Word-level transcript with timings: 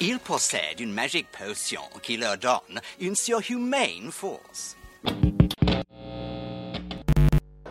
Ils 0.00 0.20
possèdent 0.20 0.78
une 0.78 0.92
magique 0.92 1.26
potion 1.36 1.80
qui 2.02 2.16
leur 2.16 2.38
donne 2.38 2.80
une 3.00 3.16
surhumaine 3.16 4.12
force. 4.12 4.76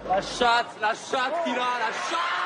La 0.06 0.22
chatte, 0.22 0.75
la 0.82 0.93
chatte, 0.93 1.45
Kira, 1.45 1.79
la 1.79 1.92
chatte 2.09 2.37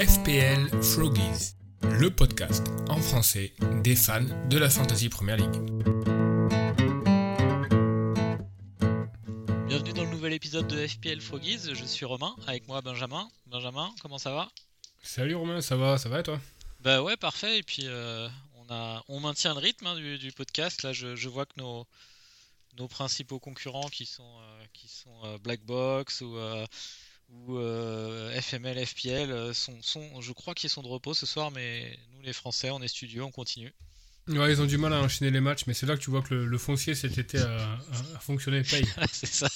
FPL 0.00 0.82
Froggies, 0.82 1.54
le 1.98 2.10
podcast 2.10 2.66
en 2.90 2.98
français 2.98 3.54
des 3.82 3.96
fans 3.96 4.20
de 4.50 4.58
la 4.58 4.68
Fantasy 4.68 5.08
Premier 5.08 5.36
League. 5.36 5.95
Épisode 10.36 10.68
de 10.68 10.86
FPL 10.86 11.20
Froggies, 11.20 11.74
je 11.74 11.84
suis 11.84 12.04
Romain, 12.04 12.36
avec 12.46 12.68
moi 12.68 12.80
Benjamin. 12.82 13.28
Benjamin, 13.46 13.92
comment 14.00 14.18
ça 14.18 14.32
va? 14.32 14.48
Salut 15.02 15.34
Romain, 15.34 15.60
ça 15.60 15.76
va, 15.76 15.98
ça 15.98 16.08
va 16.08 16.20
et 16.20 16.22
toi? 16.22 16.40
Bah 16.80 17.02
ouais, 17.02 17.16
parfait, 17.16 17.58
et 17.58 17.62
puis 17.62 17.86
euh, 17.86 18.28
on, 18.54 18.72
a, 18.72 19.02
on 19.08 19.18
maintient 19.18 19.54
le 19.54 19.60
rythme 19.60 19.86
hein, 19.86 19.96
du, 19.96 20.18
du, 20.18 20.30
podcast, 20.32 20.82
là 20.82 20.92
je, 20.92 21.16
je, 21.16 21.28
vois 21.28 21.46
que 21.46 21.58
nos, 21.58 21.86
nos 22.78 22.86
principaux 22.86 23.40
concurrents 23.40 23.88
qui 23.88 24.06
sont, 24.06 24.38
euh, 24.40 24.64
qui 24.72 24.88
sont 24.88 25.24
euh, 25.24 25.38
Black 25.38 25.64
Box 25.64 26.20
ou 26.20 26.36
ou 27.30 27.58
euh, 27.58 28.40
FML, 28.40 28.84
FPL 28.86 29.30
euh, 29.30 29.54
sont, 29.54 29.80
sont, 29.82 30.20
je 30.20 30.32
crois 30.32 30.54
qu'ils 30.54 30.70
sont 30.70 30.82
de 30.82 30.88
repos 30.88 31.14
ce 31.14 31.26
soir, 31.26 31.50
mais 31.50 31.98
nous 32.12 32.22
les 32.22 32.32
Français, 32.32 32.70
on 32.70 32.80
est 32.80 32.88
studio, 32.88 33.24
on 33.24 33.30
continue. 33.30 33.72
Ouais, 34.28 34.52
ils 34.52 34.60
ont 34.60 34.66
du 34.66 34.76
mal 34.76 34.92
à 34.92 35.00
enchaîner 35.00 35.30
les 35.30 35.40
matchs, 35.40 35.66
mais 35.66 35.74
c'est 35.74 35.86
là 35.86 35.96
que 35.96 36.02
tu 36.02 36.10
vois 36.10 36.22
que 36.22 36.34
le, 36.34 36.46
le 36.46 36.58
foncier 36.58 36.94
cet 36.94 37.16
été 37.16 37.38
a, 37.38 37.78
fonctionné 38.20 38.62
paye. 38.62 38.86
c'est 39.12 39.26
ça. 39.26 39.48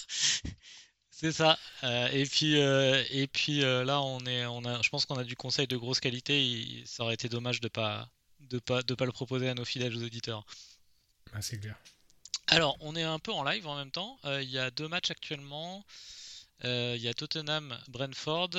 C'est 1.20 1.32
ça. 1.32 1.58
Euh, 1.84 2.08
et 2.12 2.24
puis, 2.24 2.58
euh, 2.58 3.04
et 3.10 3.26
puis 3.26 3.62
euh, 3.62 3.84
là, 3.84 4.00
on 4.00 4.24
est, 4.24 4.46
on 4.46 4.64
a, 4.64 4.80
je 4.80 4.88
pense 4.88 5.04
qu'on 5.04 5.18
a 5.18 5.24
du 5.24 5.36
conseil 5.36 5.66
de 5.66 5.76
grosse 5.76 6.00
qualité. 6.00 6.42
Il, 6.42 6.86
ça 6.86 7.02
aurait 7.02 7.12
été 7.12 7.28
dommage 7.28 7.60
de 7.60 7.68
pas, 7.68 8.08
de 8.40 8.58
pas, 8.58 8.82
de 8.82 8.94
pas 8.94 9.04
le 9.04 9.12
proposer 9.12 9.46
à 9.50 9.54
nos 9.54 9.66
fidèles 9.66 9.94
auditeurs. 10.02 10.46
Ah, 11.34 11.42
c'est 11.42 11.58
clair. 11.58 11.76
Alors, 12.46 12.76
on 12.80 12.96
est 12.96 13.02
un 13.02 13.18
peu 13.18 13.32
en 13.32 13.44
live 13.44 13.66
en 13.66 13.76
même 13.76 13.90
temps. 13.90 14.18
Il 14.24 14.50
y 14.50 14.58
a 14.58 14.70
deux 14.70 14.88
matchs 14.88 15.10
actuellement. 15.10 15.84
Il 16.64 16.96
y 16.96 17.08
a 17.08 17.12
Tottenham 17.12 17.78
Brentford 17.88 18.50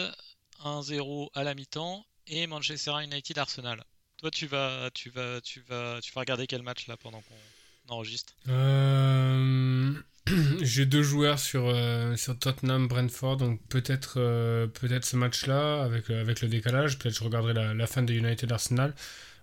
1-0 0.63 1.29
à 1.33 1.43
la 1.43 1.55
mi-temps 1.55 2.05
et 2.27 2.45
Manchester 2.45 2.93
United 3.01 3.39
Arsenal. 3.39 3.83
Toi 4.21 4.29
tu 4.29 4.45
vas 4.45 4.91
tu 4.93 5.09
vas 5.09 5.41
tu 5.41 5.61
vas 5.67 5.99
tu 5.99 6.13
vas 6.13 6.21
regarder 6.21 6.45
quel 6.45 6.61
match 6.61 6.85
là 6.85 6.95
pendant 6.95 7.21
qu'on 7.21 7.93
enregistre? 7.93 8.35
Euh... 8.49 9.93
J'ai 10.61 10.85
deux 10.85 11.01
joueurs 11.01 11.39
sur, 11.39 11.67
euh, 11.67 12.15
sur 12.15 12.37
Tottenham 12.37 12.87
Brentford 12.87 13.37
donc 13.37 13.59
peut-être 13.67 14.15
euh, 14.17 14.67
peut-être 14.67 15.05
ce 15.05 15.15
match 15.15 15.47
là 15.47 15.81
avec 15.81 16.11
avec 16.11 16.41
le 16.41 16.49
décalage 16.49 16.99
peut-être 16.99 17.17
je 17.17 17.23
regarderai 17.23 17.73
la, 17.73 17.87
fin 17.87 18.03
de 18.03 18.13
United 18.13 18.51
Arsenal. 18.51 18.93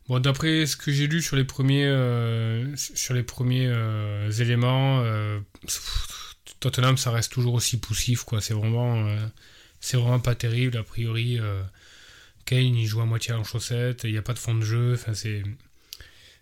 Bon, 0.09 0.21
d'après 0.21 0.65
ce 0.65 0.77
que 0.77 0.93
j'ai 0.93 1.09
lu 1.09 1.23
sur 1.23 1.35
les 1.35 1.45
premiers, 1.45 1.93
sur 2.77 3.13
les 3.13 3.23
premiers 3.23 3.71
éléments, 4.41 5.05
Tottenham, 6.61 6.97
ça 6.97 7.11
reste 7.11 7.31
toujours 7.31 7.53
aussi 7.53 7.79
poussif, 7.79 8.25
quoi. 8.25 8.41
C'est 8.41 8.55
vraiment, 8.55 9.07
c'est 9.81 9.99
vraiment 9.99 10.19
pas 10.19 10.35
terrible. 10.35 10.79
A 10.79 10.83
priori, 10.83 11.39
Kane, 12.49 12.77
il 12.77 12.87
joue 12.87 13.03
à 13.03 13.05
moitié 13.05 13.35
en 13.35 13.45
chaussettes, 13.45 14.05
il 14.05 14.13
n'y 14.13 14.17
a 14.17 14.23
pas 14.23 14.33
de 14.33 14.39
fond 14.39 14.55
de 14.55 14.63
jeu. 14.63 14.95
Enfin, 14.95 15.13
c'est, 15.13 15.43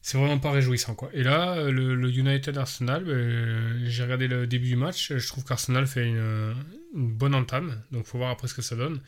c'est 0.02 0.16
vraiment 0.16 0.38
pas 0.38 0.52
réjouissant, 0.52 0.94
quoi. 0.94 1.10
Et 1.12 1.24
là, 1.24 1.68
le, 1.68 2.08
United 2.08 2.56
Arsenal, 2.56 3.08
euh, 3.08 3.84
j'ai 3.88 4.04
regardé 4.04 4.28
le 4.28 4.46
début 4.46 4.68
du 4.68 4.76
match. 4.76 5.12
Je 5.16 5.26
trouve 5.26 5.44
qu'Arsenal 5.44 5.88
fait 5.88 6.06
une, 6.06 6.54
une, 6.94 7.12
bonne 7.12 7.34
entame. 7.34 7.82
Donc, 7.90 8.06
faut 8.06 8.18
voir 8.18 8.30
après 8.30 8.46
ce 8.46 8.54
que 8.54 8.62
ça 8.62 8.76
donne. 8.76 9.00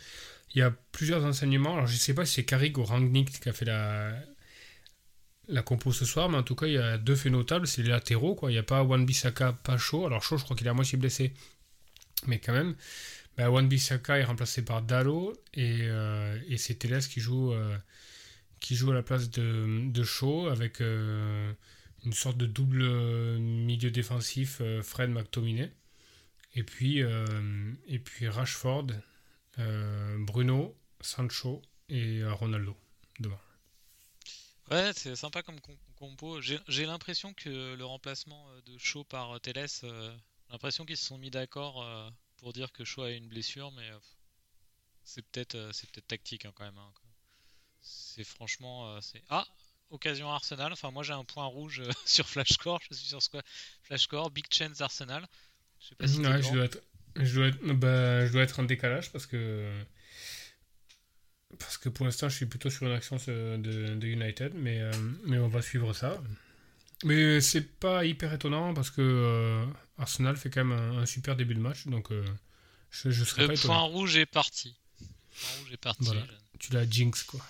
Il 0.57 0.59
y 0.59 0.63
a 0.63 0.73
plusieurs 0.91 1.25
enseignements. 1.25 1.75
Alors, 1.75 1.87
je 1.87 1.97
sais 1.97 2.15
pas 2.15 2.27
si 2.27 2.35
c'est 2.35 2.45
Carrick 2.45 2.77
ou 2.79 2.83
Rangnick 2.83 3.39
qui 3.39 3.49
a 3.49 3.53
fait 3.53 3.65
la, 3.65 4.11
la 5.47 5.63
compo 5.63 5.93
ce 5.93 6.05
soir, 6.05 6.29
mais 6.29 6.37
en 6.37 6.43
tout 6.43 6.57
cas, 6.57 6.67
il 6.67 6.73
y 6.73 6.79
a 6.79 6.99
deux 6.99 7.15
faits 7.15 7.31
notables, 7.31 7.69
c'est 7.69 7.83
les 7.85 7.91
latéraux, 7.91 8.35
quoi. 8.35 8.51
Il 8.51 8.55
n'y 8.55 8.59
a 8.59 8.65
pas 8.65 8.83
Wan 8.83 9.07
Bissaka, 9.07 9.53
pas 9.53 9.79
chaud. 9.79 10.05
Alors 10.05 10.25
chaud, 10.25 10.37
je 10.37 10.43
crois 10.43 10.57
qu'il 10.57 10.67
est 10.67 10.71
à 10.71 10.75
moitié 10.75 10.99
blessé, 10.99 11.33
mais 12.27 12.41
quand 12.41 12.53
même. 12.53 12.75
Ben, 13.39 13.51
Wan 13.51 13.69
Bissaka 13.69 14.19
est 14.19 14.25
remplacé 14.25 14.65
par 14.65 14.83
Dallo 14.83 15.33
et, 15.55 15.83
euh, 15.83 16.43
et 16.49 16.59
c'est 16.59 16.75
Teles 16.75 17.07
qui 17.07 17.21
joue, 17.21 17.53
euh, 17.53 17.79
qui 18.59 18.75
joue 18.75 18.91
à 18.91 18.95
la 18.95 19.05
place 19.05 19.31
de, 19.31 19.89
de 19.89 20.03
Shaw 20.03 20.49
avec 20.49 20.81
euh, 20.81 21.53
une 22.05 22.13
sorte 22.13 22.37
de 22.37 22.47
double 22.47 22.83
milieu 23.39 23.93
défensif 23.93 24.61
Fred 24.83 25.11
McTominay. 25.11 25.71
Et 26.57 26.65
puis, 26.65 26.99
et 26.99 27.99
puis 28.01 28.29
Rashford, 28.29 28.89
Bruno, 30.17 30.77
Sancho 31.01 31.63
et 31.89 32.25
Ronaldo 32.25 32.77
devant. 33.21 33.39
Ouais, 34.73 34.91
c'est 34.97 35.15
sympa 35.15 35.43
comme 35.43 35.61
compo. 35.97 36.41
J'ai 36.41 36.87
l'impression 36.87 37.33
que 37.35 37.77
le 37.77 37.85
remplacement 37.85 38.45
de 38.67 38.77
Shaw 38.79 39.05
par 39.05 39.41
Teles, 39.41 39.69
l'impression 40.51 40.85
qu'ils 40.85 40.97
se 40.97 41.07
sont 41.07 41.19
mis 41.19 41.31
d'accord 41.31 41.85
pour 42.39 42.53
dire 42.53 42.73
que 42.73 42.85
Shaw 42.85 43.03
a 43.03 43.11
une 43.11 43.29
blessure, 43.29 43.73
mais 43.73 43.89
euh, 43.91 43.99
c'est 45.05 45.23
peut-être 45.27 45.71
c'est 45.73 45.91
peut-être 45.91 46.09
tactique 46.09 46.45
hein, 46.45 46.53
quand 46.55 46.65
même. 46.65 46.79
Hein. 46.79 46.93
C'est 47.81 48.25
franchement 48.25 49.01
c'est 49.01 49.23
ah 49.29 49.47
occasion 49.91 50.31
Arsenal. 50.31 50.73
Enfin 50.73 50.91
moi 50.91 51.03
j'ai 51.03 51.13
un 51.13 51.25
point 51.25 51.47
rouge 51.47 51.83
sur 52.07 52.29
Flashcore. 52.29 52.81
Je 52.91 52.95
suis 52.95 53.09
sur 53.09 53.21
Flashcore. 53.83 54.31
Big 54.31 54.47
chance 54.51 54.81
Arsenal. 54.81 55.27
Je 55.81 55.89
sais 55.89 55.95
pas 55.95 56.09
si 56.09 56.19
ouais, 56.19 56.43
je 56.43 56.53
dois 56.53 56.65
être 56.65 56.83
je 57.17 57.35
dois 57.35 57.47
être 57.49 57.63
bah, 57.75 58.27
je 58.27 58.33
dois 58.33 58.43
être 58.43 58.61
en 58.61 58.65
décalage 58.65 59.11
parce 59.13 59.27
que 59.27 59.85
parce 61.59 61.79
que 61.79 61.89
pour 61.89 62.05
l'instant, 62.05 62.29
je 62.29 62.37
suis 62.37 62.47
plutôt 62.47 62.71
sur 62.71 62.87
une 62.87 62.93
action 62.93 63.17
de, 63.17 63.57
de 63.57 64.07
United, 64.07 64.53
mais, 64.55 64.81
euh, 64.81 64.93
mais 65.25 65.39
on 65.39 65.49
va 65.49 65.63
suivre 65.63 65.95
ça. 65.95 66.23
Mais 67.05 67.41
c'est 67.41 67.79
pas 67.79 68.05
hyper 68.05 68.33
étonnant 68.35 68.75
parce 68.75 68.91
que 68.91 69.01
euh, 69.01 69.65
Arsenal 69.99 70.37
fait 70.37 70.51
quand 70.51 70.65
même 70.65 70.79
un, 70.79 70.99
un, 70.99 71.07
super 71.07 71.37
début 71.37 71.55
de 71.55 71.61
match, 71.61 71.87
donc 71.87 72.11
euh, 72.13 72.25
je, 72.91 73.11
je 73.11 73.25
serais 73.25 73.43
Le 73.43 73.49
pas 73.49 73.55
étonné. 73.55 73.67
point 73.67 73.81
rouge 73.83 74.17
est 74.17 74.27
parti. 74.27 74.77
Le 75.01 75.07
point 75.07 75.51
rouge 75.59 75.73
est 75.73 75.77
parti. 75.77 76.05
Voilà. 76.05 76.27
Tu 76.59 76.73
l'as 76.73 76.89
jinx, 76.89 77.23
quoi. 77.25 77.41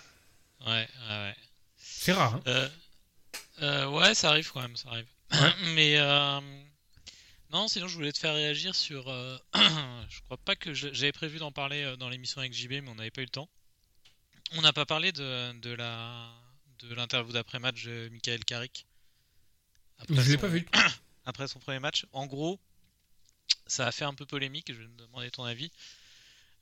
Ouais, 0.66 0.66
ouais, 0.66 0.88
ouais. 1.08 1.36
C'est 1.76 2.12
rare, 2.12 2.40
hein 2.46 3.88
Ouais, 3.88 4.14
ça 4.14 4.30
arrive 4.30 4.50
quand 4.52 4.62
même, 4.62 4.76
ça 4.76 4.88
arrive. 4.90 5.06
Ouais. 5.32 5.54
mais 5.74 5.98
non, 7.50 7.66
sinon 7.68 7.88
je 7.88 7.94
voulais 7.94 8.12
te 8.12 8.18
faire 8.18 8.34
réagir 8.34 8.74
sur. 8.74 9.04
je 9.54 10.20
crois 10.22 10.36
pas 10.38 10.56
que 10.56 10.74
j'avais 10.74 11.12
prévu 11.12 11.38
d'en 11.38 11.52
parler 11.52 11.96
dans 11.98 12.08
l'émission 12.08 12.40
avec 12.40 12.52
JB, 12.52 12.70
mais 12.70 12.88
on 12.88 12.94
n'avait 12.96 13.10
pas 13.10 13.22
eu 13.22 13.24
le 13.24 13.30
temps. 13.30 13.48
On 14.52 14.62
n'a 14.62 14.72
pas 14.72 14.86
parlé 14.86 15.12
de, 15.12 15.52
de 15.60 15.70
la 15.70 16.30
de 16.80 16.94
l'interview 16.94 17.32
d'après-match 17.32 17.84
de 17.84 18.08
Michael 18.12 18.44
Carrick. 18.44 18.86
Après 19.98 20.22
je 20.22 20.30
l'ai 20.30 20.38
pas 20.38 20.46
vu. 20.48 20.66
Après 21.28 21.46
son 21.46 21.58
premier 21.58 21.78
match. 21.78 22.06
En 22.12 22.26
gros, 22.26 22.58
ça 23.66 23.86
a 23.86 23.92
fait 23.92 24.06
un 24.06 24.14
peu 24.14 24.24
polémique, 24.24 24.72
je 24.72 24.80
vais 24.80 24.88
me 24.88 24.96
demander 24.96 25.30
ton 25.30 25.44
avis. 25.44 25.70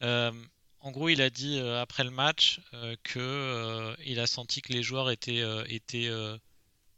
Euh, 0.03 0.33
en 0.81 0.91
gros, 0.91 1.09
il 1.09 1.23
a 1.23 1.31
dit 1.31 1.61
euh, 1.61 1.81
après 1.81 2.03
le 2.03 2.11
match 2.11 2.61
euh, 2.75 2.97
que 3.05 3.21
euh, 3.21 3.95
il 4.05 4.19
a 4.19 4.27
senti 4.27 4.63
que 4.63 4.73
les 4.73 4.83
joueurs 4.83 5.09
étaient, 5.11 5.45
étaient 5.69 6.11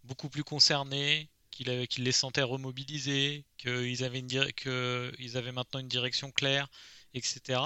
beaucoup 0.05 0.31
plus 0.31 0.45
concernés, 0.45 1.29
qu'il 1.51 1.67
qu 1.89 2.01
les 2.01 2.13
sentait 2.13 2.43
remobilisés, 2.43 3.45
qu'ils 3.59 4.03
avaient, 4.03 4.23
qu'ils 4.23 5.37
avaient 5.37 5.53
maintenant 5.53 5.81
une 5.81 5.89
direction 5.89 6.31
claire, 6.33 6.69
etc. 7.13 7.61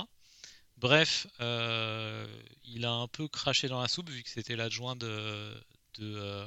Bref, 0.78 1.28
il 1.38 2.84
a 2.84 2.90
un 2.90 3.06
peu 3.06 3.28
craché 3.28 3.68
dans 3.68 3.80
la 3.80 3.86
soupe 3.86 4.10
vu 4.10 4.24
que 4.24 4.30
c'était 4.30 4.56
l'adjoint 4.56 4.96
de, 4.96 5.54
de, 5.98 6.44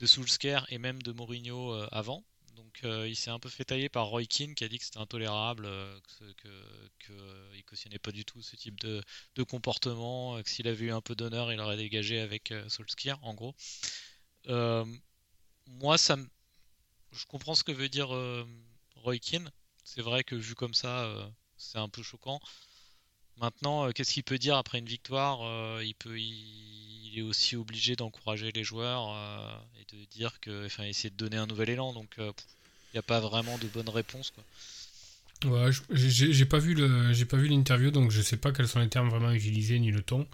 de 0.00 0.06
Solskjaer 0.06 0.66
et 0.70 0.78
même 0.78 1.00
de 1.00 1.12
Mourinho 1.12 1.72
avant. 1.92 2.24
Donc 2.56 2.80
euh, 2.84 3.08
il 3.08 3.16
s'est 3.16 3.30
un 3.30 3.38
peu 3.38 3.48
fait 3.48 3.64
tailler 3.64 3.88
par 3.88 4.06
Roy 4.06 4.24
Keane 4.24 4.54
qui 4.54 4.64
a 4.64 4.68
dit 4.68 4.78
que 4.78 4.84
c'était 4.84 4.98
intolérable, 4.98 5.68
qu'il 6.18 6.34
que, 6.34 6.48
que, 6.98 7.56
que 7.58 7.60
cautionnait 7.62 7.98
pas 7.98 8.12
du 8.12 8.24
tout 8.24 8.42
ce 8.42 8.56
type 8.56 8.78
de, 8.80 9.02
comportement, 9.44 10.42
que 10.42 10.48
s'il 10.50 10.68
avait 10.68 10.86
eu 10.86 10.92
un 10.92 11.00
peu 11.00 11.14
d'honneur, 11.14 11.52
il 11.52 11.60
aurait 11.60 11.76
dégagé 11.76 12.20
avec 12.20 12.52
Solskjaer 12.68 13.18
en 13.22 13.34
gros. 13.34 13.54
moi, 15.66 15.98
ça 15.98 16.16
je 17.12 17.26
comprends 17.26 17.54
ce 17.54 17.64
que 17.64 17.72
veut 17.72 17.88
dire 17.88 18.08
Roy 18.96 19.18
Keane. 19.18 19.50
C'est 19.84 20.02
vrai 20.02 20.24
que 20.24 20.34
vu 20.34 20.54
comme 20.54 20.74
ça, 20.74 21.32
c'est 21.56 21.78
un 21.78 21.88
peu 21.88 22.02
choquant. 22.02 22.40
Maintenant, 23.36 23.86
euh, 23.86 23.92
qu'est-ce 23.92 24.12
qu'il 24.12 24.24
peut 24.24 24.38
dire 24.38 24.56
après 24.56 24.78
une 24.78 24.86
victoire 24.86 25.42
euh, 25.42 25.82
il, 25.84 25.94
peut, 25.94 26.18
il, 27.12 27.18
est 27.18 27.22
aussi 27.22 27.56
obligé 27.56 27.96
d'encourager 27.96 28.50
les 28.52 28.64
joueurs 28.64 29.12
euh, 29.14 29.80
et 29.80 29.96
de 29.96 30.04
dire 30.10 30.40
que, 30.40 30.66
enfin, 30.66 30.84
essayer 30.84 31.10
de 31.10 31.16
donner 31.16 31.36
un 31.36 31.46
nouvel 31.46 31.70
élan. 31.70 31.92
Donc, 31.92 32.14
il 32.18 32.24
n'y 32.94 32.98
a 32.98 33.02
pas 33.02 33.20
vraiment 33.20 33.58
de 33.58 33.66
bonne 33.68 33.88
réponse. 33.88 34.30
Quoi. 34.30 34.44
Ouais, 35.50 35.70
j'ai 35.90 36.44
pas 36.44 36.58
vu 36.58 36.74
le, 36.74 37.12
j'ai 37.12 37.24
pas 37.24 37.36
vu 37.36 37.48
l'interview, 37.48 37.90
donc 37.90 38.10
je 38.10 38.22
sais 38.22 38.36
pas 38.36 38.52
quels 38.52 38.68
sont 38.68 38.80
les 38.80 38.88
termes 38.88 39.08
vraiment 39.08 39.32
utilisés 39.32 39.78
ni 39.78 39.90
le 39.90 40.02
ton. 40.02 40.26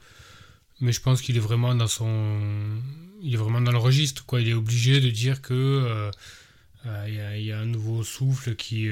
Mais 0.80 0.92
je 0.92 1.00
pense 1.00 1.22
qu'il 1.22 1.36
est 1.36 1.40
vraiment 1.40 1.74
dans 1.74 1.88
son, 1.88 2.80
il 3.22 3.34
est 3.34 3.38
vraiment 3.38 3.60
dans 3.60 3.72
le 3.72 3.78
registre, 3.78 4.24
quoi. 4.26 4.40
Il 4.40 4.48
est 4.48 4.54
obligé 4.54 5.00
de 5.00 5.10
dire 5.10 5.42
que 5.42 6.12
il 6.84 6.90
euh, 6.90 7.08
y, 7.08 7.20
a, 7.20 7.36
y, 7.38 7.52
a 7.52 7.58
un 7.58 7.66
nouveau 7.66 8.04
souffle 8.04 8.54
qui 8.54 8.88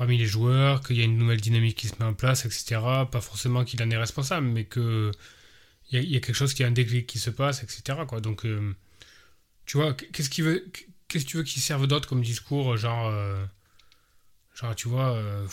parmi 0.00 0.16
les 0.16 0.24
joueurs, 0.24 0.80
qu'il 0.80 0.96
y 0.96 1.02
a 1.02 1.04
une 1.04 1.18
nouvelle 1.18 1.42
dynamique 1.42 1.76
qui 1.76 1.86
se 1.86 1.94
met 2.00 2.06
en 2.06 2.14
place, 2.14 2.46
etc. 2.46 2.80
Pas 3.12 3.20
forcément 3.20 3.66
qu'il 3.66 3.82
en 3.82 3.90
est 3.90 3.98
responsable, 3.98 4.46
mais 4.46 4.64
que 4.64 5.12
il 5.92 6.10
y, 6.10 6.16
a 6.16 6.20
quelque 6.20 6.34
chose 6.34 6.54
qui 6.54 6.62
a 6.62 6.66
un 6.66 6.70
déclic 6.70 7.06
qui 7.06 7.18
se 7.18 7.30
passe, 7.30 7.62
etc. 7.62 7.98
Quoi. 8.06 8.20
Donc, 8.20 8.46
euh, 8.46 8.74
tu 9.66 9.76
vois, 9.76 9.92
qu'est-ce 9.94 10.30
qu'il 10.30 10.44
veut, 10.44 10.64
qu'est-ce 11.08 11.24
que 11.24 11.30
tu 11.30 11.36
veux 11.38 11.42
qu'il 11.42 11.60
serve 11.60 11.86
d'autre 11.86 12.08
comme 12.08 12.22
discours, 12.22 12.76
genre, 12.76 13.08
euh, 13.08 13.44
genre, 14.54 14.74
tu 14.76 14.88
vois, 14.88 15.12
euh, 15.16 15.46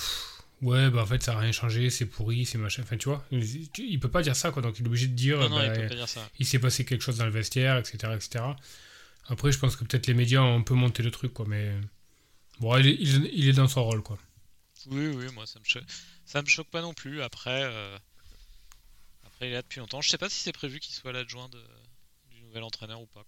ouais, 0.62 0.92
bah 0.92 1.02
en 1.02 1.06
fait 1.08 1.24
ça 1.24 1.34
a 1.34 1.40
rien 1.40 1.52
changé, 1.52 1.90
c'est 1.90 2.06
pourri, 2.06 2.46
c'est 2.46 2.60
machin. 2.60 2.84
Enfin, 2.84 2.98
tu 2.98 3.10
vois, 3.10 3.26
il, 3.32 4.00
peut 4.00 4.12
pas 4.12 4.22
dire 4.22 4.36
ça, 4.36 4.52
quoi. 4.52 4.62
Donc, 4.62 4.78
il 4.80 4.86
est 4.86 4.88
obligé 4.88 5.08
de 5.08 5.14
dire, 5.14 5.40
non, 5.40 5.50
non, 5.50 5.58
bah, 5.58 5.66
il, 5.66 5.82
peut 5.82 5.88
pas 5.88 5.96
dire 5.96 6.10
ça. 6.10 6.30
il 6.38 6.46
s'est 6.46 6.60
passé 6.60 6.86
quelque 6.86 7.02
chose 7.02 7.18
dans 7.18 7.26
le 7.26 7.32
vestiaire, 7.32 7.78
etc., 7.78 8.14
etc. 8.16 8.46
Après, 9.30 9.52
je 9.52 9.58
pense 9.58 9.76
que 9.76 9.84
peut-être 9.86 10.08
les 10.08 10.14
médias 10.14 10.42
ont 10.42 10.60
un 10.60 10.62
peu 10.62 10.76
monté 10.76 11.02
le 11.02 11.10
truc, 11.10 11.34
quoi, 11.34 11.46
mais 11.48 11.74
bon, 12.60 12.78
il 12.78 12.88
est, 12.88 12.98
il 13.34 13.50
est 13.50 13.54
dans 13.54 13.68
son 13.68 13.84
rôle, 13.84 14.04
quoi. 14.04 14.20
Oui, 14.90 15.08
oui, 15.08 15.26
moi 15.34 15.46
ça 15.46 15.60
me 15.60 15.66
choque, 15.66 15.84
ça 16.26 16.42
me 16.42 16.48
choque 16.48 16.70
pas 16.70 16.82
non 16.82 16.94
plus. 16.94 17.22
Après, 17.22 17.64
après 17.64 18.00
il 19.46 19.48
est 19.48 19.54
là 19.54 19.62
depuis 19.62 19.80
longtemps. 19.80 20.02
Je 20.02 20.10
sais 20.10 20.18
pas 20.18 20.30
si 20.30 20.40
c'est 20.40 20.52
prévu 20.52 20.80
qu'il 20.80 20.96
soit 20.96 21.12
l'adjoint 21.12 21.50
du 22.32 22.42
nouvel 22.42 22.64
entraîneur 22.64 23.02
ou 23.02 23.06
pas. 23.06 23.26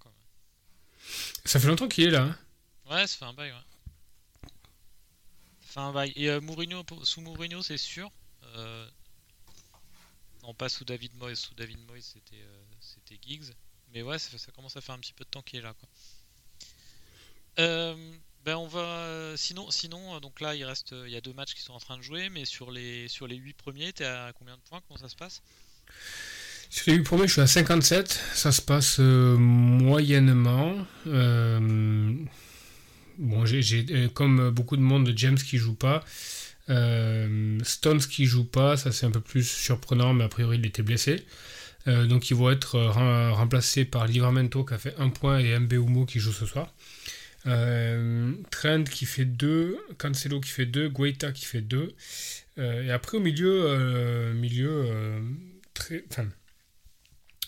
Ça 1.46 1.60
fait 1.60 1.68
longtemps 1.68 1.88
qu'il 1.88 2.06
est 2.06 2.12
là. 2.12 2.24
Hein 2.24 2.40
ouais, 2.90 3.08
ça 3.08 3.18
fait 3.18 3.26
un 3.26 3.34
bail, 3.34 3.52
ouais. 3.52 4.50
Ça 5.62 5.74
fait 5.74 5.80
un 5.80 5.92
bail. 5.92 6.14
Et 6.16 6.30
euh, 6.30 6.42
Mourinho, 6.42 6.84
sous 7.04 7.22
Mourinho, 7.22 7.62
c'est 7.62 7.78
sûr. 7.78 8.12
Euh... 8.56 8.90
Non, 10.44 10.54
pas 10.54 10.70
sous 10.70 10.86
David 10.86 11.16
Moyes. 11.16 11.36
Sous 11.36 11.54
David 11.54 11.80
Moyes, 11.86 12.02
c'était 12.02 12.42
euh, 12.42 12.64
c'était 12.80 13.20
Giggs. 13.22 13.54
Mais 13.94 14.02
ouais, 14.02 14.20
ça, 14.20 14.38
ça, 14.38 14.52
commence 14.52 14.78
à 14.78 14.82
faire 14.82 14.96
un 14.96 15.00
petit 15.00 15.14
peu 15.14 15.24
de 15.24 15.30
temps 15.30 15.42
qu'il 15.42 15.60
est 15.60 15.64
là, 15.64 15.74
quoi. 15.74 15.90
Euh, 17.60 18.14
ben 18.46 18.56
on 18.56 18.68
va. 18.68 19.36
Sinon, 19.36 19.70
sinon, 19.70 20.20
donc 20.20 20.40
là, 20.40 20.56
il 20.56 20.64
reste, 20.64 20.92
il 20.92 21.10
y 21.10 21.16
a 21.16 21.22
deux 21.22 21.34
matchs 21.34 21.54
qui 21.54 21.62
sont 21.62 21.74
en 21.74 21.80
train 21.80 21.98
de 21.98 22.04
jouer, 22.04 22.30
mais 22.30 22.46
sur 22.46 22.72
les 22.72 23.08
sur 23.08 23.28
les 23.28 23.36
huit 23.36 23.56
premiers, 23.56 23.92
t'es 23.92 24.06
à 24.06 24.32
combien 24.34 24.56
de 24.56 24.62
points? 24.62 24.82
Comment 24.88 25.00
ça 25.00 25.10
se 25.10 25.16
passe? 25.16 25.42
Sur 26.70 26.92
les 26.92 26.98
8 26.98 27.04
premiers, 27.04 27.28
je 27.28 27.34
suis 27.34 27.42
à 27.42 27.48
57. 27.48 28.08
Ça 28.34 28.52
se 28.52 28.62
passe 28.62 28.98
euh, 29.00 29.36
moyennement. 29.38 30.78
Euh, 31.08 32.14
bon, 33.18 33.46
j'ai 33.46 33.86
euh, 33.90 34.08
comme 34.08 34.52
beaucoup 34.52 34.78
de 34.78 34.82
monde, 34.82 35.12
James 35.16 35.38
qui 35.38 35.58
joue 35.58 35.74
pas. 35.74 36.06
Stones 37.64 38.02
qui 38.02 38.26
joue 38.26 38.46
pas, 38.46 38.78
ça 38.78 38.92
c'est 38.92 39.08
un 39.08 39.12
peu 39.12 39.22
plus 39.22 39.44
surprenant, 39.44 40.14
mais 40.14 40.24
a 40.26 40.28
priori 40.28 40.60
il 40.60 40.66
était 40.68 40.84
blessé. 40.84 41.26
donc 41.88 42.30
ils 42.30 42.36
vont 42.36 42.52
être 42.52 42.80
remplacés 42.80 43.86
par 43.86 44.06
Livramento 44.06 44.64
qui 44.64 44.76
a 44.76 44.78
fait 44.78 44.94
un 45.00 45.10
point 45.10 45.40
et 45.40 45.58
Mbeumo 45.58 46.06
qui 46.06 46.20
joue 46.20 46.32
ce 46.32 46.46
soir. 46.46 46.72
Trend 47.44 48.84
qui 48.84 49.08
fait 49.08 49.26
2, 49.26 49.80
Cancelo 49.98 50.40
qui 50.40 50.52
fait 50.52 50.68
2, 50.68 50.90
Guaita 50.90 51.32
qui 51.32 51.46
fait 51.46 51.62
2. 51.62 51.92
et 52.60 52.92
après 52.92 53.18
au 53.18 53.22
milieu, 53.22 54.32
milieu 54.36 54.86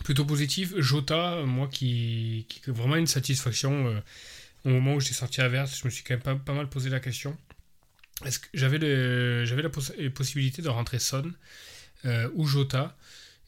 plutôt 0.04 0.26
positif. 0.26 0.74
Jota, 0.78 1.44
moi 1.46 1.68
qui, 1.68 2.46
qui 2.50 2.62
vraiment 2.72 2.96
une 2.96 3.08
satisfaction. 3.08 3.88
Euh, 3.88 4.00
au 4.64 4.70
moment 4.70 4.96
où 4.96 5.00
j'étais 5.00 5.16
sorti 5.16 5.42
à 5.42 5.48
Vert, 5.48 5.66
je 5.66 5.86
me 5.86 5.90
suis 5.90 6.04
quand 6.04 6.24
même 6.24 6.40
pas, 6.40 6.54
mal 6.54 6.70
posé 6.70 6.90
la 6.90 7.00
question. 7.00 7.36
Est-ce 8.26 8.38
que 8.38 8.48
j'avais 8.54 8.78
la 8.78 9.70
possibilité 10.12 10.62
de 10.62 10.70
rentrer 10.70 11.00
Son 11.00 11.32
euh, 12.06 12.30
ou 12.36 12.46
Jota? 12.46 12.96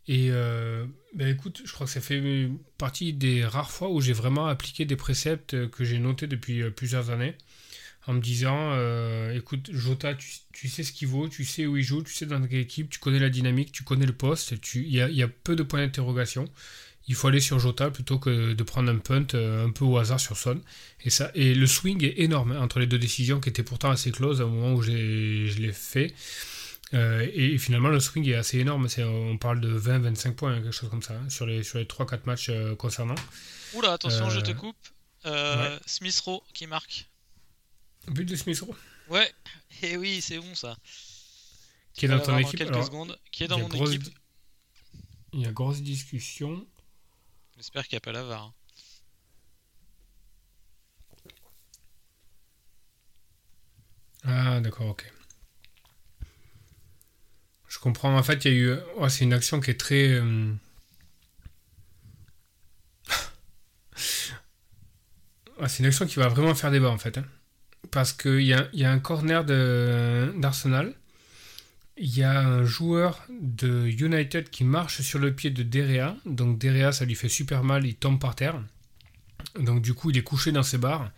Et 0.08 0.30
euh, 0.32 0.86
ben 1.14 1.28
écoute, 1.28 1.62
je 1.66 1.72
crois 1.72 1.86
que 1.86 1.94
ça 1.94 2.02
fait 2.02 2.50
partie 2.80 3.14
des 3.14 3.46
rares 3.46 3.72
fois 3.72 3.90
où 3.90 4.02
j'ai 4.02 4.14
vraiment 4.14 4.48
appliqué 4.48 4.86
des 4.86 4.96
préceptes 4.96 5.70
que 5.70 5.84
j'ai 5.84 6.00
notés 6.00 6.26
depuis 6.26 6.70
plusieurs 6.72 7.12
années 7.12 7.38
en 8.08 8.14
me 8.14 8.20
disant 8.20 8.72
euh, 8.74 9.36
écoute, 9.36 9.70
Jota, 9.72 10.14
tu, 10.16 10.68
sais 10.68 10.84
ce 10.84 10.92
qu'il 10.92 11.08
vaut, 11.08 11.30
tu 11.30 11.46
sais 11.46 11.66
où 11.66 11.78
il 11.78 11.84
joue, 11.84 12.04
tu 12.04 12.14
sais 12.14 12.26
dans 12.26 12.42
quelle 12.46 12.60
équipe, 12.60 12.90
tu 12.90 13.00
connais 13.00 13.20
la 13.20 13.30
dynamique, 13.30 13.72
tu 13.72 13.84
connais 13.84 14.06
le 14.06 14.14
poste, 14.14 14.56
il 14.76 14.90
y 14.90 15.24
a, 15.24 15.28
peu 15.28 15.56
de 15.56 15.64
points 15.64 15.80
d'interrogation. 15.80 16.46
Il 17.08 17.16
faut 17.16 17.28
aller 17.28 17.42
sur 17.42 17.60
Jota 17.60 17.92
plutôt 17.92 18.18
que 18.18 18.54
de 18.54 18.64
prendre 18.64 18.90
un 18.90 18.98
punt 18.98 19.26
euh, 19.34 19.66
un 19.66 19.72
peu 19.72 19.84
au 19.84 19.98
hasard 19.98 20.22
sur 20.22 20.38
Son. 20.38 20.62
Et, 21.04 21.10
ça, 21.10 21.32
et 21.36 21.54
le 21.54 21.68
swing 21.68 22.02
est 22.06 22.20
énorme 22.20 22.54
hein, 22.54 22.62
entre 22.62 22.80
les 22.80 22.88
deux 22.88 22.98
décisions 22.98 23.42
qui 23.42 23.50
étaient 23.50 23.64
pourtant 23.64 23.90
assez 23.90 24.10
closes 24.12 24.40
au 24.40 24.48
moment 24.48 24.74
où 24.74 24.82
je 24.82 24.92
l'ai 24.92 25.74
fait. 25.74 26.14
Euh, 26.94 27.28
et, 27.34 27.58
finalement, 27.58 27.90
le 27.90 28.00
swing 28.00 28.30
est 28.30 28.36
assez 28.36 28.60
énorme. 28.60 28.88
on 29.00 29.38
parle 29.38 29.60
de 29.60 29.78
20-25 29.78 30.34
points, 30.34 30.62
quelque 30.62 30.72
chose 30.72 30.90
comme 30.90 31.02
ça, 31.02 31.16
hein, 31.16 31.30
sur 31.30 31.46
les, 31.46 31.64
sur 31.64 31.78
les 31.78 31.86
3-4 31.86 32.20
matchs 32.26 32.52
concernant. 32.78 33.16
Oula, 33.74 33.92
attention, 33.92 34.30
je 34.30 34.40
te 34.40 34.52
coupe. 34.52 34.78
Smith 35.86 36.18
Rowe 36.22 36.42
qui 36.54 36.68
marque. 36.68 37.10
But 38.08 38.26
de 38.26 38.36
Smith 38.36 38.64
Ouais, 39.10 39.32
et 39.82 39.98
oui, 39.98 40.22
c'est 40.22 40.40
bon 40.40 40.56
ça. 40.56 40.78
Qui 41.94 42.06
est 42.06 42.10
dans 42.10 42.20
ton 42.20 42.38
équipe 42.38 42.58
quelques 42.58 42.84
secondes. 42.84 43.20
Qui 43.32 43.44
est 43.44 43.48
dans 43.48 43.60
mon 43.60 43.70
équipe. 43.70 44.04
Il 45.34 45.42
y 45.42 45.46
a 45.46 45.52
grosse 45.52 45.82
discussion. 45.82 46.66
J'espère 47.56 47.88
qu'il 47.88 47.96
n'y 47.96 47.98
a 47.98 48.02
pas 48.02 48.12
la 48.12 48.24
VAR. 48.24 48.44
Hein. 48.44 48.54
Ah, 54.26 54.60
d'accord, 54.62 54.88
ok. 54.88 55.12
Je 57.68 57.80
comprends. 57.80 58.16
En 58.16 58.24
fait, 58.24 58.46
il 58.46 58.52
y 58.52 58.56
a 58.56 58.58
eu. 58.58 58.78
Oh, 58.96 59.10
c'est 59.10 59.24
une 59.26 59.34
action 59.34 59.60
qui 59.60 59.72
est 59.72 59.80
très. 59.80 60.08
Euh, 60.08 60.54
ah, 65.60 65.68
c'est 65.68 65.80
une 65.80 65.88
action 65.88 66.06
qui 66.06 66.16
va 66.16 66.30
vraiment 66.30 66.56
faire 66.56 66.72
débat 66.72 66.90
en 66.90 66.98
fait. 66.98 67.18
Hein 67.18 67.26
parce 67.94 68.12
qu'il 68.12 68.42
y 68.42 68.54
a, 68.54 68.92
un 68.92 69.00
corner 69.00 69.46
d'Arsenal. 69.46 70.94
Il 71.96 72.18
y 72.18 72.24
a 72.24 72.40
un 72.40 72.66
joueur 72.66 73.24
de 73.30 73.86
United 73.86 74.50
qui 74.50 74.64
marche 74.64 75.02
sur 75.02 75.20
le 75.20 75.32
pied 75.32 75.52
de 75.52 75.62
Derea. 75.62 76.18
Donc 76.26 76.58
Derea, 76.58 76.92
ça 76.92 77.06
lui 77.06 77.14
fait 77.14 77.30
super 77.30 77.64
mal, 77.64 77.86
il 77.86 77.96
tombe 77.96 78.20
par 78.20 78.36
terre. 78.36 78.60
Donc 79.60 79.84
du 79.84 79.94
coup, 79.94 80.10
il 80.10 80.18
est 80.18 80.24
couché 80.24 80.52
dans 80.52 80.64
ses 80.64 80.80
barres. 80.80 81.12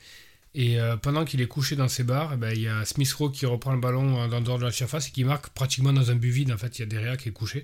Et 0.54 0.80
euh, 0.80 0.98
pendant 0.98 1.24
qu'il 1.24 1.42
est 1.42 1.48
couché 1.48 1.78
dans 1.78 1.88
ses 1.88 2.04
barres, 2.04 2.32
eh 2.34 2.38
ben, 2.38 2.52
il 2.52 2.62
y 2.62 2.68
a 2.68 2.84
Smith 2.84 3.12
Rowe 3.14 3.32
qui 3.32 3.46
reprend 3.46 3.74
le 3.74 3.80
ballon 3.80 4.28
dans 4.28 4.40
le 4.40 4.46
dehors 4.46 4.60
de 4.60 4.66
la 4.66 4.72
surface 4.72 5.08
et 5.08 5.12
qui 5.12 5.24
marque 5.24 5.50
pratiquement 5.50 5.94
dans 5.94 6.12
un 6.12 6.16
but 6.16 6.30
vide. 6.30 6.52
En 6.52 6.58
fait, 6.58 6.78
il 6.78 6.82
y 6.82 6.84
a 6.84 6.88
Derea 6.88 7.16
qui 7.16 7.30
est 7.30 7.34
couché. 7.34 7.64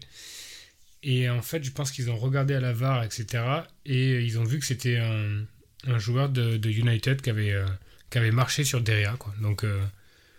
Et 1.04 1.30
en 1.30 1.42
fait, 1.42 1.64
je 1.66 1.72
pense 1.72 1.92
qu'ils 1.92 2.10
ont 2.10 2.18
regardé 2.18 2.54
à 2.54 2.62
la 2.62 2.72
VAR, 2.72 3.04
etc. 3.04 3.44
Et 3.86 4.22
ils 4.22 4.40
ont 4.40 4.44
vu 4.46 4.60
que 4.60 4.66
c'était 4.66 4.98
un, 4.98 6.00
joueur 6.00 6.30
de, 6.30 6.70
United 6.70 7.22
qui 7.22 7.30
avait... 7.30 7.52
Euh, 7.52 7.66
qui 8.12 8.18
avait 8.18 8.32
marché 8.32 8.64
sur 8.64 8.82
Deria. 8.82 9.16
Quoi. 9.18 9.34
Donc 9.42 9.64
euh, 9.64 9.84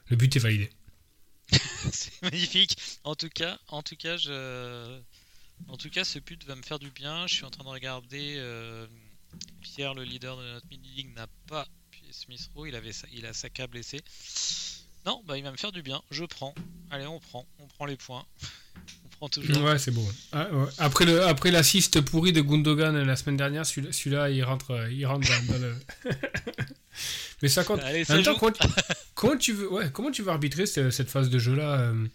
le 0.08 0.16
but 0.16 0.36
est 0.36 0.40
validé. 0.40 0.70
c'est 1.90 2.22
magnifique. 2.22 2.76
En 3.02 3.14
tout 3.14 3.28
cas, 3.28 3.58
en 3.68 3.82
tout 3.82 3.96
cas, 3.96 4.16
je... 4.16 5.00
en 5.68 5.76
tout 5.76 5.90
cas, 5.90 6.04
ce 6.04 6.18
but 6.18 6.44
va 6.44 6.54
me 6.54 6.62
faire 6.62 6.78
du 6.78 6.90
bien. 6.90 7.26
Je 7.26 7.34
suis 7.34 7.44
en 7.44 7.50
train 7.50 7.64
de 7.64 7.68
regarder. 7.68 8.34
Euh, 8.36 8.86
Pierre, 9.62 9.94
le 9.94 10.04
leader 10.04 10.36
de 10.36 10.42
notre 10.42 10.66
mini 10.70 10.88
league, 10.94 11.16
n'a 11.16 11.26
pas 11.48 11.66
Smith 12.10 12.50
Rowe. 12.54 12.68
Il 12.68 12.74
avait, 12.74 12.92
il 13.12 13.24
a 13.24 13.32
Saka 13.32 13.66
blessé. 13.66 14.00
Non, 15.06 15.22
bah 15.26 15.36
il 15.36 15.42
va 15.42 15.50
me 15.50 15.56
faire 15.56 15.72
du 15.72 15.82
bien. 15.82 16.02
Je 16.10 16.24
prends. 16.24 16.54
Allez, 16.90 17.06
on 17.06 17.18
prend. 17.18 17.46
On 17.58 17.66
prend 17.66 17.86
les 17.86 17.96
points. 17.96 18.24
on 19.04 19.08
prend 19.08 19.28
toujours. 19.30 19.64
Ouais, 19.64 19.78
c'est 19.78 19.90
beau. 19.90 20.06
Ah, 20.32 20.48
après 20.76 21.06
le, 21.06 21.24
après 21.24 21.50
l'assist 21.50 22.02
pourri 22.02 22.32
de 22.32 22.42
Gundogan 22.42 23.02
la 23.02 23.16
semaine 23.16 23.38
dernière, 23.38 23.64
celui-là, 23.64 24.28
il 24.28 24.44
rentre, 24.44 24.88
il 24.90 25.06
rentre 25.06 25.26
dans 25.48 25.58
le. 25.58 25.74
Mais 27.42 27.48
ça 27.48 27.64
compte. 27.64 27.80
comment, 29.14 29.36
tu, 29.36 29.52
veux, 29.52 29.72
ouais, 29.72 29.90
comment 29.92 30.10
tu 30.10 30.22
veux 30.22 30.30
arbitrer 30.30 30.66
cette, 30.66 31.10
phase 31.10 31.30
de 31.30 31.38
jeu-là 31.38 31.80
euh, 31.80 32.06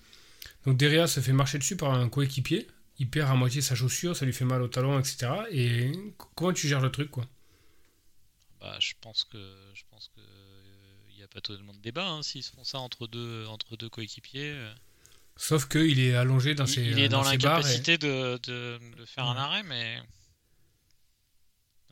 Donc 0.65 0.77
Deria 0.77 1.07
se 1.07 1.19
fait 1.19 1.33
marcher 1.33 1.57
dessus 1.57 1.75
par 1.75 1.93
un 1.93 2.09
coéquipier, 2.09 2.67
il 2.99 3.09
perd 3.09 3.29
à 3.29 3.35
moitié 3.35 3.61
sa 3.61 3.75
chaussure, 3.75 4.15
ça 4.15 4.25
lui 4.25 4.33
fait 4.33 4.45
mal 4.45 4.61
au 4.61 4.67
talon, 4.67 4.99
etc. 4.99 5.27
Et 5.51 5.91
comment 6.35 6.53
tu 6.53 6.67
gères 6.67 6.81
le 6.81 6.91
truc, 6.91 7.11
quoi? 7.11 7.25
Bah, 8.59 8.77
je 8.79 8.93
pense 8.99 9.23
que 9.23 9.37
je 9.73 9.83
pense 9.91 10.09
que 10.15 10.21
il 11.09 11.17
n'y 11.17 11.23
a 11.23 11.27
pas 11.27 11.41
tellement 11.41 11.73
de 11.73 11.79
débat 11.79 12.07
hein, 12.07 12.23
s'ils 12.23 12.43
font 12.43 12.63
ça 12.63 12.79
entre 12.79 13.07
deux 13.07 13.45
entre 13.47 13.77
deux 13.77 13.89
coéquipiers. 13.89 14.51
Euh. 14.51 14.73
Sauf 15.35 15.67
qu'il 15.67 15.99
est 15.99 16.15
allongé 16.15 16.55
dans 16.55 16.65
ses 16.65 16.81
Il 16.81 16.99
est 16.99 17.09
dans, 17.09 17.21
l'incapacité 17.21 17.99
de, 17.99 18.39
de, 18.43 18.79
faire 19.05 19.25
un 19.25 19.35
arrêt, 19.35 19.61
mais 19.61 19.99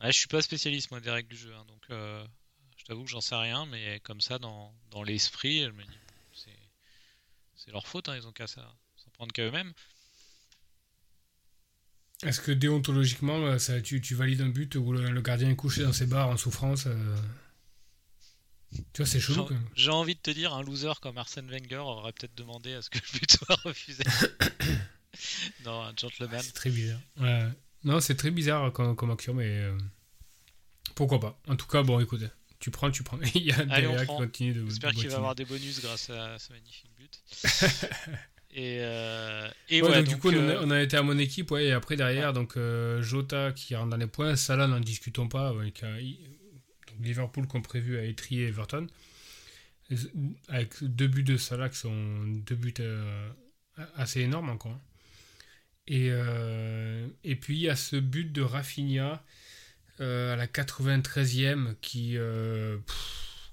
ouais, 0.02 0.10
je 0.10 0.18
suis 0.18 0.26
pas 0.26 0.42
spécialiste 0.42 0.90
moi 0.90 0.98
des 0.98 1.10
règles 1.10 1.28
du 1.28 1.36
jeu, 1.36 1.54
hein, 1.54 1.64
donc. 1.68 1.82
Euh, 1.90 2.26
J'avoue 2.86 3.04
que 3.04 3.10
j'en 3.10 3.20
sais 3.20 3.34
rien, 3.34 3.66
mais 3.66 4.00
comme 4.00 4.20
ça, 4.20 4.38
dans, 4.38 4.72
dans 4.90 5.02
l'esprit, 5.02 5.64
je 5.64 5.70
me 5.70 5.82
dis, 5.82 5.98
c'est 7.56 7.72
leur 7.72 7.86
faute, 7.86 8.08
hein, 8.08 8.16
ils 8.16 8.26
ont 8.26 8.32
qu'à 8.32 8.46
s'en 8.46 8.62
prendre 9.14 9.32
qu'à 9.32 9.42
eux-mêmes. 9.42 9.72
Est-ce 12.22 12.40
que 12.40 12.52
déontologiquement, 12.52 13.38
euh, 13.38 13.58
ça, 13.58 13.80
tu, 13.80 14.00
tu, 14.00 14.14
valides 14.14 14.40
un 14.40 14.48
but 14.48 14.76
où 14.76 14.92
le, 14.92 15.20
gardien 15.20 15.50
est 15.50 15.56
couché 15.56 15.82
dans 15.82 15.92
ses 15.92 16.06
barres 16.06 16.28
en 16.28 16.36
souffrance 16.36 16.86
euh, 16.86 17.16
Tu 18.92 19.02
vois, 19.02 19.06
c'est 19.06 19.20
chelou. 19.20 19.48
J'ai 19.74 19.90
envie 19.90 20.14
de 20.14 20.20
te 20.20 20.30
dire, 20.30 20.54
un 20.54 20.62
loser 20.62 20.92
comme 21.02 21.18
Arsène 21.18 21.50
Wenger 21.50 21.76
aurait 21.76 22.12
peut-être 22.12 22.34
demandé 22.34 22.72
à 22.72 22.82
ce 22.82 22.88
que 22.88 22.98
le 22.98 23.18
but 23.18 23.30
soit 23.30 23.56
refusé. 23.64 24.04
non, 25.64 25.82
un 25.82 25.94
gentleman. 25.96 26.40
c'est 26.40 26.54
très 26.54 26.70
bizarre. 26.70 27.00
Non, 27.84 28.00
c'est 28.00 28.16
très 28.16 28.30
bizarre 28.30 28.72
comme, 28.72 28.96
comme 28.96 29.10
action, 29.10 29.34
mais 29.34 29.48
euh, 29.48 29.76
pourquoi 30.94 31.20
pas. 31.20 31.38
En 31.48 31.56
tout 31.56 31.66
cas, 31.66 31.82
bon, 31.82 32.00
écoutez, 32.00 32.28
tu 32.66 32.72
prends, 32.72 32.90
tu 32.90 33.04
prends. 33.04 33.18
Il 33.36 33.42
y 33.44 33.52
a 33.52 33.60
un 33.60 33.70
Allez, 33.70 33.86
on 33.86 34.26
qui 34.26 34.52
de. 34.52 34.64
J'espère 34.66 34.90
qu'il 34.90 35.08
va 35.08 35.16
avoir 35.18 35.36
des 35.36 35.44
bonus 35.44 35.80
grâce 35.80 36.10
à 36.10 36.36
ce 36.36 36.52
magnifique 36.52 36.90
but. 36.98 37.22
et 38.50 38.78
euh, 38.80 39.48
et 39.68 39.82
Ouais, 39.82 39.88
ouais, 39.90 39.96
donc, 40.02 40.08
du 40.08 40.16
coup, 40.18 40.30
on, 40.30 40.48
a, 40.48 40.52
euh, 40.52 40.60
on 40.64 40.70
a 40.72 40.82
été 40.82 40.96
à 40.96 41.02
mon 41.04 41.16
équipe, 41.16 41.52
ouais, 41.52 41.66
et 41.66 41.72
après 41.72 41.94
derrière, 41.94 42.32
donc 42.32 42.56
euh, 42.56 43.00
Jota 43.02 43.52
qui 43.52 43.76
rentre 43.76 43.90
dans 43.90 43.96
les 43.96 44.08
points, 44.08 44.34
Salah, 44.34 44.66
n'en 44.66 44.80
discutons 44.80 45.28
pas, 45.28 45.52
ouais, 45.52 45.70
qui 45.70 45.84
a- 45.84 46.00
il- 46.00 46.18
donc, 46.88 47.06
Liverpool 47.06 47.46
qu'on 47.46 47.62
prévu 47.62 47.98
à 47.98 48.02
étrier 48.02 48.48
Everton, 48.48 48.88
avec 50.48 50.82
deux 50.82 51.06
buts 51.06 51.22
de 51.22 51.36
Salah 51.36 51.68
qui 51.68 51.78
sont 51.78 52.24
deux 52.26 52.56
buts 52.56 52.74
assez 53.94 54.22
énormes 54.22 54.48
encore. 54.50 54.72
hein. 54.72 54.80
Et, 55.86 56.10
et 57.22 57.36
puis 57.36 57.54
il 57.54 57.60
y 57.60 57.68
a 57.68 57.76
ce 57.76 57.94
but 57.94 58.32
de 58.32 58.42
Rafinha 58.42 59.22
euh, 60.00 60.34
à 60.34 60.36
la 60.36 60.46
93e 60.46 61.74
qui, 61.80 62.16
euh, 62.16 62.76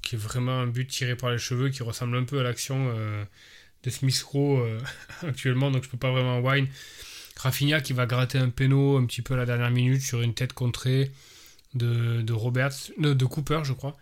qui 0.01 0.15
est 0.15 0.17
vraiment 0.17 0.59
un 0.59 0.67
but 0.67 0.87
tiré 0.87 1.15
par 1.15 1.31
les 1.31 1.37
cheveux, 1.37 1.69
qui 1.69 1.83
ressemble 1.83 2.17
un 2.17 2.23
peu 2.23 2.39
à 2.39 2.43
l'action 2.43 2.93
euh, 2.95 3.23
de 3.83 3.89
Smith 3.89 4.21
Rowe 4.21 4.65
actuellement, 5.21 5.71
donc 5.71 5.83
je 5.83 5.89
peux 5.89 5.97
pas 5.97 6.11
vraiment 6.11 6.39
wine. 6.39 6.67
Rafinha 7.37 7.81
qui 7.81 7.93
va 7.93 8.05
gratter 8.05 8.37
un 8.37 8.49
péno 8.49 8.97
un 8.97 9.05
petit 9.05 9.21
peu 9.21 9.33
à 9.33 9.37
la 9.37 9.45
dernière 9.45 9.71
minute 9.71 10.01
sur 10.01 10.21
une 10.21 10.33
tête 10.33 10.53
contrée 10.53 11.11
de, 11.73 12.31
Roberts, 12.31 12.91
de 12.97 13.25
Cooper, 13.25 13.61
je 13.63 13.73
crois. 13.73 13.97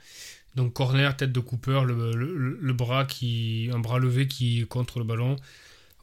Donc 0.56 0.74
corner, 0.74 1.16
tête 1.16 1.32
de 1.32 1.40
Cooper, 1.40 1.84
le 1.86 2.74
bras 2.74 3.06
qui, 3.06 3.70
un 3.74 3.80
bras 3.80 4.00
levé 4.00 4.28
qui 4.28 4.66
contre 4.68 5.00
le 5.00 5.06
ballon. 5.06 5.38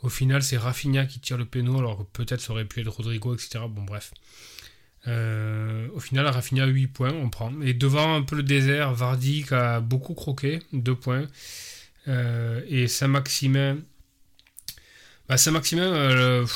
Au 0.03 0.09
final, 0.09 0.43
c'est 0.43 0.57
Rafinha 0.57 1.07
qui 1.07 1.19
tire 1.19 1.37
le 1.37 1.45
péno, 1.45 1.79
alors 1.79 1.99
que 1.99 2.03
peut-être 2.05 2.41
ça 2.41 2.53
aurait 2.53 2.65
pu 2.65 2.81
être 2.81 2.89
Rodrigo, 2.89 3.35
etc. 3.35 3.61
Bon, 3.69 3.83
bref. 3.83 4.13
Euh, 5.09 5.89
au 5.95 6.01
final, 6.01 6.27
Rafinha 6.27 6.67
8 6.67 6.87
points, 6.89 7.13
on 7.13 7.31
prend. 7.31 7.53
Et 7.63 7.75
devant 7.75 8.15
un 8.15 8.23
peu 8.23 8.37
le 8.37 8.43
désert, 8.43 8.93
Vardy 8.95 9.45
qui 9.45 9.55
a 9.55 9.81
beaucoup 9.81 10.15
croqué, 10.15 10.61
2 10.73 10.95
points. 10.95 11.27
Euh, 12.09 12.63
et 12.69 12.89
Saint-Maximin. 12.89 13.79
Bah, 15.29 15.37
Saint-Maximin, 15.37 15.93
euh, 15.93 16.47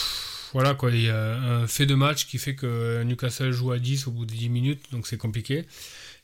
voilà 0.52 0.74
quoi, 0.74 0.90
il 0.90 1.02
y 1.02 1.10
a 1.10 1.34
un 1.36 1.66
fait 1.66 1.86
de 1.86 1.94
match 1.94 2.26
qui 2.26 2.38
fait 2.38 2.54
que 2.54 3.02
Newcastle 3.02 3.52
joue 3.52 3.72
à 3.72 3.78
10 3.78 4.06
au 4.06 4.12
bout 4.12 4.26
de 4.26 4.32
10 4.32 4.48
minutes, 4.48 4.84
donc 4.92 5.06
c'est 5.06 5.18
compliqué. 5.18 5.66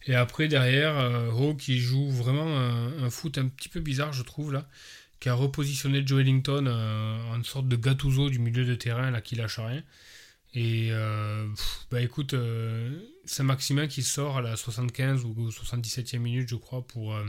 Et 0.06 0.14
après, 0.14 0.48
derrière, 0.48 0.94
Ho 1.34 1.54
qui 1.54 1.78
joue 1.78 2.10
vraiment 2.10 2.56
un, 2.56 3.10
foot 3.10 3.36
un 3.36 3.48
petit 3.48 3.68
peu 3.68 3.80
bizarre, 3.80 4.12
je 4.12 4.22
trouve, 4.22 4.52
là, 4.52 4.66
qui 5.20 5.28
a 5.28 5.34
repositionné 5.34 6.02
Joe 6.06 6.20
Ellington 6.20 6.66
en 6.66 7.42
sorte 7.42 7.68
de 7.68 7.76
Gattuso 7.76 8.30
du 8.30 8.38
milieu 8.38 8.64
de 8.64 8.74
terrain, 8.74 9.10
là, 9.10 9.20
qui 9.20 9.34
lâche 9.34 9.58
rien. 9.58 9.82
Et 10.54 10.88
euh, 10.92 11.46
bah 11.90 12.00
écoute, 12.00 12.34
euh, 12.34 12.98
Saint-Maximin 13.26 13.86
qui 13.86 14.02
sort 14.02 14.38
à 14.38 14.42
la 14.42 14.56
75 14.56 15.24
ou 15.24 15.50
77e 15.50 16.18
minute, 16.18 16.48
je 16.48 16.56
crois, 16.56 16.82
pour 16.86 17.14
euh, 17.14 17.24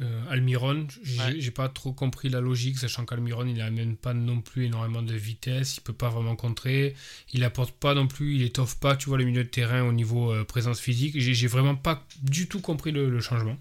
euh, 0.00 0.22
Almiron. 0.30 0.86
J'ai 1.02 1.20
Ouais. 1.22 1.50
pas 1.50 1.68
trop 1.70 1.92
compris 1.92 2.28
la 2.28 2.40
logique, 2.40 2.78
sachant 2.78 3.06
qu'Almiron, 3.06 3.46
il 3.46 3.60
amène 3.62 3.96
pas 3.96 4.12
non 4.12 4.40
plus 4.42 4.66
énormément 4.66 5.02
de 5.02 5.14
vitesse, 5.14 5.78
il 5.78 5.80
peut 5.80 5.94
pas 5.94 6.10
vraiment 6.10 6.36
contrer, 6.36 6.94
il 7.32 7.44
apporte 7.44 7.72
pas 7.72 7.94
non 7.94 8.06
plus, 8.06 8.34
il 8.36 8.42
étoffe 8.42 8.78
pas, 8.78 8.96
tu 8.96 9.08
vois, 9.08 9.16
le 9.18 9.24
milieu 9.24 9.44
de 9.44 9.48
terrain 9.48 9.82
au 9.82 9.92
niveau 9.92 10.32
euh, 10.32 10.44
présence 10.44 10.80
physique. 10.80 11.18
J'ai 11.18 11.46
vraiment 11.46 11.76
pas 11.76 12.06
du 12.22 12.46
tout 12.46 12.60
compris 12.60 12.92
le, 12.92 13.08
le 13.08 13.20
changement. 13.20 13.56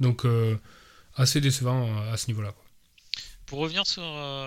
Donc, 0.00 0.26
assez 1.14 1.40
décevant 1.40 1.96
à 2.10 2.16
ce 2.16 2.26
niveau-là. 2.28 2.54
Pour 3.46 3.58
revenir 3.60 3.86
sur, 3.86 4.02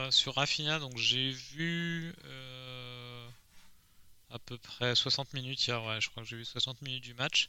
sur 0.10 0.36
Rafinha, 0.36 0.80
donc 0.80 0.98
j'ai 0.98 1.32
vu 1.32 2.14
à 4.30 4.40
peu 4.40 4.58
près 4.58 4.96
60 4.96 5.34
minutes 5.34 5.66
hier, 5.68 5.84
ouais, 5.84 6.02
je 6.02 6.10
crois 6.10 6.24
que 6.24 6.30
j'ai 6.30 6.36
vu 6.38 6.46
60 6.46 6.82
minutes 6.82 7.04
du 7.04 7.14
match. 7.14 7.48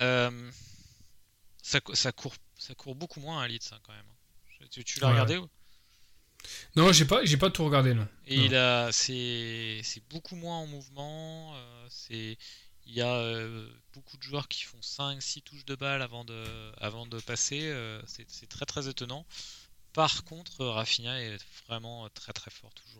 Euh, 0.00 0.50
ça, 1.62 1.80
ça, 1.94 2.12
court, 2.12 2.34
ça 2.58 2.74
court 2.74 2.94
beaucoup 2.94 3.20
moins 3.20 3.42
à 3.42 3.48
Leeds 3.48 3.70
hein, 3.72 3.78
quand 3.82 3.92
même. 3.92 4.06
Tu, 4.70 4.84
tu 4.84 5.00
l'as 5.00 5.06
Ouais. 5.08 5.12
regardé 5.12 5.36
ou- 5.38 5.48
Non, 6.76 6.92
j'ai 6.92 7.04
pas, 7.04 7.24
j'ai 7.24 7.36
pas 7.36 7.50
tout 7.50 7.64
regardé, 7.64 7.94
non. 7.94 8.06
Et 8.26 8.36
Non. 8.38 8.44
il 8.44 8.54
a, 8.54 8.92
c'est, 8.92 9.80
c'est 9.84 10.02
beaucoup 10.08 10.36
moins 10.36 10.58
en 10.58 10.66
mouvement. 10.66 11.54
euh, 11.56 11.86
c'est, 11.90 12.38
il 12.86 12.94
y 12.94 13.02
a 13.02 13.12
euh, 13.14 13.70
beaucoup 13.92 14.16
de 14.16 14.22
joueurs 14.22 14.48
qui 14.48 14.62
font 14.64 14.80
5-6 14.80 15.42
touches 15.42 15.64
de 15.66 15.74
balle 15.74 16.00
avant 16.02 16.24
de, 16.24 16.72
avant 16.78 17.06
de 17.06 17.18
passer. 17.20 17.72
c'est, 18.06 18.28
c'est 18.30 18.48
très 18.48 18.66
très 18.66 18.88
étonnant. 18.88 19.26
Par 19.92 20.24
contre, 20.24 20.64
Rafinha 20.64 21.20
est 21.20 21.38
vraiment 21.66 22.08
très 22.10 22.32
très 22.32 22.50
fort 22.50 22.72
toujours. 22.74 22.99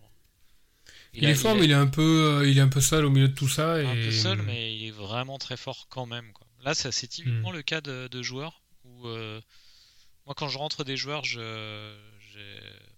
Il, 1.15 1.27
a- 1.27 1.31
est 1.31 1.35
fort, 1.35 1.53
a- 1.53 1.55
mais 1.55 1.65
il 1.65 1.71
est 1.71 1.75
un 1.75 1.87
peu, 1.87 2.03
euh, 2.41 2.49
il 2.49 2.57
est 2.59 2.61
un 2.61 2.69
peu 2.69 2.81
seul 2.81 3.05
au 3.05 3.11
milieu 3.11 3.29
de 3.29 3.35
tout 3.35 3.49
ça. 3.49 3.81
Et... 3.83 3.87
un 3.87 3.95
peu 3.95 4.13
seul, 4.13 4.43
mais 4.43 4.77
il 4.77 4.87
est 4.87 4.91
vraiment 4.93 5.39
très 5.39 5.57
fort 5.57 5.87
quand 5.89 6.07
même. 6.07 6.33
Quoi. 6.33 6.47
Là, 6.63 6.75
ça, 6.75 6.93
c'est 6.93 7.09
typiquement 7.09 7.51
le 7.53 7.63
cas 7.63 7.81
de, 7.81 8.09
de 8.09 8.23
joueurs 8.23 8.63
où 8.85 9.07
euh, 9.09 9.41
moi, 10.27 10.35
quand 10.35 10.49
je 10.49 10.59
rentre 10.59 10.85
des 10.85 10.97
joueurs, 10.97 11.25
je, 11.25 11.41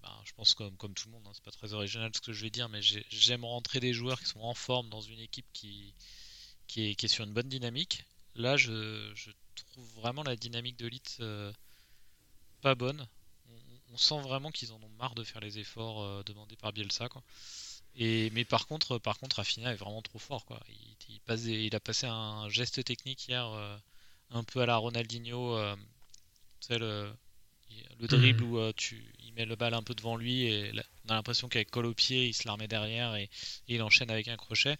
ben, 0.02 0.10
je 0.24 0.32
pense 0.34 0.54
comme, 0.54 0.76
comme 0.76 0.94
tout 0.94 1.06
le 1.08 1.12
monde, 1.12 1.22
hein, 1.26 1.30
c'est 1.34 1.44
pas 1.44 1.50
très 1.52 1.72
original 1.72 2.10
ce 2.14 2.20
que 2.20 2.32
je 2.32 2.42
vais 2.42 2.50
dire, 2.50 2.68
mais 2.68 2.82
j'ai- 2.82 3.06
j'aime 3.10 3.44
rentrer 3.44 3.80
des 3.80 3.92
joueurs 3.92 4.20
qui 4.20 4.26
sont 4.26 4.40
en 4.40 4.54
forme 4.54 4.88
dans 4.90 5.00
une 5.00 5.20
équipe 5.20 5.46
qui, 5.52 5.94
qui, 6.66 6.88
est, 6.90 6.94
qui 6.94 7.06
est 7.06 7.08
sur 7.08 7.24
une 7.24 7.32
bonne 7.32 7.48
dynamique. 7.48 8.04
Là, 8.34 8.56
je, 8.56 9.10
je 9.14 9.30
trouve 9.54 9.86
vraiment 9.96 10.22
la 10.22 10.36
dynamique 10.36 10.78
de 10.78 10.86
Leeds 10.88 11.18
euh, 11.20 11.52
pas 12.60 12.74
bonne. 12.74 13.06
On, 13.48 13.94
on 13.94 13.96
sent 13.96 14.20
vraiment 14.22 14.50
qu'ils 14.50 14.72
en 14.72 14.76
ont 14.82 14.90
marre 14.98 15.14
de 15.14 15.24
faire 15.24 15.40
les 15.40 15.58
efforts 15.58 16.02
euh, 16.02 16.22
demandés 16.24 16.56
par 16.56 16.72
Bielsa. 16.72 17.08
Quoi. 17.08 17.22
Et, 17.96 18.30
mais 18.30 18.44
par 18.44 18.66
contre, 18.66 18.98
par 18.98 19.18
contre, 19.18 19.36
Rafinha 19.36 19.72
est 19.72 19.76
vraiment 19.76 20.02
trop 20.02 20.18
fort. 20.18 20.44
Quoi. 20.46 20.60
Il, 20.68 20.96
il 21.10 21.20
passe 21.20 21.42
des- 21.44 21.64
il 21.64 21.74
a 21.76 21.80
passé 21.80 22.06
un 22.06 22.48
geste 22.48 22.82
technique 22.84 23.28
hier, 23.28 23.46
euh, 23.48 23.76
un 24.30 24.44
peu 24.44 24.60
à 24.62 24.66
la 24.66 24.76
Ronaldinho. 24.76 25.56
euh, 25.56 25.76
le, 26.70 27.12
le 28.00 28.08
dribble 28.08 28.44
où 28.44 28.58
euh, 28.58 28.72
tu, 28.76 29.04
il 29.20 29.32
met 29.34 29.44
le 29.44 29.56
balle 29.56 29.74
un 29.74 29.82
peu 29.82 29.94
devant 29.94 30.16
lui 30.16 30.44
et 30.44 30.72
là, 30.72 30.82
on 31.06 31.10
a 31.10 31.14
l'impression 31.14 31.48
qu'avec 31.48 31.70
colle 31.70 31.86
au 31.86 31.94
pied, 31.94 32.26
il 32.28 32.34
se 32.34 32.46
la 32.46 32.52
remet 32.52 32.68
derrière 32.68 33.14
et, 33.16 33.24
et 33.24 33.74
il 33.74 33.82
enchaîne 33.82 34.10
avec 34.10 34.28
un 34.28 34.36
crochet. 34.36 34.76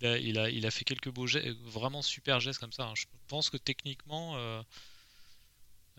Il 0.00 0.06
a, 0.06 0.18
il 0.18 0.38
a, 0.38 0.50
il 0.50 0.66
a 0.66 0.70
fait 0.70 0.84
quelques 0.84 1.10
beaux 1.10 1.26
gestes, 1.26 1.48
vraiment 1.64 2.02
super 2.02 2.40
gestes 2.40 2.60
comme 2.60 2.72
ça. 2.72 2.84
hein. 2.86 2.94
Je 2.96 3.06
pense 3.28 3.50
que 3.50 3.56
techniquement, 3.56 4.36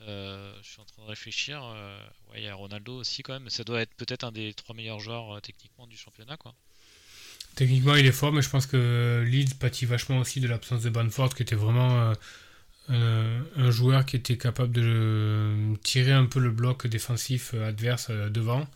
euh, 0.08 0.54
je 0.64 0.70
suis 0.70 0.82
en 0.82 0.86
train 0.86 1.04
de 1.04 1.08
réfléchir. 1.08 1.62
euh, 1.64 2.00
il 2.36 2.44
y 2.44 2.48
a 2.48 2.56
Ronaldo 2.56 2.96
aussi 2.96 3.24
quand 3.24 3.34
même. 3.34 3.50
Ça 3.50 3.64
doit 3.64 3.82
être 3.82 3.94
peut-être 3.96 4.24
un 4.24 4.32
des 4.32 4.54
trois 4.54 4.76
meilleurs 4.76 5.00
joueurs 5.00 5.38
euh, 5.38 5.40
techniquement 5.40 5.88
du 5.88 5.98
championnat, 5.98 6.38
quoi. 6.38 6.54
Techniquement, 7.56 7.96
il 7.96 8.06
est 8.06 8.12
fort, 8.12 8.32
mais 8.32 8.42
je 8.42 8.50
pense 8.50 8.66
que 8.66 9.24
Leeds 9.28 9.56
pâtit 9.60 9.86
vachement 9.86 10.20
aussi 10.20 10.40
de 10.40 10.48
l'absence 10.48 10.82
de 10.84 10.90
Banford, 10.90 11.36
qui 11.36 11.44
était 11.44 11.56
vraiment 11.56 12.14
un 12.88 13.72
joueur 13.72 14.06
qui 14.06 14.16
était 14.16 14.38
capable 14.38 14.72
de 14.72 15.76
tirer 15.84 16.14
un 16.14 16.26
peu 16.26 16.40
le 16.40 16.50
bloc 16.50 16.88
défensif 16.88 17.54
adverse 17.54 18.10
devant, 18.10 18.68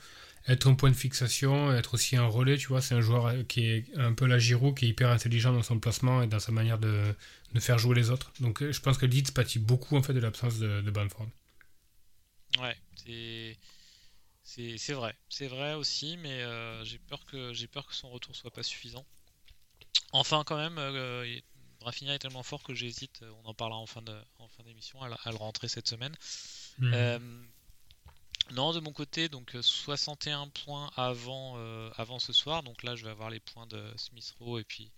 être 0.48 0.68
un 0.68 0.76
point 0.76 0.92
de 0.92 0.96
fixation, 0.96 1.72
être 1.74 1.94
aussi 1.96 2.16
un 2.18 2.26
relais, 2.28 2.58
tu 2.58 2.68
vois. 2.68 2.82
C'est 2.82 2.96
un 2.96 3.02
joueur 3.02 3.28
euh, 3.28 3.44
qui 3.44 3.66
est 3.68 3.86
un 3.98 4.14
peu 4.14 4.26
la 4.28 4.40
Giroud, 4.40 4.76
qui 4.78 4.86
est 4.86 4.90
hyper 4.90 5.10
intelligent 5.12 5.54
dans 5.54 5.64
son 5.64 5.80
placement 5.80 6.22
et 6.24 6.28
dans 6.28 6.40
sa 6.40 6.52
manière 6.52 6.80
de, 6.80 7.16
de 7.54 7.60
faire 7.60 7.78
jouer 7.80 7.96
les 7.96 8.10
autres. 8.12 8.32
Donc 8.40 8.62
euh, 8.64 8.72
je 8.72 8.82
pense 8.82 8.98
que 8.98 9.06
Leeds 9.06 9.32
pâtit 9.34 9.60
beaucoup 9.60 9.98
en 9.98 10.04
fait 10.04 10.14
de 10.14 10.20
l'absence 10.20 10.60
de, 10.60 10.82
de 10.82 10.92
Banford. 10.92 11.28
Ouais, 12.60 12.76
c'est 12.96 13.58
c'est 14.78 14.94
vrai, 14.94 15.16
c'est 15.30 15.48
vrai 15.48 15.74
aussi, 15.76 16.18
mais 16.18 16.42
euh, 16.44 16.84
j'ai 16.86 17.00
peur 17.00 17.26
que 17.26 17.54
j'ai 17.54 17.68
peur 17.68 17.88
que 17.88 17.96
son 17.96 18.10
retour 18.12 18.36
soit 18.36 18.52
pas 18.52 18.64
suffisant. 18.64 19.06
Enfin, 20.12 20.44
quand 20.46 20.58
même, 20.58 20.78
euh, 20.78 21.28
il- 21.28 21.44
Rafinha 21.82 22.16
est 22.16 22.20
tellement 22.20 22.42
fort 22.44 22.64
que 22.64 22.74
j'hésite. 22.74 23.22
euh, 23.22 23.32
On 23.44 23.50
en 23.50 23.54
parlera 23.54 23.80
en 23.80 23.86
fin 23.86 24.02
de 24.02 24.16
en 24.40 24.48
fin 24.48 24.64
d'émission 24.64 25.02
à, 25.02 25.10
le- 25.10 25.16
à 25.24 25.30
le 25.32 25.38
rentrer 25.38 25.68
cette 25.68 25.88
semaine. 25.88 26.16
Euh, 26.94 27.20
non, 28.54 28.74
de 28.74 28.80
mon 28.80 28.92
côté, 28.92 29.28
donc 29.30 29.56
euh, 29.56 29.62
61 29.62 30.48
points 30.50 30.92
avant, 30.96 31.56
euh, 31.58 31.90
avant 31.98 32.20
ce 32.20 32.34
soir. 32.34 32.64
Donc 32.64 32.84
là, 32.84 32.96
je 32.96 33.04
vais 33.04 33.12
avoir 33.12 33.30
les 33.30 33.40
points 33.40 33.68
de 33.68 33.82
Smith 33.98 34.34
Rowe 34.40 34.60
et 34.60 34.64
puis 34.64 34.92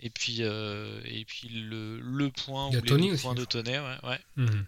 et 0.00 0.10
puis 0.10 0.38
euh, 0.40 1.00
et 1.04 1.24
puis 1.24 1.48
le, 1.48 2.00
le 2.00 2.30
point 2.30 2.68
ou 2.68 2.72
les 2.72 2.82
Tony 2.82 3.08
deux 3.08 3.14
aussi, 3.14 3.22
points 3.22 3.34
de 3.34 3.44
Tonnet, 3.44 3.78
ouais, 3.78 3.98
ouais. 4.04 4.20
Mhm. 4.36 4.66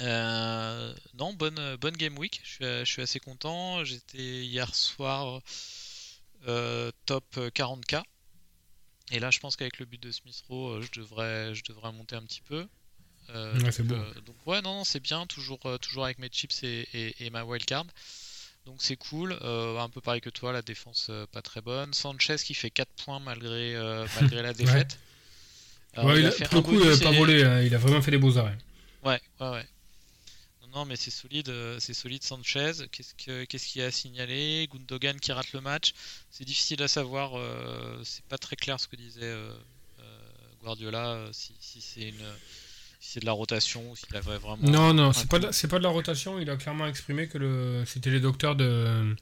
Euh, 0.00 0.94
non, 1.14 1.32
bonne, 1.34 1.76
bonne 1.76 1.96
game 1.96 2.16
week. 2.18 2.40
Je 2.44 2.50
suis, 2.50 2.64
je 2.64 2.84
suis 2.84 3.02
assez 3.02 3.20
content. 3.20 3.84
J'étais 3.84 4.44
hier 4.44 4.74
soir 4.74 5.42
euh, 6.48 6.90
top 7.06 7.36
40k. 7.36 8.02
Et 9.10 9.20
là, 9.20 9.30
je 9.30 9.40
pense 9.40 9.56
qu'avec 9.56 9.78
le 9.78 9.84
but 9.84 10.02
de 10.02 10.10
Smith 10.10 10.42
Rowe, 10.48 10.78
euh, 10.78 10.82
je 10.82 11.00
devrais, 11.00 11.54
je 11.54 11.62
devrais 11.64 11.92
monter 11.92 12.16
un 12.16 12.22
petit 12.22 12.40
peu. 12.40 12.66
Euh, 13.30 13.54
Ouais, 13.54 13.62
donc, 13.70 13.82
beau. 13.82 13.94
euh, 13.94 14.14
donc 14.26 14.36
ouais, 14.46 14.60
non, 14.62 14.74
non, 14.78 14.84
c'est 14.84 15.00
bien. 15.00 15.26
Toujours, 15.26 15.60
euh, 15.66 15.78
toujours 15.78 16.04
avec 16.04 16.18
mes 16.18 16.28
chips 16.28 16.62
et, 16.64 16.86
et- 16.92 17.26
et 17.26 17.30
ma 17.30 17.44
wildcard. 17.44 17.86
Donc 18.66 18.76
c'est 18.78 18.96
cool. 18.96 19.32
Un 19.42 19.88
peu 19.88 20.00
pareil 20.00 20.20
que 20.20 20.30
toi, 20.30 20.52
la 20.52 20.62
défense 20.62 21.10
pas 21.32 21.42
très 21.42 21.60
bonne. 21.60 21.92
Sanchez 21.94 22.36
qui 22.44 22.54
fait 22.54 22.70
4 22.70 22.90
points 23.04 23.18
malgré, 23.18 23.74
malgré 24.36 24.42
la 24.42 24.52
défaite. 24.52 24.98
Alors, 25.94 26.10
Ouais, 26.10 26.16
il 26.16 26.20
il 26.20 26.26
a 26.26 26.30
fait 26.30 26.48
pour 26.48 26.62
coup, 26.62 26.80
il 26.80 26.98
pas 27.00 27.10
volé, 27.10 27.42
hein, 27.44 27.60
il 27.62 27.74
a 27.74 27.78
vraiment 27.78 28.00
fait 28.00 28.10
des 28.12 28.18
beaux 28.18 28.38
arrêts. 28.38 28.56
Ouais, 29.04 29.20
ouais, 29.40 29.50
ouais. 29.50 29.66
Non, 30.62 30.68
non, 30.80 30.84
mais 30.84 30.96
c'est 30.96 31.10
solide, 31.10 31.52
c'est 31.80 31.92
solide 31.92 32.22
Sanchez. 32.22 32.72
Qu'est-ce 32.92 33.14
que, 33.14 33.44
qu'est-ce 33.44 33.66
qu'il 33.66 33.80
y 33.82 33.84
a 33.84 33.88
à 33.88 33.90
signaler? 33.90 34.68
Gundogan 34.72 35.18
qui 35.18 35.32
rate 35.32 35.52
le 35.52 35.60
match. 35.60 35.92
C'est 36.30 36.44
difficile 36.44 36.82
à 36.84 36.88
savoir. 36.88 37.32
c'est 38.04 38.24
pas 38.26 38.38
très 38.38 38.56
clair 38.56 38.78
ce 38.78 38.86
que 38.86 38.94
disait 38.96 39.34
Guardiola. 40.62 41.26
si, 41.32 41.52
si 41.60 41.80
c'est 41.80 42.08
une, 42.08 42.24
c'est 43.04 43.18
de 43.18 43.26
la 43.26 43.32
rotation 43.32 43.90
ou 43.90 43.96
s'il 43.96 44.16
avait 44.16 44.38
vraiment. 44.38 44.58
Non, 44.62 44.94
non, 44.94 45.12
c'est 45.12 45.28
pas, 45.28 45.40
de, 45.40 45.50
c'est 45.50 45.66
pas 45.66 45.78
de 45.78 45.82
la 45.82 45.88
rotation. 45.88 46.38
Il 46.38 46.48
a 46.48 46.56
clairement 46.56 46.86
exprimé 46.86 47.26
que 47.26 47.36
le, 47.36 47.82
c'était 47.84 48.10
les 48.10 48.20
docteurs 48.20 48.54
de, 48.54 49.16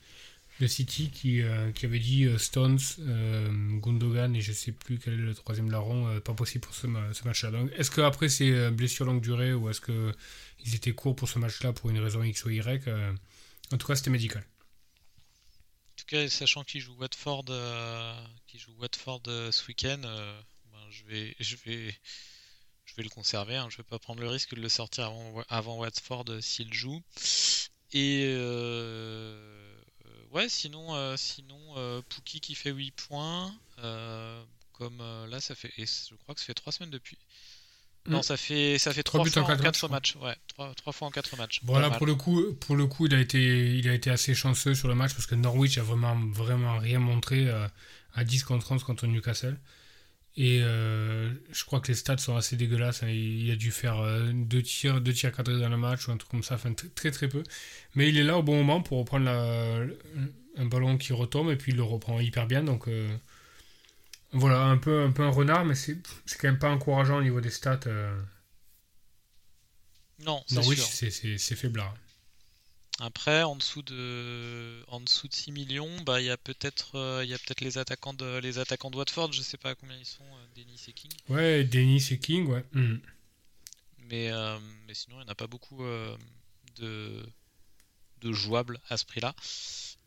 de 0.60 0.66
City 0.66 1.10
qui, 1.10 1.40
euh, 1.40 1.72
qui 1.72 1.86
avaient 1.86 1.98
dit 1.98 2.26
euh, 2.26 2.36
Stones, 2.36 2.78
euh, 2.98 3.48
Gundogan 3.80 4.36
et 4.36 4.42
je 4.42 4.52
sais 4.52 4.72
plus 4.72 4.98
quel 4.98 5.14
est 5.14 5.16
le 5.16 5.34
troisième 5.34 5.70
larron, 5.70 6.20
pas 6.20 6.34
possible 6.34 6.60
pour 6.60 6.74
ce, 6.74 6.88
ce 7.14 7.24
match-là. 7.24 7.50
Donc, 7.52 7.70
est-ce 7.74 7.90
que 7.90 8.02
après 8.02 8.28
c'est 8.28 8.70
blessure 8.70 9.06
longue 9.06 9.22
durée 9.22 9.54
ou 9.54 9.70
est-ce 9.70 9.80
que 9.80 10.12
ils 10.62 10.74
étaient 10.74 10.92
courts 10.92 11.16
pour 11.16 11.30
ce 11.30 11.38
match-là 11.38 11.72
pour 11.72 11.88
une 11.88 12.00
raison 12.00 12.22
X 12.22 12.44
ou 12.44 12.50
Y 12.50 12.86
En 13.72 13.78
tout 13.78 13.86
cas, 13.86 13.96
c'était 13.96 14.10
médical. 14.10 14.42
En 14.42 15.96
tout 15.96 16.04
cas, 16.06 16.28
sachant 16.28 16.64
qu'il 16.64 16.82
joue 16.82 16.94
Watford, 16.98 17.46
qui 18.46 18.58
joue 18.58 18.72
Watford 18.78 19.22
ce 19.24 19.66
week-end, 19.68 20.00
ben, 20.02 20.78
je 20.90 21.04
vais, 21.04 21.34
je 21.40 21.56
vais 21.64 21.94
je 22.90 22.96
vais 22.96 23.02
le 23.02 23.08
conserver. 23.08 23.56
Hein. 23.56 23.68
Je 23.70 23.74
ne 23.74 23.78
vais 23.78 23.88
pas 23.88 23.98
prendre 23.98 24.20
le 24.20 24.28
risque 24.28 24.54
de 24.54 24.60
le 24.60 24.68
sortir 24.68 25.06
avant, 25.06 25.44
avant 25.48 25.78
Watford 25.78 26.24
euh, 26.28 26.40
s'il 26.40 26.72
joue. 26.74 27.00
Et 27.92 28.24
euh, 28.26 29.74
ouais, 30.32 30.48
sinon, 30.48 30.94
euh, 30.94 31.16
sinon 31.16 31.58
Pookie 32.08 32.40
qui 32.40 32.54
fait 32.54 32.70
8 32.70 32.92
points. 32.92 33.52
comme 34.72 34.98
là, 35.28 35.40
ça 35.40 35.54
fait. 35.54 35.72
Et 35.76 35.86
je 35.86 36.14
crois 36.16 36.34
que 36.34 36.40
ça 36.40 36.46
fait 36.46 36.54
3 36.54 36.72
semaines 36.72 36.90
depuis. 36.90 37.18
Non, 38.06 38.20
mm. 38.20 38.22
ça 38.22 38.36
fait 38.38 38.78
ça 38.78 38.94
fait 38.94 39.02
3, 39.02 39.24
fois 39.26 39.42
en 39.42 39.56
4, 39.56 39.88
matchs. 39.90 40.16
Ouais, 40.16 40.34
3, 40.48 40.92
fois 40.92 41.08
en 41.08 41.10
4 41.10 41.36
matchs. 41.36 41.60
Voilà, 41.64 41.90
pour 41.90 42.06
le 42.06 42.14
coup, 42.14 42.54
pour 42.54 42.74
le 42.74 42.86
coup, 42.86 43.06
il 43.06 43.14
a 43.14 43.20
été 43.20 43.76
il 43.76 43.88
a 43.88 43.92
été 43.92 44.10
assez 44.10 44.34
chanceux 44.34 44.74
sur 44.74 44.88
le 44.88 44.94
match 44.94 45.12
parce 45.12 45.26
que 45.26 45.34
Norwich 45.34 45.78
a 45.78 45.82
vraiment 45.82 46.16
vraiment 46.32 46.78
rien 46.78 46.98
montré 46.98 47.48
à 48.14 48.24
10 48.24 48.44
contre 48.44 48.72
11 48.72 48.82
contre 48.84 49.06
Newcastle. 49.06 49.58
Et 50.42 50.62
euh, 50.62 51.30
je 51.52 51.64
crois 51.66 51.80
que 51.80 51.88
les 51.88 51.94
stats 51.94 52.16
sont 52.16 52.34
assez 52.34 52.56
dégueulasses. 52.56 53.02
Hein. 53.02 53.10
Il 53.10 53.50
a 53.50 53.56
dû 53.56 53.70
faire 53.70 54.00
euh, 54.00 54.30
deux 54.32 54.62
tirs, 54.62 55.02
deux 55.02 55.12
tirs 55.12 55.32
cadrés 55.32 55.60
dans 55.60 55.68
le 55.68 55.76
match 55.76 56.08
ou 56.08 56.12
un 56.12 56.16
truc 56.16 56.30
comme 56.30 56.42
ça, 56.42 56.54
enfin 56.54 56.72
très 56.94 57.10
très 57.10 57.28
peu. 57.28 57.42
Mais 57.94 58.08
il 58.08 58.16
est 58.16 58.22
là 58.22 58.38
au 58.38 58.42
bon 58.42 58.56
moment 58.56 58.80
pour 58.80 59.00
reprendre 59.00 59.28
un 59.28 60.64
ballon 60.64 60.96
qui 60.96 61.12
retombe 61.12 61.50
et 61.50 61.56
puis 61.56 61.72
il 61.72 61.76
le 61.76 61.82
reprend 61.82 62.20
hyper 62.20 62.46
bien. 62.46 62.64
Donc 62.64 62.88
euh, 62.88 63.14
voilà, 64.32 64.62
un 64.62 64.78
peu, 64.78 65.02
un 65.02 65.10
peu 65.10 65.24
un 65.24 65.30
renard, 65.30 65.66
mais 65.66 65.74
c'est 65.74 65.98
quand 66.40 66.48
même 66.48 66.58
pas 66.58 66.70
encourageant 66.70 67.18
au 67.18 67.22
niveau 67.22 67.42
des 67.42 67.50
stats. 67.50 67.80
Non, 70.24 70.42
c'est 70.46 70.62
sûr. 70.62 71.38
c'est 71.38 71.54
faiblard. 71.54 71.94
Après, 73.02 73.42
en 73.44 73.56
dessous 73.56 73.80
de, 73.80 74.84
en 74.88 75.00
dessous 75.00 75.26
de 75.26 75.32
6 75.32 75.52
millions, 75.52 75.90
bah 76.02 76.20
il 76.20 76.26
y 76.26 76.30
a 76.30 76.36
peut-être, 76.36 76.96
euh, 76.96 77.24
il 77.24 77.30
y 77.30 77.34
a 77.34 77.38
peut-être 77.38 77.62
les 77.62 77.78
attaquants 77.78 78.12
de, 78.12 78.36
les 78.40 78.58
attaquants 78.58 78.90
de 78.90 78.96
Watford. 78.96 79.32
Je 79.32 79.40
sais 79.40 79.56
pas 79.56 79.74
combien 79.74 79.96
ils 79.96 80.04
sont, 80.04 80.22
euh, 80.22 80.46
Denis 80.54 80.84
et 80.86 80.92
King. 80.92 81.10
Ouais, 81.30 81.64
Denis 81.64 82.06
et 82.10 82.18
King, 82.18 82.46
ouais. 82.48 82.62
Hmm. 82.72 82.98
Mais, 84.10 84.30
euh, 84.30 84.58
mais 84.86 84.92
sinon, 84.92 85.16
il 85.16 85.20
n'y 85.20 85.28
en 85.30 85.32
a 85.32 85.34
pas 85.34 85.46
beaucoup 85.46 85.82
de, 86.76 87.26
de 88.20 88.32
jouables 88.32 88.78
à 88.90 88.98
ce 88.98 89.06
prix-là. 89.06 89.34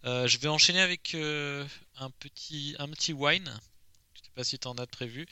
je 0.04 0.38
vais 0.38 0.50
enchaîner 0.50 0.82
avec 0.82 1.16
un 1.16 2.12
petit, 2.20 2.76
un 2.78 2.90
petit 2.90 3.14
wine. 3.14 3.60
Je 4.14 4.20
sais 4.22 4.32
pas 4.36 4.44
si 4.44 4.60
tu 4.60 4.68
en 4.68 4.76
as 4.76 4.86
de 4.86 4.92
prévu. 4.92 5.26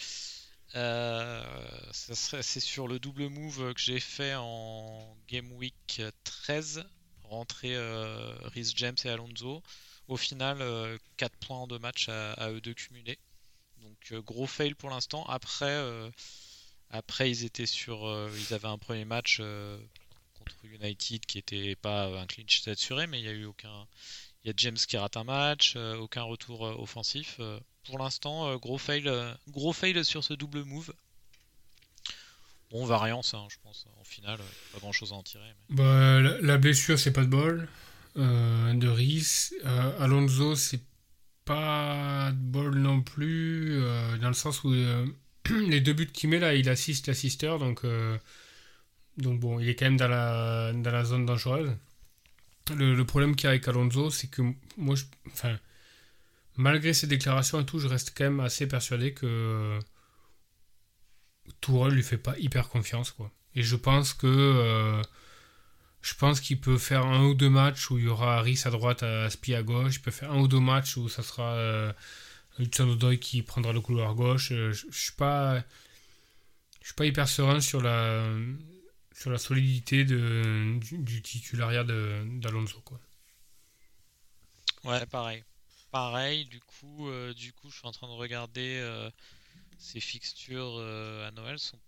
c'est 1.93 2.59
sur 2.59 2.87
le 2.87 2.97
double 2.97 3.27
move 3.27 3.75
que 3.75 3.81
j'ai 3.81 3.99
fait 3.99 4.33
en 4.33 5.15
Game 5.27 5.51
Week 5.51 6.01
13 6.23 6.85
rentrer 7.31 7.75
euh, 7.75 8.33
Rhys 8.53 8.73
James 8.75 8.97
et 9.05 9.09
Alonso. 9.09 9.63
Au 10.07 10.17
final, 10.17 10.57
4 10.57 10.61
euh, 10.61 10.97
points 11.39 11.57
en 11.57 11.67
2 11.67 11.79
matchs 11.79 12.09
à, 12.09 12.51
eux 12.51 12.61
deux 12.61 12.73
cumulés. 12.73 13.17
Donc 13.81 14.11
euh, 14.11 14.21
gros 14.21 14.47
fail 14.47 14.73
pour 14.73 14.89
l'instant. 14.89 15.25
Après, 15.25 15.75
après 16.89 17.31
ils 17.31 17.45
étaient 17.45 17.65
sur, 17.65 17.99
ils 18.37 18.53
avaient 18.53 18.67
un 18.67 18.77
premier 18.77 19.05
match 19.05 19.41
contre 20.33 20.65
United 20.65 21.25
qui 21.25 21.37
était 21.37 21.75
pas 21.75 22.07
un 22.07 22.27
clinch 22.27 22.67
assuré, 22.67 23.07
mais 23.07 23.19
il 23.19 23.25
y 23.25 23.29
a 23.29 23.33
eu 23.33 23.45
aucun, 23.45 23.87
il 24.43 24.47
y 24.47 24.51
a 24.51 24.53
James 24.57 24.75
qui 24.75 24.97
rate 24.97 25.17
un 25.17 25.23
match, 25.23 25.75
aucun 25.75 26.23
retour 26.23 26.61
offensif. 26.61 27.39
pour 27.85 27.97
l'instant, 27.97 28.55
gros 28.57 28.77
fail, 28.77 29.09
gros 29.47 29.73
fail 29.73 30.03
sur 30.03 30.23
ce 30.23 30.33
double 30.33 30.63
move. 30.63 30.93
Bon, 32.71 32.85
variance, 32.85 33.33
hein, 33.33 33.45
je 33.49 33.57
pense. 33.63 33.85
En 33.99 34.03
finale, 34.03 34.39
pas 34.71 34.79
grand 34.79 34.91
chose 34.91 35.11
à 35.11 35.15
en 35.15 35.23
tirer. 35.23 35.43
Bah, 35.69 36.21
la, 36.21 36.57
blessure, 36.57 36.97
c'est 36.97 37.11
pas 37.11 37.21
de 37.21 37.27
bol. 37.27 37.67
Euh, 38.17 38.73
de 38.73 38.87
Riz. 38.87 39.53
Euh, 39.65 39.99
Alonso, 39.99 40.55
c'est 40.55 40.81
pas 41.43 42.31
de 42.31 42.37
bol 42.37 42.77
non 42.77 43.01
plus. 43.01 43.71
Euh, 43.73 44.17
dans 44.17 44.29
le 44.29 44.33
sens 44.33 44.63
où 44.63 44.73
les 45.49 45.81
deux 45.81 45.93
buts 45.93 46.07
qu'il 46.07 46.29
met 46.29 46.39
là, 46.39 46.55
il 46.55 46.69
assiste 46.69 47.07
l'assisteur. 47.07 47.59
Donc, 47.59 47.85
donc 49.17 49.39
bon, 49.39 49.59
il 49.59 49.67
est 49.67 49.75
quand 49.75 49.85
même 49.85 49.97
dans 49.97 50.07
la, 50.07 50.71
dans 50.73 50.91
la 50.91 51.03
zone 51.03 51.25
dangereuse. 51.25 51.75
Le, 52.73 53.03
problème 53.03 53.35
qu'il 53.35 53.45
y 53.45 53.47
a 53.47 53.49
avec 53.49 53.67
Alonso, 53.67 54.11
c'est 54.11 54.27
que 54.27 54.43
moi, 54.77 54.95
je, 54.95 55.03
enfin, 55.27 55.57
malgré 56.55 56.93
ses 56.93 57.07
déclarations 57.07 57.59
et 57.59 57.65
tout, 57.65 57.79
je 57.79 57.87
reste 57.87 58.13
quand 58.15 58.23
même 58.23 58.39
assez 58.39 58.67
persuadé 58.67 59.13
que 59.13 59.77
Tourelle 61.59 61.93
lui 61.93 62.03
fait 62.03 62.17
pas 62.17 62.37
hyper 62.37 62.69
confiance 62.69 63.11
quoi. 63.11 63.31
Et 63.55 63.63
je 63.63 63.75
pense 63.75 64.13
que 64.13 64.27
euh, 64.27 65.01
je 66.01 66.13
pense 66.15 66.39
qu'il 66.39 66.59
peut 66.59 66.77
faire 66.77 67.05
un 67.05 67.25
ou 67.25 67.33
deux 67.33 67.49
matchs 67.49 67.91
où 67.91 67.97
il 67.97 68.05
y 68.05 68.07
aura 68.07 68.37
Harris 68.37 68.61
à 68.65 68.69
droite, 68.69 69.03
Aspi 69.03 69.53
à 69.53 69.63
gauche. 69.63 69.95
Il 69.95 70.01
peut 70.01 70.11
faire 70.11 70.31
un 70.31 70.39
ou 70.39 70.47
deux 70.47 70.59
matchs 70.59 70.97
où 70.97 71.09
ça 71.09 71.21
sera 71.21 71.53
euh, 71.53 71.93
qui 73.19 73.41
prendra 73.41 73.73
le 73.73 73.81
couloir 73.81 74.15
gauche. 74.15 74.51
Euh, 74.51 74.71
je, 74.71 74.85
suis 74.91 75.13
pas 75.13 75.63
je 76.81 76.87
suis 76.87 76.95
pas 76.95 77.05
hyper 77.05 77.27
serein 77.27 77.59
sur 77.59 77.81
la 77.81 79.37
solidité 79.37 80.05
du, 80.05 81.21
titulariat 81.21 81.83
d'Alonso. 81.83 82.81
Ouais, 84.83 85.05
pareil. 85.05 85.43
Pareil, 85.91 86.45
du 86.45 86.61
coup, 86.61 87.09
du 87.35 87.51
coup, 87.51 87.69
je 87.69 87.77
suis 87.77 87.87
en 87.87 87.91
train 87.91 88.07
de 88.07 88.13
regarder 88.13 88.81
ces 89.81 89.99
fixtures 89.99 90.75
euh, 90.77 91.27
à 91.27 91.31
Noël 91.31 91.57
sont 91.57 91.79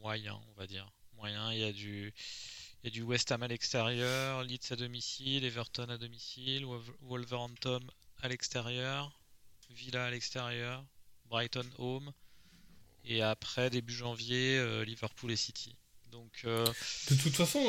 moyens, 0.00 0.38
on 0.50 0.58
va 0.58 0.66
dire. 0.66 0.90
Moyens, 1.16 1.52
il 1.52 1.60
y 1.60 1.64
a 1.64 1.72
du, 1.72 2.12
il 2.82 2.86
y 2.86 2.88
a 2.88 2.90
du 2.90 3.02
West 3.02 3.30
Ham 3.30 3.42
à 3.42 3.48
l'extérieur, 3.48 4.42
Leeds 4.44 4.72
à 4.72 4.76
domicile, 4.76 5.44
Everton 5.44 5.88
à 5.90 5.98
domicile, 5.98 6.66
Wolverhampton 7.02 7.80
à 8.22 8.28
l'extérieur, 8.28 9.12
Villa 9.70 10.06
à 10.06 10.10
l'extérieur, 10.10 10.84
Brighton 11.26 11.68
home, 11.78 12.12
et 13.04 13.22
après 13.22 13.68
début 13.68 13.94
janvier, 13.94 14.58
euh, 14.58 14.84
Liverpool 14.84 15.30
et 15.30 15.36
City. 15.36 15.76
Donc, 16.10 16.42
euh, 16.44 16.64
de 17.10 17.16
toute 17.16 17.34
façon, 17.34 17.62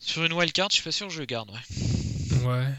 sur 0.00 0.24
une 0.24 0.32
wildcard, 0.32 0.70
je 0.70 0.76
suis 0.76 0.84
pas 0.84 0.92
sûr 0.92 1.08
que 1.08 1.12
je 1.12 1.20
le 1.20 1.26
garde. 1.26 1.50
Ouais. 1.50 2.46
Ouais. 2.46 2.74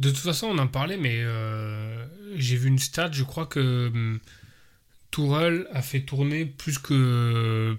De 0.00 0.10
toute 0.10 0.18
façon, 0.18 0.48
on 0.48 0.58
en 0.58 0.66
parlait, 0.66 0.96
mais 0.96 1.20
euh, 1.22 2.04
j'ai 2.34 2.56
vu 2.56 2.68
une 2.68 2.78
stat, 2.78 3.10
je 3.12 3.22
crois 3.22 3.46
que 3.46 3.88
hum, 3.88 4.20
a 5.72 5.82
fait 5.82 6.00
tourner 6.00 6.44
plus 6.44 6.78
que, 6.78 7.76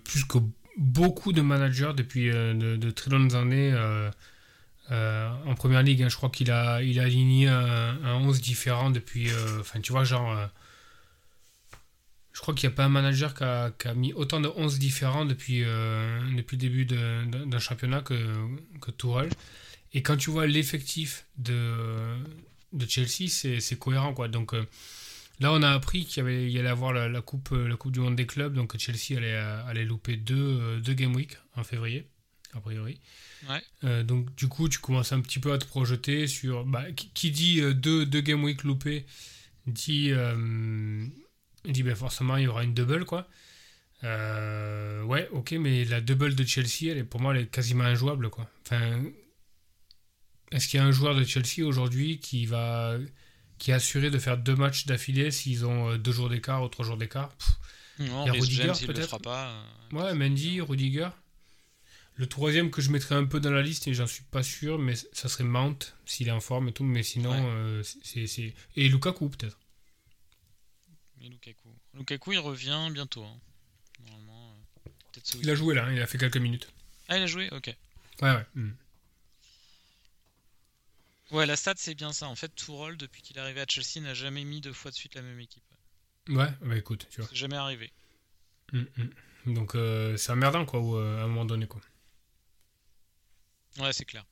beaucoup 0.78 1.34
de 1.34 1.42
managers 1.42 1.92
depuis 1.96 2.32
euh, 2.32 2.78
de, 2.78 2.92
très 2.92 3.12
longues 3.12 3.36
années 3.36 3.74
euh, 3.74 5.30
en 5.46 5.56
première 5.56 5.84
ligue. 5.84 6.04
Hein. 6.04 6.10
Je 6.10 6.16
crois 6.16 6.30
qu'il 6.30 6.52
a, 6.52 6.76
aligné 6.76 7.50
un, 7.50 7.98
11 8.06 8.40
différent 8.40 8.90
depuis. 8.90 9.30
Enfin, 9.60 9.82
tu 9.82 9.92
vois, 9.92 10.06
genre. 10.06 10.38
je 12.32 12.40
crois 12.40 12.54
qu'il 12.54 12.70
n'y 12.70 12.74
a 12.74 12.78
pas 12.78 12.86
un 12.86 12.90
manager 12.90 13.34
qui 13.34 13.44
a, 13.44 13.94
mis 13.94 14.14
autant 14.14 14.40
de 14.40 14.50
11 14.56 14.80
différents 14.80 15.26
depuis, 15.26 15.66
depuis 16.38 16.56
le 16.56 16.62
début 16.62 16.86
d'un 16.86 17.60
championnat 17.60 18.00
que, 18.00 18.16
que 18.80 18.92
Tourelle. 18.92 19.32
Et 19.96 20.02
quand 20.04 20.18
tu 20.18 20.30
vois 20.30 20.46
l'effectif 20.46 21.26
de, 21.38 22.18
de 22.74 22.86
Chelsea, 22.86 23.30
c'est 23.30 23.80
cohérent. 23.80 24.14
Quoi. 24.14 24.28
Donc 24.28 24.54
euh, 24.54 24.68
là, 25.40 25.54
on 25.54 25.64
a 25.64 25.72
appris 25.72 26.06
qu'il 26.06 26.28
y, 26.28 26.52
y 26.52 26.60
allait 26.60 26.68
avoir 26.68 26.92
la, 26.92 27.22
coupe, 27.22 27.54
euh, 27.54 27.68
la 27.68 27.78
Coupe 27.78 27.94
du 27.94 28.02
Monde 28.02 28.18
des 28.18 28.28
clubs. 28.28 28.54
Donc 28.54 28.78
Chelsea 28.78 29.18
allait, 29.18 29.34
euh, 29.34 29.66
allait 29.66 29.86
louper 29.86 30.18
deux, 30.18 30.82
deux 30.82 30.94
Game 30.94 31.16
Week 31.16 31.38
en 31.56 31.64
février, 31.64 32.06
a 32.54 32.60
priori. 32.60 33.00
donc 34.04 34.36
du 34.36 34.50
coup, 34.50 34.68
tu 34.68 34.80
commences 34.80 35.14
un 35.14 35.22
petit 35.22 35.40
peu 35.40 35.54
à 35.54 35.58
te 35.58 35.66
projeter 35.66 36.28
sur... 36.28 36.66
Bah, 36.66 36.84
qui, 36.92 37.32
dit 37.32 37.62
deux, 37.74 38.06
deux 38.06 38.22
Game 38.22 38.44
Week 38.44 38.64
loupés 38.64 39.06
dit, 39.66 40.12
dit 41.66 41.84
ben 41.84 41.96
forcément 41.96 42.36
il 42.36 42.44
y 42.44 42.48
aura 42.48 42.66
une 42.66 42.74
double. 42.74 43.06
quoi. 43.06 43.30
ouais, 44.04 45.30
ok, 45.32 45.54
mais 45.54 45.86
la 45.86 46.02
double 46.02 46.36
de 46.36 46.44
Chelsea, 46.44 46.92
elle 46.92 46.98
est, 46.98 47.06
pour 47.06 47.22
moi, 47.22 47.34
elle 47.34 47.44
est 47.44 47.48
quasiment 47.48 47.86
injouable. 47.86 48.30
quoi. 48.30 48.50
Enfin, 48.66 49.02
est-ce 50.52 50.68
qu'il 50.68 50.80
y 50.80 50.84
a 50.84 50.86
un 50.86 50.92
joueur 50.92 51.16
de 51.16 51.24
Chelsea 51.24 51.66
aujourd'hui 51.66 52.20
qui 52.20 52.46
va 52.46 52.98
qui 53.58 53.72
est 53.72 53.74
assuré 53.74 54.10
de 54.10 54.20
faire 54.20 54.38
deux 54.38 54.56
matchs 54.56 54.86
d'affilée 54.86 55.32
s'ils 55.32 55.66
ont 55.66 55.92
euh, 55.92 55.98
deux 55.98 56.12
jours 56.12 56.30
d'écart 56.30 56.64
ou 56.64 56.68
trois 56.68 56.86
jours 56.86 56.98
d'écart? 56.98 57.36
Non, 58.00 58.26
il 58.26 58.28
y 58.28 58.30
a 58.30 58.34
Rudiger 58.34 58.86
peut-être? 58.86 59.18
Euh, 59.26 59.62
ouais, 59.94 60.14
Mendy, 60.14 60.60
Rudiger. 60.60 61.10
Le 62.18 62.28
troisième 62.28 62.72
que 62.72 62.82
je 62.82 62.92
mettrais 62.92 63.16
un 63.16 63.26
peu 63.26 63.40
dans 63.40 63.52
la 63.52 63.62
liste, 63.62 63.88
et 63.88 63.94
j'en 63.94 64.08
suis 64.08 64.24
pas 64.24 64.44
sûr, 64.44 64.80
mais 64.80 64.96
ça 64.96 65.28
serait 65.28 65.44
Mount, 65.44 65.96
s'il 66.06 66.30
est 66.30 66.32
en 66.32 66.40
forme 66.40 66.70
et 66.70 66.72
tout, 66.72 66.86
mais 66.86 67.04
sinon, 67.04 67.34
euh, 67.34 67.84
c'est. 68.04 68.54
Et 68.76 68.88
Lukaku, 68.90 69.30
peut-être. 69.30 69.60
Et 71.22 71.28
Lukaku. 71.28 71.70
Lukaku, 71.94 72.34
il 72.34 72.40
revient 72.40 72.90
bientôt. 72.92 73.24
Hein. 73.24 73.38
Normalement, 74.06 74.56
Il 75.42 75.50
a 75.50 75.56
joué 75.56 75.76
là, 75.76 75.86
hein, 75.86 75.94
il 75.94 76.02
a 76.02 76.08
fait 76.08 76.18
quelques 76.18 76.38
minutes. 76.38 76.70
Ah, 77.10 77.18
il 77.18 77.24
a 77.24 77.28
joué 77.28 77.50
Ok. 77.52 77.68
Ouais, 78.22 78.32
ouais. 78.32 78.46
hmm. 78.56 78.72
Ouais, 81.36 81.46
la 81.46 81.58
stat, 81.58 81.74
c'est 81.76 81.96
bien 81.96 82.14
ça. 82.14 82.30
En 82.30 82.36
fait, 82.36 82.48
Tourol, 82.56 82.96
depuis 82.96 83.22
qu'il 83.22 83.36
est 83.36 83.42
arrivé 83.42 83.60
à 83.60 83.66
Chelsea, 83.68 84.02
n'a 84.02 84.14
jamais 84.14 84.46
mis 84.46 84.62
deux 84.62 84.72
fois 84.72 84.90
de 84.90 84.96
suite 84.96 85.16
la 85.16 85.22
même 85.22 85.40
équipe. 85.42 85.66
Ouais, 86.30 86.48
bah 86.62 86.78
écoute, 86.78 87.08
tu 87.10 87.20
vois. 87.20 87.30
C'est 87.30 87.36
jamais 87.36 87.58
arrivé. 87.58 87.92
Hmm, 88.72 88.84
hmm. 88.96 89.54
Donc 89.54 89.76
euh, 89.76 90.16
c'est 90.16 90.32
emmerdant 90.32 90.66
quoi, 90.66 90.80
euh, 90.80 91.20
à 91.20 91.24
un 91.24 91.28
moment 91.28 91.44
donné 91.44 91.68
quoi. 91.68 91.82
Ouais, 93.80 93.92
c'est 93.92 94.06
clair. 94.06 94.26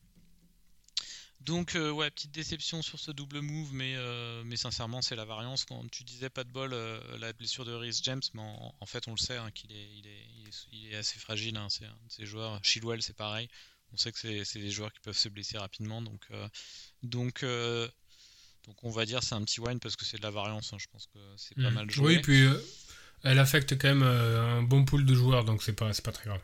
Donc, 1.42 1.76
euh, 1.76 1.92
ouais, 1.92 2.10
petite 2.10 2.32
déception 2.32 2.82
sur 2.82 2.98
ce 2.98 3.12
double 3.12 3.42
move, 3.42 3.74
mais, 3.74 3.96
euh, 3.98 4.42
mais 4.46 4.56
sincèrement, 4.56 5.02
c'est 5.02 5.18
la 5.18 5.26
variance. 5.26 5.66
Quand 5.66 5.86
tu 5.92 6.06
disais 6.06 6.30
pas 6.30 6.46
de 6.46 6.50
bol, 6.50 6.74
la 7.20 7.34
blessure 7.34 7.66
de 7.66 7.74
Rhys 7.74 8.00
James, 8.04 8.22
mais 8.34 8.42
en, 8.42 8.74
en 8.80 8.86
fait, 8.86 9.10
on 9.10 9.12
le 9.12 9.18
sait 9.18 9.36
hein, 9.36 9.52
qu'il 9.52 9.74
est, 9.74 9.90
il 9.98 10.08
est, 10.08 10.26
il 10.38 10.48
est, 10.48 10.68
il 10.72 10.94
est 10.94 10.96
assez 10.96 11.20
fragile. 11.20 11.58
hein, 11.58 11.68
c'est 11.70 11.84
un 11.86 11.90
de 11.90 12.12
ces 12.12 12.26
joueurs. 12.26 12.62
Chilwell, 12.64 13.02
c'est 13.02 13.18
pareil. 13.18 13.50
On 13.94 13.98
sait 13.98 14.12
que 14.12 14.44
c'est 14.44 14.60
des 14.60 14.72
joueurs 14.72 14.92
qui 14.92 15.00
peuvent 15.02 15.18
se 15.18 15.30
blesser 15.30 15.58
rapidement. 15.58 16.02
Donc, 16.02 16.22
euh, 16.32 16.48
donc, 17.04 17.44
euh, 17.44 17.88
donc 18.66 18.84
on 18.84 18.90
va 18.90 19.06
dire 19.06 19.22
c'est 19.24 19.36
un 19.36 19.44
petit 19.44 19.60
wine 19.62 19.80
parce 19.80 19.96
que 19.96 20.04
c'est 20.06 20.18
de 20.18 20.24
la 20.24 20.32
variance. 20.32 20.74
hein, 20.74 20.78
je 20.80 20.88
pense 20.92 21.06
que 21.08 21.20
c'est 21.38 21.56
pas 21.56 21.70
Hmm. 21.70 21.74
mal 21.76 21.92
joué. 21.92 22.16
Oui, 22.16 22.22
puis 22.22 22.42
euh, 22.42 22.60
elle 23.24 23.40
affecte 23.40 23.78
quand 23.78 23.88
même 23.90 24.04
euh, 24.04 24.58
un 24.58 24.64
bon 24.64 24.84
pool 24.84 25.06
de 25.06 25.14
joueurs, 25.14 25.46
donc 25.46 25.62
c'est 25.64 25.74
pas, 25.74 25.92
pas 26.04 26.12
très 26.12 26.26
grave. 26.26 26.42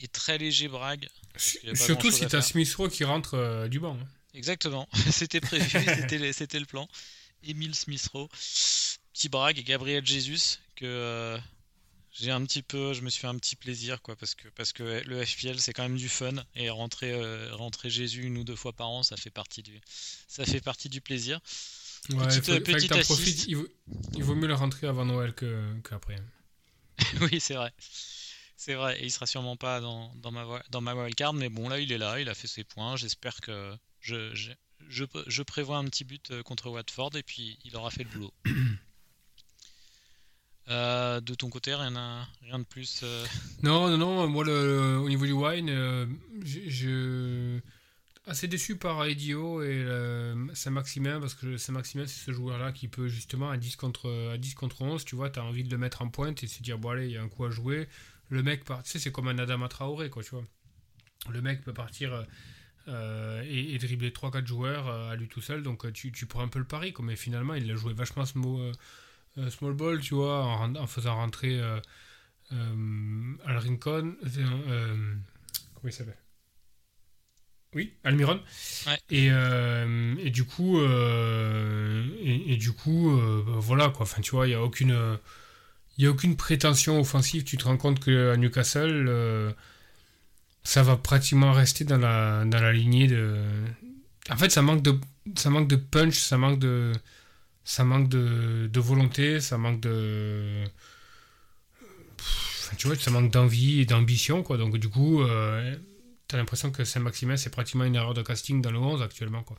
Et 0.00 0.08
très 0.08 0.38
léger 0.38 0.68
pas 0.68 1.74
Surtout 1.74 2.10
si 2.10 2.26
t'as. 2.26 2.40
Smith 2.42 2.72
Rowe 2.74 2.88
qui 2.88 3.04
rentre 3.04 3.34
euh, 3.34 3.68
du 3.68 3.80
banc. 3.80 3.96
hein. 4.00 4.06
Exactement, 4.34 4.88
c'était 5.10 5.40
prévu, 5.40 5.64
c'était 6.32 6.58
le, 6.60 6.66
plan. 6.66 6.88
Emile 7.42 7.74
Smith-Rowe, 7.74 8.28
petit 9.12 9.28
Bragg 9.28 9.58
et 9.58 9.64
Gabriel 9.64 10.04
Jesus 10.06 10.58
que 10.76 11.38
j'ai 12.12 12.30
un 12.30 12.44
petit 12.44 12.62
peu, 12.62 12.92
je 12.94 13.02
me 13.02 13.10
suis 13.10 13.20
fait 13.20 13.26
un 13.26 13.36
petit 13.36 13.54
plaisir 13.56 14.00
quoi 14.02 14.16
parce 14.16 14.34
que 14.34 14.48
parce 14.48 14.72
que 14.72 15.02
le 15.06 15.24
FPL 15.24 15.60
c'est 15.60 15.72
quand 15.72 15.82
même 15.82 15.96
du 15.98 16.08
fun 16.08 16.32
et 16.54 16.70
rentrer 16.70 17.12
euh, 17.12 17.54
rentrer 17.54 17.90
Jésus 17.90 18.22
une 18.24 18.38
ou 18.38 18.44
deux 18.44 18.56
fois 18.56 18.72
par 18.72 18.88
an 18.88 19.02
ça 19.02 19.16
fait 19.16 19.30
partie 19.30 19.62
du 19.62 19.80
ça 20.26 20.44
fait 20.44 20.60
partie 20.60 20.88
du 20.88 21.00
plaisir. 21.00 21.40
Ouais, 22.10 22.26
Petite- 22.26 22.44
faut- 23.04 23.16
petite. 23.16 23.44
Il 23.48 23.56
vaut, 23.56 23.68
il 24.14 24.22
vaut 24.24 24.34
mieux 24.34 24.46
le 24.46 24.54
rentrer 24.54 24.86
avant 24.86 25.04
Noël 25.04 25.34
que- 25.34 25.74
qu'après. 25.88 26.16
oui 27.20 27.40
c'est 27.40 27.54
vrai, 27.54 27.72
c'est 28.56 28.74
vrai 28.74 29.00
et 29.00 29.04
il 29.04 29.10
sera 29.10 29.26
sûrement 29.26 29.56
pas 29.56 29.80
dans, 29.80 30.12
dans 30.16 30.30
ma 30.30 30.62
dans 30.70 30.80
ma 30.80 30.94
wildcard 30.94 31.32
mais 31.34 31.48
bon 31.48 31.68
là 31.68 31.78
il 31.78 31.92
est 31.92 31.98
là, 31.98 32.18
il 32.20 32.28
a 32.28 32.34
fait 32.34 32.48
ses 32.48 32.64
points, 32.64 32.96
j'espère 32.96 33.40
que 33.40 33.76
je, 34.00 34.34
je 34.34 34.52
je, 34.88 35.04
je 35.26 35.42
prévois 35.42 35.76
un 35.76 35.84
petit 35.84 36.04
but 36.04 36.30
euh, 36.30 36.42
contre 36.42 36.70
Watford 36.70 37.14
et 37.16 37.22
puis 37.22 37.58
il 37.64 37.76
aura 37.76 37.90
fait 37.90 38.04
le 38.04 38.10
boulot. 38.10 38.32
Euh, 40.70 41.20
de 41.20 41.34
ton 41.34 41.48
côté, 41.48 41.74
rien, 41.74 42.26
rien 42.42 42.58
de 42.58 42.64
plus. 42.64 43.00
euh, 43.02 43.24
Non, 43.62 43.88
non, 43.88 43.96
non, 43.96 44.28
moi, 44.28 44.44
au 44.46 45.08
niveau 45.08 45.24
du 45.24 45.32
wine, 45.32 45.70
euh, 45.70 46.06
je, 46.44 47.58
assez 48.26 48.48
déçu 48.48 48.76
par 48.76 49.04
Edio 49.06 49.62
et 49.62 49.86
Saint-Maximin, 50.52 51.20
parce 51.20 51.34
que 51.34 51.56
Saint-Maximin, 51.56 52.06
c'est 52.06 52.22
ce 52.22 52.32
joueur-là 52.32 52.72
qui 52.72 52.88
peut 52.88 53.08
justement 53.08 53.50
à 53.50 53.56
10 53.56 53.76
contre, 53.76 54.30
à 54.34 54.36
10 54.36 54.54
contre 54.54 54.82
11, 54.82 55.04
tu 55.04 55.16
vois, 55.16 55.30
tu 55.30 55.38
as 55.38 55.44
envie 55.44 55.64
de 55.64 55.70
le 55.70 55.78
mettre 55.78 56.02
en 56.02 56.08
pointe 56.08 56.42
et 56.42 56.46
se 56.46 56.62
dire, 56.62 56.78
bon, 56.78 56.90
allez, 56.90 57.06
il 57.06 57.12
y 57.12 57.16
a 57.16 57.22
un 57.22 57.28
coup 57.28 57.46
à 57.46 57.50
jouer. 57.50 57.88
Le 58.28 58.42
mec, 58.42 58.64
part, 58.64 58.82
tu 58.82 58.90
sais, 58.90 58.98
c'est 58.98 59.12
comme 59.12 59.28
un 59.28 59.38
Adama 59.38 59.68
Traoré, 59.68 60.10
quoi, 60.10 60.22
tu 60.22 60.30
vois. 60.30 60.44
Le 61.30 61.40
mec 61.40 61.62
peut 61.62 61.72
partir 61.72 62.26
euh, 62.88 63.42
et, 63.48 63.78
dribbler 63.78 64.10
3-4 64.10 64.46
joueurs 64.46 64.88
à 64.88 65.16
lui 65.16 65.28
tout 65.28 65.40
seul, 65.40 65.62
donc 65.62 65.90
tu, 65.94 66.12
tu 66.12 66.26
prends 66.26 66.42
un 66.42 66.48
peu 66.48 66.58
le 66.58 66.66
pari, 66.66 66.92
mais 67.00 67.16
finalement, 67.16 67.54
il 67.54 67.70
a 67.70 67.74
joué 67.74 67.94
vachement 67.94 68.26
ce 68.26 68.36
mot. 68.36 68.70
Small 69.50 69.72
ball, 69.74 70.00
tu 70.00 70.14
vois, 70.14 70.44
en, 70.44 70.74
en 70.74 70.86
faisant 70.86 71.14
rentrer 71.14 71.60
euh, 71.60 71.80
euh, 72.52 73.34
Al 73.46 73.58
Rincon, 73.58 74.16
euh, 74.24 74.28
euh, 74.68 75.14
comment 75.74 75.88
il 75.88 75.92
s'appelle? 75.92 76.16
Oui, 77.74 77.92
Almiron. 78.02 78.40
Ouais. 78.86 78.98
Et, 79.10 79.28
euh, 79.30 80.14
et 80.20 80.30
du 80.30 80.44
coup, 80.44 80.80
euh, 80.80 82.06
et, 82.20 82.54
et 82.54 82.56
du 82.56 82.72
coup, 82.72 83.10
euh, 83.10 83.42
voilà 83.46 83.90
quoi. 83.90 84.04
Enfin, 84.04 84.22
tu 84.22 84.30
vois, 84.30 84.46
il 84.48 84.52
y 84.52 84.54
a 84.54 84.62
aucune, 84.62 84.96
il 85.98 86.04
y 86.04 86.06
a 86.06 86.10
aucune 86.10 86.36
prétention 86.36 86.98
offensive. 87.00 87.44
Tu 87.44 87.58
te 87.58 87.64
rends 87.64 87.76
compte 87.76 88.00
que 88.00 88.32
à 88.32 88.36
Newcastle, 88.38 89.06
euh, 89.08 89.52
ça 90.62 90.82
va 90.82 90.96
pratiquement 90.96 91.52
rester 91.52 91.84
dans 91.84 91.98
la, 91.98 92.44
dans 92.44 92.60
la 92.60 92.72
lignée 92.72 93.06
de. 93.06 93.36
En 94.30 94.36
fait, 94.36 94.50
ça 94.50 94.62
manque 94.62 94.82
de, 94.82 94.98
ça 95.36 95.50
manque 95.50 95.68
de 95.68 95.76
punch, 95.76 96.18
ça 96.18 96.38
manque 96.38 96.58
de 96.58 96.92
ça 97.68 97.84
manque 97.84 98.08
de, 98.08 98.80
volonté, 98.80 99.40
ça 99.42 99.58
manque 99.58 99.80
de. 99.80 100.64
Pff, 102.16 102.70
tu 102.78 102.86
vois, 102.86 102.96
ça 102.96 103.10
manque 103.10 103.30
d'envie 103.30 103.80
et 103.80 103.84
d'ambition, 103.84 104.42
quoi. 104.42 104.56
Donc, 104.56 104.78
du 104.78 104.88
coup, 104.88 105.20
euh, 105.20 105.76
t'as 106.28 106.38
l'impression 106.38 106.70
que 106.70 106.84
Saint-Maximin, 106.84 107.36
c'est 107.36 107.50
pratiquement 107.50 107.84
une 107.84 107.94
erreur 107.94 108.14
de 108.14 108.22
casting 108.22 108.62
dans 108.62 108.70
le 108.70 108.78
11 108.78 109.02
actuellement, 109.02 109.42
quoi. 109.42 109.58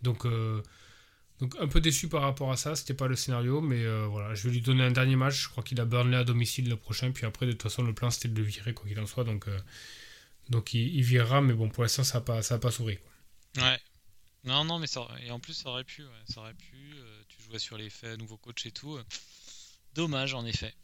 Donc, 0.00 0.24
euh, 0.24 0.62
donc 1.40 1.54
un 1.60 1.66
peu 1.66 1.82
déçu 1.82 2.08
par 2.08 2.22
rapport 2.22 2.50
à 2.50 2.56
ça, 2.56 2.74
c'était 2.74 2.94
pas 2.94 3.06
le 3.06 3.16
scénario, 3.16 3.60
mais 3.60 3.84
euh, 3.84 4.06
voilà, 4.06 4.34
je 4.34 4.44
vais 4.48 4.54
lui 4.54 4.62
donner 4.62 4.84
un 4.84 4.90
dernier 4.90 5.16
match. 5.16 5.42
Je 5.42 5.48
crois 5.50 5.62
qu'il 5.62 5.78
a 5.78 5.84
Burnley 5.84 6.16
à 6.16 6.24
domicile 6.24 6.70
le 6.70 6.76
prochain, 6.76 7.12
puis 7.12 7.26
après, 7.26 7.44
de 7.44 7.52
toute 7.52 7.64
façon, 7.64 7.82
le 7.82 7.92
plan 7.92 8.08
c'était 8.08 8.28
de 8.28 8.38
le 8.38 8.44
virer, 8.44 8.72
quoi 8.72 8.88
qu'il 8.88 8.98
en 8.98 9.06
soit. 9.06 9.24
Donc, 9.24 9.46
euh, 9.48 9.58
donc 10.48 10.72
il, 10.72 10.96
il 10.96 11.02
virera, 11.02 11.42
mais 11.42 11.52
bon, 11.52 11.68
pour 11.68 11.82
l'instant, 11.82 12.02
ça 12.02 12.18
n'a 12.18 12.24
pas, 12.24 12.40
ça 12.40 12.58
pas 12.58 12.70
souri. 12.70 12.96
Quoi. 12.96 13.64
Ouais. 13.64 13.78
Non, 14.44 14.64
non, 14.64 14.78
mais 14.78 14.86
ça, 14.88 15.06
et 15.22 15.30
en 15.30 15.38
plus, 15.40 15.54
ça 15.54 15.68
aurait 15.70 15.84
pu. 15.84 16.02
ouais, 16.02 16.10
ça 16.28 16.40
aurait 16.40 16.54
pu. 16.54 16.76
euh, 16.96 17.22
tu 17.28 17.40
jouais 17.42 17.58
sur 17.60 17.76
l'effet 17.78 18.16
nouveau 18.16 18.36
coach 18.36 18.66
et 18.66 18.72
tout. 18.72 18.96
euh. 18.96 19.04
Dommage, 19.94 20.34
en 20.34 20.44
effet. 20.46 20.74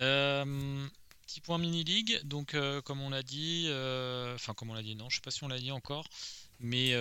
Euh, 0.00 0.86
petit 1.26 1.40
point 1.40 1.58
mini-league. 1.58 2.20
Donc, 2.24 2.56
comme 2.84 3.00
on 3.00 3.10
l'a 3.10 3.22
dit, 3.22 3.66
enfin, 4.34 4.54
comme 4.54 4.70
on 4.70 4.74
l'a 4.74 4.82
dit, 4.82 4.96
non, 4.96 5.08
je 5.10 5.16
sais 5.16 5.20
pas 5.22 5.30
si 5.30 5.44
on 5.44 5.48
l'a 5.48 5.58
dit 5.60 5.70
encore, 5.70 6.08
mais, 6.58 6.94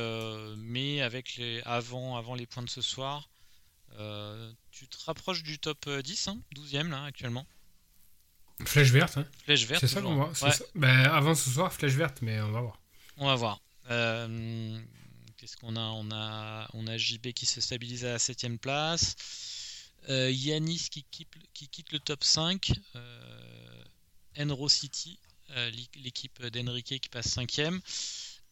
mais 0.57 1.01
avec 1.01 1.35
les, 1.37 1.61
avant, 1.63 2.17
avant 2.17 2.35
les 2.35 2.45
points 2.45 2.63
de 2.63 2.69
ce 2.69 2.81
soir, 2.81 3.29
tu 4.71 4.87
te 4.87 4.97
rapproches 5.05 5.41
du 5.43 5.57
top 5.59 5.87
euh, 5.87 6.01
10, 6.03 6.27
hein, 6.27 6.39
12ème 6.55 6.89
là, 6.89 7.03
actuellement. 7.05 7.47
Flèche 8.65 8.89
verte, 8.91 9.17
hein. 9.17 9.25
Flèche 9.45 9.65
verte. 9.65 9.79
c'est 9.81 9.87
ça 9.87 10.01
qu'on 10.01 10.15
voit. 10.15 10.31
c'est 10.35 10.45
Ouais. 10.45 10.51
ça. 10.51 10.65
Ben, 10.75 11.05
avant 11.05 11.33
ce 11.35 11.49
soir, 11.49 11.71
flèche 11.73 11.93
verte, 11.93 12.21
mais 12.21 12.39
on 12.41 12.51
va 12.51 12.61
voir. 12.61 12.79
On 13.17 13.25
va 13.27 13.35
voir. 13.35 13.59
Euh, 13.89 14.79
Qu'est-ce 15.37 15.55
qu'on 15.57 15.75
a? 15.75 15.81
On 15.81 16.09
a 16.11 16.67
on 16.73 16.87
a 16.87 16.97
JB 16.97 17.31
qui 17.33 17.45
se 17.45 17.61
stabilise 17.61 18.05
à 18.05 18.09
la 18.13 18.17
7ème 18.19 18.57
place. 18.57 19.15
Euh, 20.09 20.31
Yanis 20.31 20.87
qui 20.89 21.03
quitte, 21.03 21.29
qui 21.53 21.67
quitte 21.67 21.91
le 21.91 21.99
top 21.99 22.23
5. 22.23 22.71
Euh, 22.95 23.83
Enro 24.39 24.67
City, 24.69 25.19
euh, 25.51 25.69
l'é- 25.69 25.89
l'équipe 26.01 26.43
d'Enrique 26.47 26.99
qui 26.99 27.09
passe 27.09 27.27
5ème. 27.27 27.79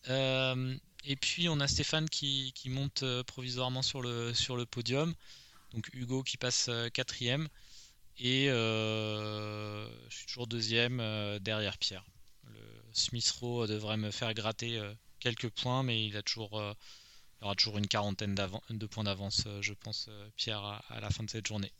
Euh, 0.09 0.75
et 1.03 1.15
puis 1.15 1.49
on 1.49 1.59
a 1.59 1.67
Stéphane 1.67 2.09
qui, 2.09 2.53
monte 2.67 3.03
provisoirement 3.23 3.81
sur 3.81 4.01
le, 4.01 4.33
sur 4.33 4.55
le 4.55 4.65
podium. 4.65 5.13
Donc 5.73 5.89
Hugo 5.93 6.23
qui 6.23 6.37
passe 6.37 6.69
4ème. 6.93 7.47
Et 8.17 8.45
je 8.47 9.89
suis 10.09 10.25
toujours 10.27 10.47
deuxième 10.47 10.97
derrière 11.39 11.77
Pierre. 11.77 12.05
Le 12.43 12.59
Smith 12.93 13.29
Rowe 13.39 13.67
devrait 13.67 13.97
me 13.97 14.11
faire 14.11 14.33
gratter 14.33 14.81
quelques 15.25 15.49
points, 15.49 15.81
mais 15.81 16.05
il 16.05 16.15
a 16.17 16.21
toujours, 16.21 16.59
euh, 16.59 16.73
il 17.41 17.45
aura 17.45 17.55
toujours 17.55 17.77
une 17.79 17.87
quarantaine 17.87 18.35
de 18.35 18.85
points 18.85 19.03
d'avance, 19.03 19.43
euh, 19.47 19.59
je 19.61 19.73
pense, 19.73 20.05
euh, 20.07 20.29
Pierre, 20.35 20.63
à, 20.63 20.83
à 20.89 20.99
la 20.99 21.09
fin 21.09 21.23
de 21.23 21.29
cette 21.31 21.47
journée. 21.47 21.71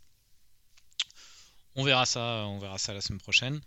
On 1.76 1.84
verra 1.84 2.06
ça, 2.08 2.46
on 2.48 2.58
verra 2.58 2.78
ça 2.80 2.94
la 2.94 3.02
semaine 3.02 3.20
prochaine. 3.22 3.62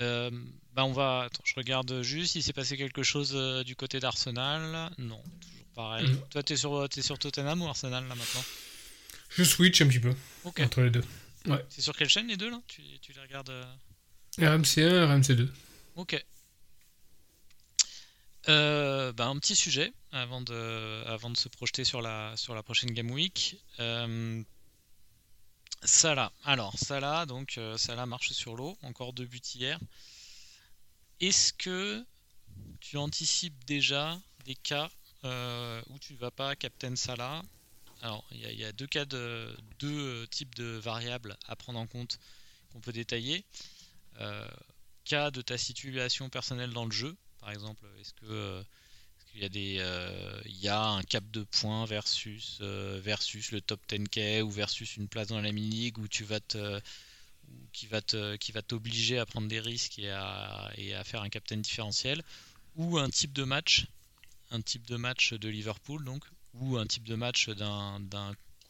Euh, 0.00 0.30
bah 0.72 0.84
on 0.84 0.92
va, 0.92 1.24
attends, 1.24 1.42
je 1.44 1.54
regarde 1.54 2.02
juste, 2.02 2.34
il 2.34 2.42
s'est 2.42 2.52
passé 2.54 2.76
quelque 2.76 3.02
chose 3.02 3.32
euh, 3.34 3.62
du 3.62 3.76
côté 3.76 4.00
d'Arsenal. 4.00 4.90
Non, 4.98 5.22
toujours 5.40 5.66
pareil. 5.74 6.08
Mhm. 6.08 6.28
Toi, 6.30 6.42
t'es 6.42 6.56
sur, 6.56 6.88
t'es 6.88 7.02
sur 7.02 7.18
Tottenham 7.18 7.60
ou 7.62 7.66
Arsenal 7.66 8.08
là 8.08 8.14
maintenant? 8.14 8.44
Je 9.28 9.44
switch 9.44 9.82
un 9.82 9.88
petit 9.88 10.00
peu 10.00 10.14
entre 10.44 10.80
les 10.80 10.90
deux. 10.90 11.04
C'est 11.68 11.82
sur 11.82 11.94
quelle 11.94 12.08
chaîne 12.08 12.28
les 12.28 12.36
deux 12.38 12.50
là? 12.50 12.60
Tu, 12.68 12.82
tu 13.02 13.12
les 13.12 13.20
regardes 13.20 13.50
euh, 13.50 13.64
RMC1, 14.38 15.20
RMC2. 15.20 15.48
Ok. 15.96 16.24
Euh, 18.48 19.12
bah, 19.12 19.26
un 19.26 19.38
petit 19.38 19.56
sujet 19.56 19.92
avant 20.12 20.42
de, 20.42 21.02
avant 21.06 21.30
de 21.30 21.36
se 21.36 21.48
projeter 21.48 21.84
sur 21.84 22.02
la, 22.02 22.36
sur 22.36 22.54
la 22.54 22.62
prochaine 22.62 22.90
Game 22.90 23.10
Week. 23.10 23.56
Euh, 23.80 24.42
Salah. 25.82 26.32
Alors, 26.44 26.78
Salah, 26.78 27.26
donc, 27.26 27.56
euh, 27.58 27.76
Salah 27.78 28.06
marche 28.06 28.32
sur 28.32 28.54
l'eau. 28.54 28.76
Encore 28.82 29.12
deux 29.12 29.24
buts 29.24 29.40
hier. 29.54 29.78
Est-ce 31.20 31.52
que 31.52 32.04
tu 32.80 32.98
anticipes 32.98 33.64
déjà 33.64 34.18
des 34.44 34.54
cas 34.54 34.90
euh, 35.24 35.80
où 35.88 35.98
tu 35.98 36.14
vas 36.14 36.30
pas 36.30 36.54
Captain 36.54 36.96
Salah? 36.96 37.42
Alors, 38.02 38.26
il 38.30 38.50
y, 38.50 38.56
y 38.56 38.64
a 38.64 38.72
deux 38.72 38.86
cas 38.86 39.06
de 39.06 39.56
deux 39.78 40.22
euh, 40.22 40.26
types 40.26 40.54
de 40.54 40.64
variables 40.64 41.36
à 41.48 41.56
prendre 41.56 41.78
en 41.78 41.86
compte 41.86 42.18
qu'on 42.72 42.80
peut 42.80 42.92
détailler. 42.92 43.44
Cas 45.04 45.30
de 45.30 45.42
ta 45.42 45.58
situation 45.58 46.30
personnelle 46.30 46.72
dans 46.72 46.84
le 46.86 46.92
jeu, 46.92 47.16
par 47.44 47.52
exemple, 47.52 47.84
euh, 47.84 48.00
est-ce 48.00 49.30
qu'il 49.30 49.42
y 49.42 49.44
a 49.44 49.50
des 49.50 49.76
euh, 49.78 50.40
il 50.46 50.56
y 50.56 50.68
a 50.68 50.80
un 50.80 51.02
cap 51.02 51.30
de 51.30 51.42
points 51.42 51.84
versus 51.84 52.58
euh, 52.62 52.98
versus 53.02 53.52
le 53.52 53.60
top 53.60 53.80
10K 53.86 54.40
ou 54.40 54.50
versus 54.50 54.96
une 54.96 55.08
place 55.08 55.28
dans 55.28 55.42
la 55.42 55.52
mini 55.52 55.68
league 55.68 55.98
où 55.98 56.08
tu 56.08 56.24
vas 56.24 56.40
te 56.40 56.80
qui 57.72 57.86
va 57.86 58.00
te, 58.00 58.36
qui 58.36 58.52
va 58.52 58.62
t'obliger 58.62 59.18
à 59.18 59.26
prendre 59.26 59.46
des 59.46 59.60
risques 59.60 59.98
et 59.98 60.10
à, 60.10 60.72
faire 61.04 61.20
un 61.20 61.28
captain 61.28 61.58
différentiel, 61.58 62.22
ou 62.76 62.96
un 62.96 63.10
type 63.10 63.34
de 63.34 63.44
match, 63.44 63.84
un 64.50 64.62
type 64.62 64.86
de 64.86 64.96
match 64.96 65.34
de 65.34 65.48
Liverpool 65.50 66.02
donc, 66.02 66.24
ou 66.54 66.78
un 66.78 66.86
type 66.86 67.04
de 67.04 67.14
match 67.14 67.50
d'un, 67.50 68.00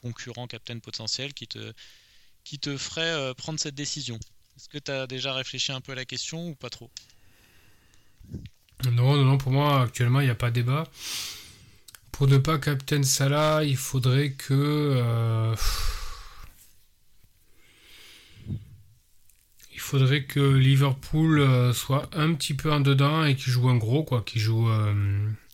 concurrent 0.02 0.48
captain 0.48 0.80
potentiel 0.80 1.32
qui 1.32 1.46
te, 1.46 1.72
qui 2.42 2.58
te 2.58 2.76
ferait 2.76 3.32
prendre 3.36 3.60
cette 3.60 3.76
décision? 3.76 4.18
Est-ce 4.56 4.68
que 4.68 4.78
tu 4.78 4.90
as 4.90 5.06
déjà 5.06 5.32
réfléchi 5.32 5.70
un 5.70 5.80
peu 5.80 5.92
à 5.92 5.94
la 5.94 6.04
question 6.04 6.48
ou 6.48 6.56
pas 6.56 6.70
trop? 6.70 6.90
Non, 8.92 9.16
non, 9.16 9.24
non, 9.24 9.38
pour 9.38 9.52
moi 9.52 9.82
actuellement 9.82 10.20
il 10.20 10.24
n'y 10.24 10.30
a 10.30 10.34
pas 10.34 10.50
de 10.50 10.56
débat. 10.56 10.84
Pour 12.12 12.28
ne 12.28 12.38
pas 12.38 12.58
captain 12.58 13.02
Salah, 13.02 13.64
il 13.64 13.76
faudrait 13.76 14.32
que 14.32 14.52
euh, 14.52 15.54
il 19.72 19.80
faudrait 19.80 20.24
que 20.24 20.40
Liverpool 20.40 21.40
euh, 21.40 21.72
soit 21.72 22.08
un 22.12 22.34
petit 22.34 22.54
peu 22.54 22.72
en 22.72 22.80
dedans 22.80 23.24
et 23.24 23.34
qu'il 23.34 23.52
joue 23.52 23.68
un 23.68 23.76
gros 23.76 24.04
quoi, 24.04 24.24
joue 24.34 24.68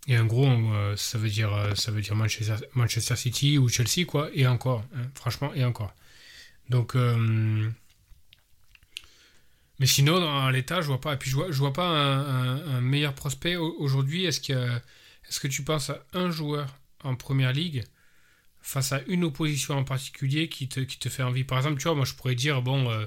et 0.07 0.17
un 0.17 0.25
gros 0.25 0.49
ça 0.97 1.19
veut 1.19 1.29
dire 1.29 1.51
ça 1.77 1.93
veut 1.93 2.01
dire 2.01 2.15
Manchester, 2.15 2.57
Manchester, 2.75 3.17
City 3.17 3.59
ou 3.59 3.69
Chelsea 3.69 4.05
quoi 4.07 4.29
et 4.35 4.47
encore 4.47 4.85
hein, 4.95 5.05
franchement 5.15 5.53
et 5.55 5.65
encore. 5.65 5.95
Donc 6.69 6.95
mais 9.81 9.87
sinon, 9.87 10.21
dans 10.21 10.51
l'état, 10.51 10.83
je 10.83 10.87
vois 10.87 11.01
pas. 11.01 11.15
Et 11.15 11.17
puis, 11.17 11.31
je 11.31 11.37
vois, 11.37 11.51
je 11.51 11.57
vois 11.59 11.73
pas 11.73 11.89
un, 11.89 12.81
meilleur 12.83 13.15
prospect 13.15 13.57
aujourd'hui. 13.57 14.27
Est-ce 14.27 14.41
que, 14.41 14.69
est-ce 15.29 15.41
que 15.41 15.49
tu 15.49 15.65
penses 15.65 15.89
à 15.89 16.05
un 16.13 16.31
joueur 16.31 16.77
en 17.03 17.17
première 17.17 17.53
ligue 17.55 17.85
face 18.61 18.93
à 18.93 19.01
une 19.07 19.25
opposition 19.25 19.79
en 19.79 19.85
particulier 19.85 20.51
qui 20.51 20.69
te, 20.69 20.81
qui 20.81 20.99
te 20.99 21.09
fait 21.09 21.23
envie? 21.23 21.45
Par 21.45 21.59
exemple, 21.59 21.79
tu 21.79 21.85
vois, 21.85 21.95
moi, 21.95 22.05
je 22.05 22.15
pourrais 22.15 22.35
dire 22.35 22.61
bon, 22.61 22.91
euh, 22.91 23.07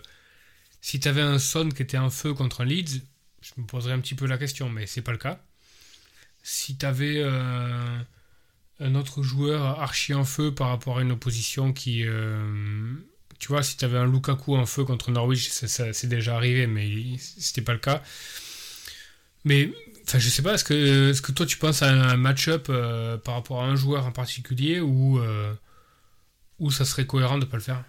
si 0.82 1.00
tu 1.00 1.08
avais 1.08 1.22
un 1.22 1.38
Son 1.38 1.70
qui 1.70 1.84
était 1.84 2.00
en 2.00 2.10
feu 2.10 2.34
contre 2.34 2.62
un 2.62 2.66
Leeds, 2.66 3.04
je 3.42 3.52
me 3.58 3.68
poserais 3.68 3.94
un 3.94 4.00
petit 4.00 4.16
peu 4.16 4.26
la 4.26 4.40
question, 4.40 4.68
mais 4.68 4.88
c'est 4.88 5.04
pas 5.04 5.12
le 5.12 5.20
cas. 5.20 5.40
Si 6.42 6.76
tu 6.76 6.86
avais 6.88 7.18
euh, 7.18 8.00
un 8.80 8.96
autre 8.96 9.22
joueur 9.22 9.80
archi 9.80 10.16
en 10.16 10.26
feu 10.26 10.54
par 10.56 10.70
rapport 10.70 10.98
à 10.98 11.04
une 11.04 11.12
opposition 11.12 11.72
qui 11.72 12.04
euh, 12.08 12.96
tu 13.44 13.50
vois, 13.50 13.62
si 13.62 13.76
tu 13.76 13.84
avais 13.84 13.98
un 13.98 14.06
Lukaku 14.10 14.56
en 14.56 14.66
feu 14.66 14.86
contre 14.86 15.12
Norwich, 15.12 15.50
ça, 15.50 15.92
c'est 15.92 16.08
déjà 16.08 16.38
arrivé, 16.38 16.66
mais 16.66 17.18
c'était 17.18 17.62
pas 17.62 17.74
le 17.74 17.80
cas. 17.80 18.02
Mais, 19.44 19.70
enfin, 20.08 20.18
je 20.18 20.30
sais 20.30 20.42
pas, 20.42 20.54
est-ce 20.54 20.64
que, 20.64 21.12
est 21.12 21.22
que 21.22 21.34
toi 21.34 21.46
tu 21.46 21.58
penses 21.58 21.82
à 21.82 21.90
un 21.92 22.16
match-up 22.16 22.68
euh, 22.70 23.18
par 23.18 23.36
rapport 23.36 23.62
à 23.62 23.66
un 23.66 23.76
joueur 23.76 24.06
en 24.06 24.14
particulier 24.14 24.80
ou, 24.80 25.20
euh, 25.20 25.54
ça 26.72 26.86
serait 26.86 27.06
cohérent 27.06 27.38
de 27.38 27.46
pas 27.46 27.58
le 27.58 27.64
faire? 27.64 27.84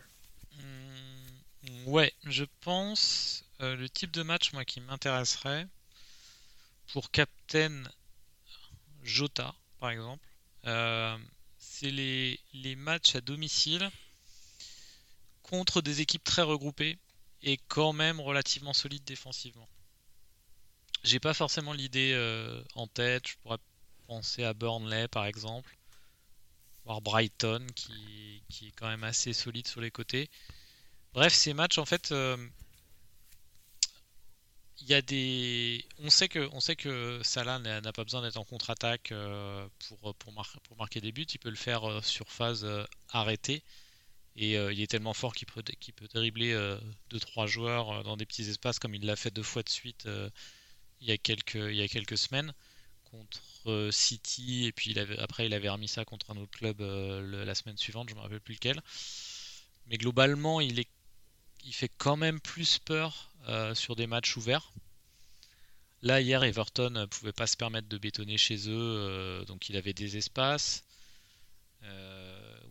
Mmh, 0.58 1.86
Ouais, 1.86 2.12
je 2.24 2.44
pense 2.60 3.44
euh, 3.60 3.76
le 3.76 3.88
type 3.88 4.10
de 4.10 4.22
match 4.24 4.52
moi 4.52 4.64
qui 4.64 4.80
m'intéresserait 4.80 5.68
pour 6.92 7.10
Captain 7.10 7.82
Jota 9.04 9.54
par 9.78 9.90
exemple, 9.90 10.26
c'est 11.58 11.90
les, 11.90 12.40
les 12.54 12.74
matchs 12.74 13.14
à 13.16 13.20
domicile 13.20 13.90
contre 15.44 15.82
des 15.82 16.00
équipes 16.00 16.24
très 16.24 16.42
regroupées 16.42 16.98
et 17.42 17.58
quand 17.68 17.92
même 17.92 18.20
relativement 18.20 18.72
solides 18.72 19.04
défensivement. 19.04 19.68
J'ai 21.04 21.20
pas 21.20 21.34
forcément 21.34 21.74
l'idée 21.74 22.12
euh, 22.14 22.62
en 22.74 22.86
tête, 22.86 23.28
je 23.28 23.36
pourrais 23.42 23.58
penser 24.06 24.42
à 24.42 24.54
Burnley 24.54 25.06
par 25.08 25.26
exemple, 25.26 25.76
voire 26.84 27.02
Brighton 27.02 27.64
qui, 27.76 28.42
est 28.62 28.72
quand 28.72 28.88
même 28.88 29.04
assez 29.04 29.34
solide 29.34 29.68
sur 29.68 29.82
les 29.82 29.90
côtés. 29.90 30.30
Bref, 31.12 31.34
ces 31.34 31.52
matchs 31.52 31.76
en 31.76 31.84
fait, 31.84 32.10
euh, 32.10 32.38
il 34.80 34.88
y 34.88 34.94
a 34.94 35.02
des, 35.02 35.84
on 35.98 36.08
sait 36.08 36.28
que, 36.28 36.48
on 36.52 36.60
sait 36.60 36.74
que 36.74 37.20
Salah 37.22 37.58
n'a 37.58 37.92
pas 37.92 38.04
besoin 38.04 38.22
d'être 38.22 38.38
en 38.38 38.44
contre-attaque 38.44 39.12
euh, 39.12 39.68
pour, 39.88 40.14
pour, 40.14 40.32
marquer 40.78 41.02
des 41.02 41.12
buts, 41.12 41.26
il 41.30 41.38
peut 41.38 41.50
le 41.50 41.56
faire 41.56 42.02
sur 42.02 42.30
phase 42.30 42.66
arrêtée. 43.10 43.62
Et 44.36 44.58
euh, 44.58 44.72
il 44.72 44.80
est 44.80 44.88
tellement 44.88 45.14
fort 45.14 45.34
qu'il 45.34 45.46
peut, 45.46 45.62
dribbler 46.12 46.54
2-3 47.10 47.44
euh, 47.44 47.46
joueurs 47.46 47.90
euh, 47.90 48.02
dans 48.02 48.16
des 48.16 48.26
petits 48.26 48.48
espaces 48.48 48.78
comme 48.78 48.94
il 48.94 49.06
l'a 49.06 49.16
fait 49.16 49.30
deux 49.30 49.44
fois 49.44 49.62
de 49.62 49.68
suite 49.68 50.08
il, 51.00 51.08
y 51.08 51.12
a 51.12 51.18
quelques, 51.18 51.54
il 51.54 51.76
y 51.76 51.82
a 51.82 51.88
quelques 51.88 52.18
semaines 52.18 52.52
contre 53.04 53.90
City. 53.92 54.64
Et 54.66 54.72
puis 54.72 54.98
après, 55.18 55.46
il 55.46 55.54
avait 55.54 55.68
remis 55.68 55.88
ça 55.88 56.04
contre 56.04 56.30
un 56.30 56.36
autre 56.36 56.50
club 56.50 56.80
la 56.80 57.54
semaine 57.54 57.76
suivante, 57.76 58.08
je 58.08 58.14
ne 58.14 58.18
me 58.18 58.22
rappelle 58.22 58.40
plus 58.40 58.54
lequel. 58.54 58.80
Mais 59.86 59.98
globalement, 59.98 60.60
il, 60.60 60.80
est, 60.80 60.88
il 61.64 61.72
fait 61.72 61.90
quand 61.98 62.16
même 62.16 62.40
plus 62.40 62.78
peur 62.78 63.30
sur 63.74 63.94
des 63.94 64.06
matchs 64.06 64.36
ouverts. 64.36 64.72
Là, 66.02 66.20
hier, 66.20 66.42
Everton 66.42 66.90
ne 66.90 67.06
pouvait 67.06 67.32
pas 67.32 67.46
se 67.46 67.56
permettre 67.56 67.88
de 67.88 67.98
bétonner 67.98 68.36
chez 68.36 68.68
eux, 68.68 69.44
donc 69.46 69.68
il 69.68 69.76
avait 69.76 69.92
des 69.92 70.16
espaces. 70.16 70.84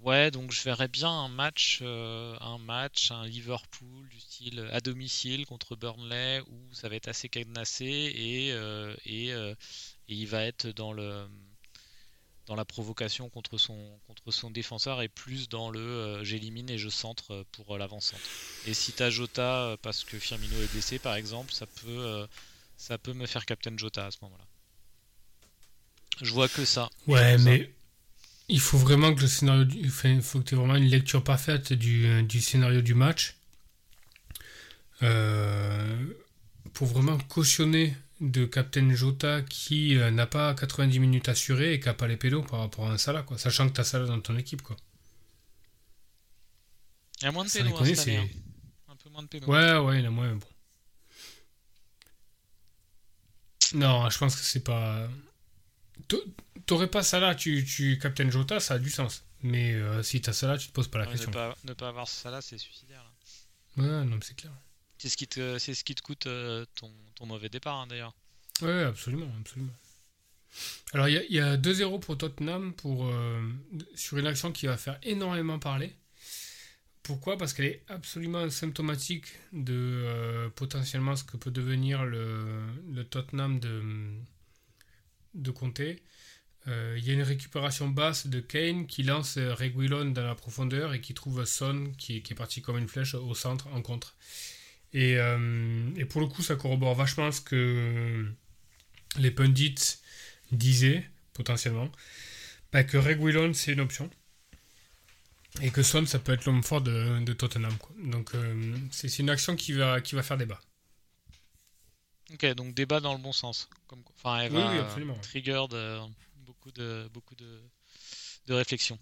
Ouais, 0.04 0.32
donc 0.32 0.52
je 0.52 0.62
verrais 0.64 0.90
bien 0.90 1.10
un 1.10 1.30
match, 1.30 1.80
euh, 1.82 2.36
un 2.42 2.58
match, 2.58 3.12
un 3.12 3.26
Liverpool 3.26 4.10
du 4.10 4.20
style 4.20 4.68
à 4.74 4.82
domicile 4.82 5.46
contre 5.46 5.78
Burnley 5.78 6.42
où 6.42 6.74
ça 6.74 6.90
va 6.90 6.96
être 6.96 7.08
assez 7.08 7.30
cadenassé 7.30 7.86
et, 7.86 8.52
euh, 8.52 8.94
euh, 9.08 9.56
et, 10.10 10.14
il 10.14 10.28
va 10.28 10.44
être 10.44 10.68
dans 10.68 10.92
le 10.92 11.26
dans 12.48 12.56
la 12.56 12.66
provocation 12.66 13.30
contre 13.30 13.58
son 13.58 13.98
contre 14.06 14.32
son 14.32 14.52
défenseur 14.52 15.02
et 15.02 15.08
plus 15.08 15.48
dans 15.48 15.70
le 15.70 16.22
j'élimine 16.26 16.70
et 16.70 16.78
je 16.78 16.90
centre 16.90 17.46
pour 17.54 17.78
l'avant-centre. 17.78 18.30
Et 18.66 18.74
si 18.74 18.92
t'as 18.92 19.10
Jota 19.10 19.78
parce 19.82 20.04
que 20.04 20.20
Firmino 20.20 20.62
est 20.62 20.72
blessé 20.74 21.00
par 21.00 21.16
exemple, 21.16 21.54
ça 21.54 21.66
peut 21.66 22.28
ça 22.76 22.98
peut 22.98 23.14
me 23.14 23.26
faire 23.26 23.46
Captain 23.46 23.78
Jota 23.78 24.08
à 24.08 24.12
ce 24.12 24.18
moment-là. 24.24 24.44
Je 26.22 26.32
vois 26.34 26.50
que 26.50 26.66
ça. 26.66 26.90
Ouais, 27.08 27.38
mais 27.38 27.74
il 28.50 28.60
faut 28.60 28.78
vraiment 28.78 29.14
que 29.14 29.22
le 29.22 29.28
scénario. 29.28 29.66
faut 30.22 30.40
que 30.40 30.44
tu 30.44 30.56
aies 30.56 30.58
vraiment 30.58 30.76
une 30.76 30.90
lecture 30.90 31.24
parfaite 31.24 31.74
du, 31.74 32.06
euh, 32.06 32.22
du 32.22 32.42
scénario 32.42 32.82
du 32.82 32.94
match. 32.94 33.38
Euh, 35.02 36.06
pour 36.74 36.88
vraiment 36.88 37.18
cautionner 37.18 37.96
de 38.22 38.46
Captain 38.46 38.94
Jota 38.94 39.42
qui 39.42 39.98
euh, 39.98 40.12
n'a 40.12 40.28
pas 40.28 40.54
90 40.54 41.00
minutes 41.00 41.30
assurées 41.30 41.74
et 41.74 41.80
qui 41.80 41.88
n'a 41.88 41.94
pas 41.94 42.08
les 42.08 42.16
pédos 42.16 42.44
par 42.44 42.60
rapport 42.60 42.88
à 42.88 42.94
un 42.94 42.98
Salah, 42.98 43.24
quoi. 43.24 43.38
Sachant 43.38 43.68
que 43.68 43.74
tu 43.74 43.82
as 43.82 43.84
Salah 43.84 44.06
dans 44.06 44.20
ton 44.22 44.38
équipe, 44.38 44.62
quoi. 44.62 44.76
Il 47.22 47.26
y 47.26 47.28
a 47.28 47.32
moins 47.32 47.46
de 47.46 47.50
pédos, 47.50 47.76
hein, 47.80 47.94
hein. 48.08 48.28
Un 48.90 48.96
peu 48.96 49.10
moins 49.10 49.24
de 49.24 49.28
pédos. 49.28 49.48
Ouais, 49.48 49.78
ouais, 49.78 50.00
il 50.00 50.04
y 50.04 50.08
a 50.08 50.12
moins, 50.12 50.34
bon. 50.34 50.48
Non, 53.74 54.10
je 54.10 54.18
pense 54.18 54.36
que 54.36 54.42
c'est 54.42 54.64
pas 54.64 55.08
t'aurais 56.66 56.88
pas 56.88 57.04
ça 57.04 57.20
là, 57.20 57.36
tu, 57.36 57.64
tu 57.66 58.00
Captain 58.00 58.30
Jota, 58.30 58.60
ça 58.60 58.76
a 58.76 58.80
du 58.80 58.90
sens. 58.90 59.24
Mais 59.42 59.74
euh, 59.74 60.02
si 60.04 60.22
t'as 60.22 60.34
ça 60.34 60.48
là, 60.48 60.58
tu 60.58 60.68
te 60.68 60.74
poses 60.74 60.88
pas 60.88 61.00
la 61.00 61.06
question. 61.06 61.30
Ne 61.30 61.34
pas, 61.34 61.58
ne 61.66 61.74
pas 61.74 61.90
avoir 61.90 62.08
ça 62.08 62.32
là, 62.32 62.42
c'est 62.42 62.58
suicidaire. 62.58 63.04
Ouais, 63.76 63.86
non, 63.86 64.06
mais 64.06 64.22
c'est 64.22 64.36
clair. 64.36 64.54
C'est 64.98 65.10
ce 65.10 65.18
qui 65.18 65.28
te, 65.28 65.60
c'est 65.60 65.74
ce 65.74 65.84
qui 65.84 65.96
te 65.96 66.02
coûte 66.02 66.28
euh, 66.28 66.66
ton, 66.76 66.90
ton, 67.16 67.26
mauvais 67.26 67.50
départ, 67.50 67.76
hein, 67.76 67.88
d'ailleurs. 67.88 68.16
Ouais, 68.62 68.84
absolument, 68.84 69.30
absolument. 69.42 69.74
Alors, 70.94 71.10
il 71.10 71.26
y 71.30 71.40
a, 71.40 71.58
2-0 71.58 72.00
pour 72.00 72.18
Tottenham 72.18 72.74
pour, 72.74 73.08
euh, 73.08 73.42
sur 73.96 74.18
une 74.18 74.28
action 74.28 74.52
qui 74.52 74.68
va 74.68 74.78
faire 74.78 74.98
énormément 75.04 75.60
parler. 75.60 75.94
Pourquoi? 77.02 77.38
Parce 77.38 77.54
qu'elle 77.54 77.66
est 77.66 77.84
absolument 77.90 78.50
symptomatique 78.50 79.26
de 79.52 80.50
potentiellement 80.56 81.18
ce 81.18 81.26
que 81.26 81.36
peut 81.36 81.52
devenir 81.52 82.06
le, 82.06 82.62
le 82.94 83.04
Tottenham 83.04 83.60
de, 83.60 83.82
de 85.34 85.52
Comté. 85.52 86.02
Euh, 86.68 86.96
il 86.98 87.06
y 87.06 87.10
a 87.10 87.14
une 87.14 87.24
récupération 87.24 87.90
basse 87.90 88.28
de 88.28 88.40
Kane 88.40 88.88
qui 88.88 89.04
lance 89.04 89.38
euh, 89.38 89.54
Reguilon 89.54 90.06
dans 90.06 90.26
la 90.26 90.36
profondeur 90.36 90.94
et 90.94 91.02
qui 91.02 91.14
trouve 91.14 91.44
Son 91.46 91.92
qui, 91.98 92.18
est 92.18 92.36
parti 92.36 92.62
comme 92.62 92.78
une 92.78 92.88
flèche 92.88 93.16
au 93.16 93.34
centre 93.36 93.68
en 93.68 93.82
contre. 93.82 94.16
Et, 94.94 95.18
euh, 95.18 95.90
et, 95.98 96.06
pour 96.06 96.22
le 96.22 96.28
coup, 96.28 96.42
ça 96.42 96.56
corrobore 96.56 96.96
vachement 96.96 97.32
ce 97.32 97.42
que 97.42 98.26
les 99.18 99.32
pundits 99.32 99.98
disaient 100.52 101.10
potentiellement. 101.34 101.92
Bah, 102.72 102.84
que 102.84 102.98
Reguilon 102.98 103.54
c'est 103.54 103.74
une 103.74 103.82
option. 103.82 104.10
Et 105.62 105.70
que 105.70 105.84
Son 105.84 106.06
ça 106.06 106.20
peut 106.20 106.34
être 106.34 106.46
l'homme 106.46 106.64
fort 106.64 106.82
de, 106.82 107.34
Tottenham. 107.34 107.76
Donc 108.06 108.32
c'est 108.92 109.20
une 109.20 109.30
action 109.30 109.56
qui 109.56 109.74
va, 109.74 110.02
qui 110.02 110.16
va 110.16 110.24
faire 110.24 110.38
débat. 110.38 110.62
Ok, 112.32 112.46
donc 112.54 112.74
débat 112.74 113.00
dans 113.00 113.14
le 113.14 113.20
bon 113.20 113.34
sens. 113.34 113.70
Comme, 113.88 114.04
enfin, 114.18 114.40
elle 114.40 114.52
va 114.54 114.84
trigger 115.22 115.66
de, 115.70 116.00
beaucoup 116.38 116.72
de 116.72 117.10
beaucoup 117.14 117.36
de, 117.36 117.62
de 118.48 118.54
réflexion. 118.54 118.98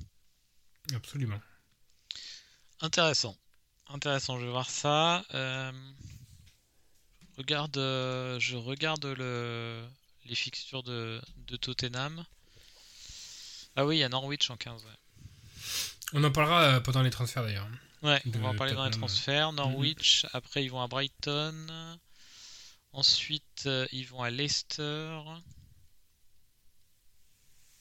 Absolument. 0.93 1.39
Intéressant. 2.81 3.37
Intéressant, 3.89 4.39
je 4.39 4.45
vais 4.45 4.51
voir 4.51 4.69
ça. 4.69 5.23
Euh, 5.33 5.71
regarde, 7.37 7.77
euh, 7.77 8.39
je 8.39 8.55
regarde 8.55 9.05
le, 9.05 9.85
les 10.25 10.35
fixtures 10.35 10.83
de, 10.83 11.21
de 11.47 11.57
Tottenham. 11.57 12.25
Ah 13.75 13.85
oui, 13.85 13.97
il 13.97 13.99
y 13.99 14.03
a 14.03 14.09
Norwich 14.09 14.49
en 14.49 14.57
15. 14.57 14.83
On 16.13 16.23
en 16.23 16.31
parlera 16.31 16.63
euh, 16.63 16.79
pendant 16.79 17.01
les 17.01 17.09
transferts 17.09 17.43
d'ailleurs. 17.43 17.67
Ouais, 18.01 18.21
de 18.25 18.37
on 18.39 18.41
va 18.41 18.49
en 18.49 18.55
parler 18.55 18.73
dans 18.73 18.85
les 18.85 18.91
transferts. 18.91 19.53
Norwich, 19.53 20.25
après 20.33 20.63
ils 20.63 20.69
vont 20.69 20.81
à 20.81 20.87
Brighton. 20.87 21.67
Ensuite, 22.93 23.63
euh, 23.67 23.87
ils 23.91 24.05
vont 24.07 24.21
à 24.21 24.29
Leicester. 24.29 25.19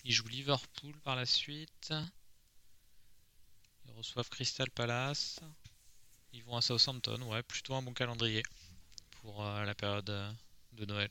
Ils 0.04 0.12
jouent 0.12 0.28
Liverpool 0.28 0.98
par 1.00 1.16
la 1.16 1.26
suite. 1.26 1.92
Ils 3.86 3.92
reçoivent 3.92 4.28
Crystal 4.28 4.70
Palace. 4.70 5.40
Ils 6.32 6.44
vont 6.44 6.56
à 6.56 6.62
Southampton. 6.62 7.20
Ouais, 7.22 7.42
plutôt 7.42 7.74
un 7.74 7.82
bon 7.82 7.92
calendrier 7.92 8.42
pour 9.22 9.44
euh, 9.44 9.64
la 9.64 9.74
période 9.74 10.08
euh, 10.10 10.32
de 10.72 10.86
Noël. 10.86 11.08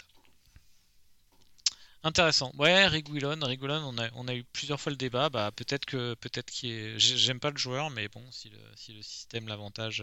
Intéressant. 2.03 2.53
Ouais, 2.57 2.87
Reguilon, 2.87 3.37
Reguilon, 3.41 3.93
on 4.15 4.27
a, 4.27 4.33
eu 4.35 4.43
plusieurs 4.45 4.79
fois 4.79 4.91
le 4.91 4.97
débat. 4.97 5.29
Bah, 5.29 5.51
peut-être 5.51 5.85
que 5.85 6.13
peut-être 6.15 6.49
qu'il 6.49 6.71
est. 6.71 6.99
j'ai- 6.99 7.17
J'aime 7.17 7.41
pas 7.41 7.51
le 7.51 7.57
joueur, 7.57 7.89
mais 7.89 8.07
bon, 8.07 8.23
si 8.31 8.49
le, 8.49 9.03
système 9.03 9.47
l'avantage. 9.49 10.01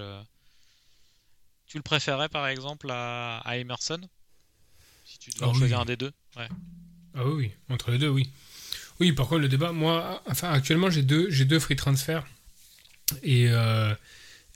Tu 1.67 1.77
le 1.79 1.83
préférais 1.83 2.29
par 2.29 2.47
exemple 2.47 2.89
à, 2.91 3.39
à 3.39 3.57
Emerson? 3.57 4.01
Si 5.05 5.19
tu 5.19 5.31
devais 5.31 5.45
Ah 5.45 5.49
en 5.49 5.53
oui. 5.53 5.59
choisir 5.59 5.81
un 5.81 5.85
des 5.85 5.97
deux 5.97 6.13
Ouais. 6.37 6.49
Ah 7.15 7.25
oui, 7.27 7.33
oui, 7.47 7.53
entre 7.71 7.91
les 7.91 7.99
deux, 7.99 8.09
oui. 8.09 8.31
Oui, 9.01 9.13
par 9.13 9.27
contre, 9.29 9.43
le 9.43 9.49
débat, 9.49 9.73
moi, 9.73 10.23
enfin, 10.27 10.51
actuellement, 10.51 10.91
j'ai 10.91 11.03
deux, 11.03 11.31
j'ai 11.31 11.45
deux 11.45 11.59
free 11.61 11.77
transferts. 11.77 12.27
Et, 13.23 13.49
euh, 13.49 13.95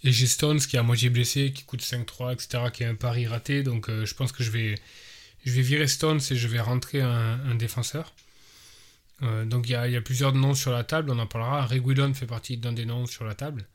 et 0.02 0.12
j'ai 0.12 0.26
Stones 0.26 0.58
qui 0.60 0.76
est 0.76 0.78
à 0.78 0.82
moitié 0.82 1.08
blessé, 1.10 1.52
qui 1.52 1.64
coûte 1.64 1.82
5-3, 1.82 2.32
etc., 2.34 2.64
qui 2.72 2.82
est 2.82 2.86
un 2.86 2.94
pari 2.94 3.26
raté. 3.26 3.62
Donc, 3.62 3.88
euh, 3.88 4.04
je 4.06 4.14
pense 4.14 4.32
que 4.32 4.42
je 4.42 4.50
vais, 4.50 4.74
je 5.44 5.52
vais 5.52 5.62
virer 5.62 5.86
Stones 5.88 6.20
et 6.30 6.36
je 6.36 6.48
vais 6.48 6.60
rentrer 6.60 7.00
un, 7.00 7.40
un 7.44 7.54
défenseur. 7.54 8.12
Euh, 9.22 9.44
donc, 9.44 9.68
il 9.68 9.72
y 9.72 9.74
a, 9.74 9.86
il 9.86 9.92
y 9.92 9.96
a 9.96 10.00
plusieurs 10.02 10.32
noms 10.34 10.54
sur 10.54 10.72
la 10.72 10.84
table, 10.84 11.10
on 11.10 11.18
en 11.18 11.26
parlera. 11.26 11.66
Reguilon 11.66 12.12
fait 12.14 12.26
partie 12.26 12.56
d'un 12.56 12.72
des 12.72 12.86
noms 12.86 13.06
sur 13.06 13.24
la 13.24 13.34
table. 13.34 13.66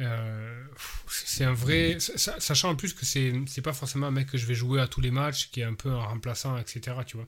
Euh, 0.00 0.64
c'est 1.08 1.44
un 1.44 1.52
vrai. 1.54 1.98
sa- 2.00 2.38
Sachant 2.40 2.70
en 2.70 2.76
plus 2.76 2.92
que 2.92 3.04
c'est 3.06 3.62
pas 3.62 3.72
forcément 3.72 4.06
un 4.08 4.10
mec 4.10 4.28
que 4.28 4.38
je 4.38 4.46
vais 4.46 4.54
jouer 4.54 4.80
à 4.80 4.88
tous 4.88 5.00
les 5.00 5.10
matchs, 5.10 5.50
qui 5.50 5.60
est 5.60 5.64
un 5.64 5.74
peu 5.74 5.90
un 5.90 6.04
remplaçant, 6.04 6.56
etc., 6.58 7.04
tu 7.06 7.16
vois. 7.16 7.26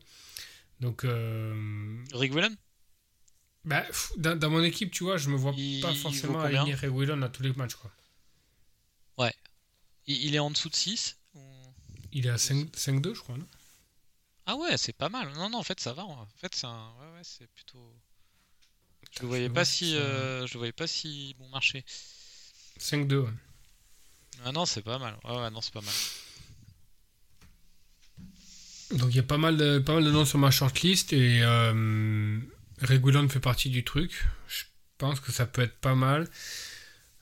Donc, 0.81 1.05
euh, 1.05 1.55
Reguilon 2.13 2.57
bah, 3.65 3.83
pff, 3.83 4.13
dans, 4.17 4.37
dans 4.39 4.51
mon 4.51 4.63
équipe, 4.63 4.91
tu 4.91 5.05
vois, 5.05 5.17
je 5.17 5.29
me 5.29 5.37
vois 5.37 5.53
Il- 5.57 5.81
pas 5.81 5.95
forcément 5.95 6.41
aligner 6.41 6.75
Reguilon 6.75 7.23
à 7.23 7.29
tous 7.29 7.43
les 7.43 7.53
matchs. 7.53 7.75
Quoi. 7.75 7.91
il, 10.07 10.25
il 10.27 10.35
est 10.35 10.41
en 10.41 10.51
dessous 10.51 10.69
de 10.71 10.75
6 10.75 11.17
Il 12.13 12.27
est 12.27 12.31
à 12.31 12.37
5 12.37 12.69
5-2, 12.77 13.15
je 13.15 13.21
crois. 13.21 13.39
Non? 13.39 13.47
Ah 14.47 14.57
ouais, 14.57 14.77
c'est 14.77 14.93
pas 14.93 15.09
mal. 15.09 15.33
Non, 15.35 15.49
non, 15.49 15.59
en 15.59 15.63
fait, 15.63 15.79
ça 15.79 15.93
va. 15.93 16.05
En 16.05 16.27
fait, 16.39 16.53
c'est 16.55 16.67
un... 16.67 16.93
ouais, 16.99 17.13
ouais, 17.15 17.23
c'est 17.23 17.47
plutôt. 17.47 17.95
Je 19.13 19.23
le 19.23 19.29
voyais 19.29 19.49
pas 19.51 19.65
si, 19.65 19.97
euh, 19.97 20.47
je 20.47 20.55
le 20.55 20.59
voyais 20.59 20.73
pas 20.73 20.87
si 20.87 21.35
bon 21.39 21.49
marché. 21.49 21.85
5-2, 22.79 23.17
ouais. 23.25 23.31
Ah 24.45 24.53
non, 24.53 24.67
c'est 24.67 24.83
pas 24.83 24.99
mal. 24.99 25.17
Ouais, 25.25 25.51
non, 25.51 25.61
c'est 25.61 25.73
pas 25.73 25.81
mal. 25.81 25.95
Donc 28.93 29.11
il 29.11 29.17
y 29.17 29.21
a 29.21 29.23
pas 29.25 29.37
mal, 29.38 29.57
de, 29.57 29.79
pas 29.81 29.95
mal 29.95 30.05
de 30.05 30.11
noms 30.11 30.25
sur 30.25 30.38
ma 30.38 30.51
shortlist 30.51 31.12
et 31.12 31.43
euh, 31.43 32.38
Reguilon 32.81 33.29
fait 33.29 33.41
partie 33.41 33.69
du 33.69 33.85
truc. 33.85 34.25
Je 34.49 34.64
pense 34.97 35.21
que 35.21 35.31
ça 35.31 35.47
peut 35.47 35.62
être 35.62 35.79
pas 35.79 35.95
mal. 35.95 36.29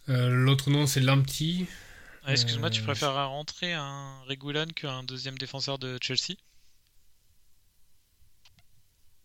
Euh, 0.08 0.28
L'autre 0.30 0.70
nom, 0.70 0.86
c'est 0.86 1.00
Lamptey. 1.00 1.66
Ah, 2.24 2.32
Excuse-moi, 2.32 2.70
tu 2.70 2.82
Euh, 2.82 2.84
préfères 2.84 3.14
rentrer 3.28 3.72
un 3.72 4.20
Reguilon 4.28 4.66
qu'un 4.76 5.02
deuxième 5.02 5.38
défenseur 5.38 5.78
de 5.78 5.98
Chelsea? 6.00 6.36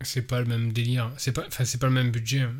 C'est 0.03 0.23
pas 0.23 0.39
le 0.39 0.45
même 0.47 0.73
délire. 0.73 1.11
C'est 1.17 1.31
pas, 1.31 1.45
enfin, 1.47 1.63
c'est 1.65 1.77
pas 1.77 1.87
le 1.87 1.93
même 1.93 2.11
budget. 2.11 2.39
hein. 2.41 2.55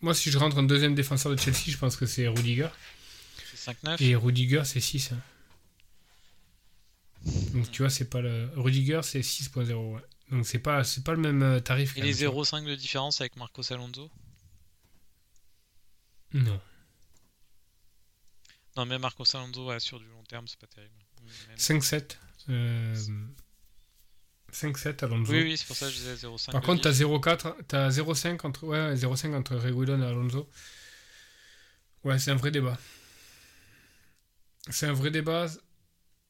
Moi, 0.00 0.14
si 0.14 0.30
je 0.30 0.38
rentre 0.38 0.58
un 0.58 0.62
deuxième 0.62 0.94
défenseur 0.94 1.32
de 1.34 1.36
Chelsea, 1.40 1.64
je 1.68 1.76
pense 1.76 1.96
que 1.96 2.06
c'est 2.06 2.28
Rudiger. 2.28 2.68
C'est 3.64 3.72
5-9 3.84 4.02
Et 4.02 4.14
Rudiger, 4.16 4.62
c'est 4.64 4.80
6. 4.80 5.12
hein. 5.12 5.20
Donc 7.54 7.70
tu 7.70 7.82
vois, 7.82 7.90
c'est 7.90 8.10
pas 8.10 8.20
le. 8.20 8.50
Rudiger, 8.56 9.00
c'est 9.02 9.20
6.0. 9.20 9.72
Ouais. 9.94 10.00
Donc 10.30 10.46
c'est 10.46 10.58
pas, 10.58 10.84
c'est 10.84 11.02
pas 11.04 11.12
le 11.12 11.18
même 11.20 11.42
euh, 11.42 11.60
tarif. 11.60 11.96
Et 11.96 12.00
les 12.02 12.08
même, 12.08 12.16
tu 12.16 12.26
vois. 12.26 12.42
0,5 12.44 12.66
de 12.66 12.74
différence 12.74 13.20
avec 13.20 13.36
Marcos 13.36 13.72
Alonso 13.72 14.10
Non. 16.34 16.60
Non, 18.76 18.86
mais 18.86 18.98
Marcos 18.98 19.24
Alonso, 19.34 19.66
ouais, 19.68 19.80
sur 19.80 19.98
du 20.00 20.06
long 20.06 20.22
terme, 20.24 20.46
c'est 20.48 20.58
pas 20.58 20.66
terrible. 20.66 20.92
Même- 21.48 21.56
5-7. 21.56 22.18
Euh, 22.50 22.94
5-7 24.52 25.04
Alonso. 25.04 25.32
Oui, 25.32 25.42
oui, 25.44 25.56
c'est 25.56 25.66
pour 25.66 25.76
ça 25.76 25.86
que 25.86 25.92
je 25.92 25.96
disais 25.98 26.14
0,5. 26.16 26.50
Par 26.52 26.60
contre, 26.60 26.82
t'as 26.82 26.90
0,4, 26.92 27.54
t'as 27.66 27.88
0,5 27.88 28.44
entre, 28.44 28.64
ouais, 28.66 28.94
0,5 28.96 29.34
entre 29.34 29.56
Reguilon 29.56 30.02
et 30.02 30.06
Alonso. 30.06 30.48
Ouais, 32.02 32.18
c'est 32.18 32.32
un 32.32 32.36
vrai 32.36 32.50
débat. 32.50 32.76
C'est 34.70 34.86
un 34.86 34.92
vrai 34.92 35.10
débat, 35.10 35.46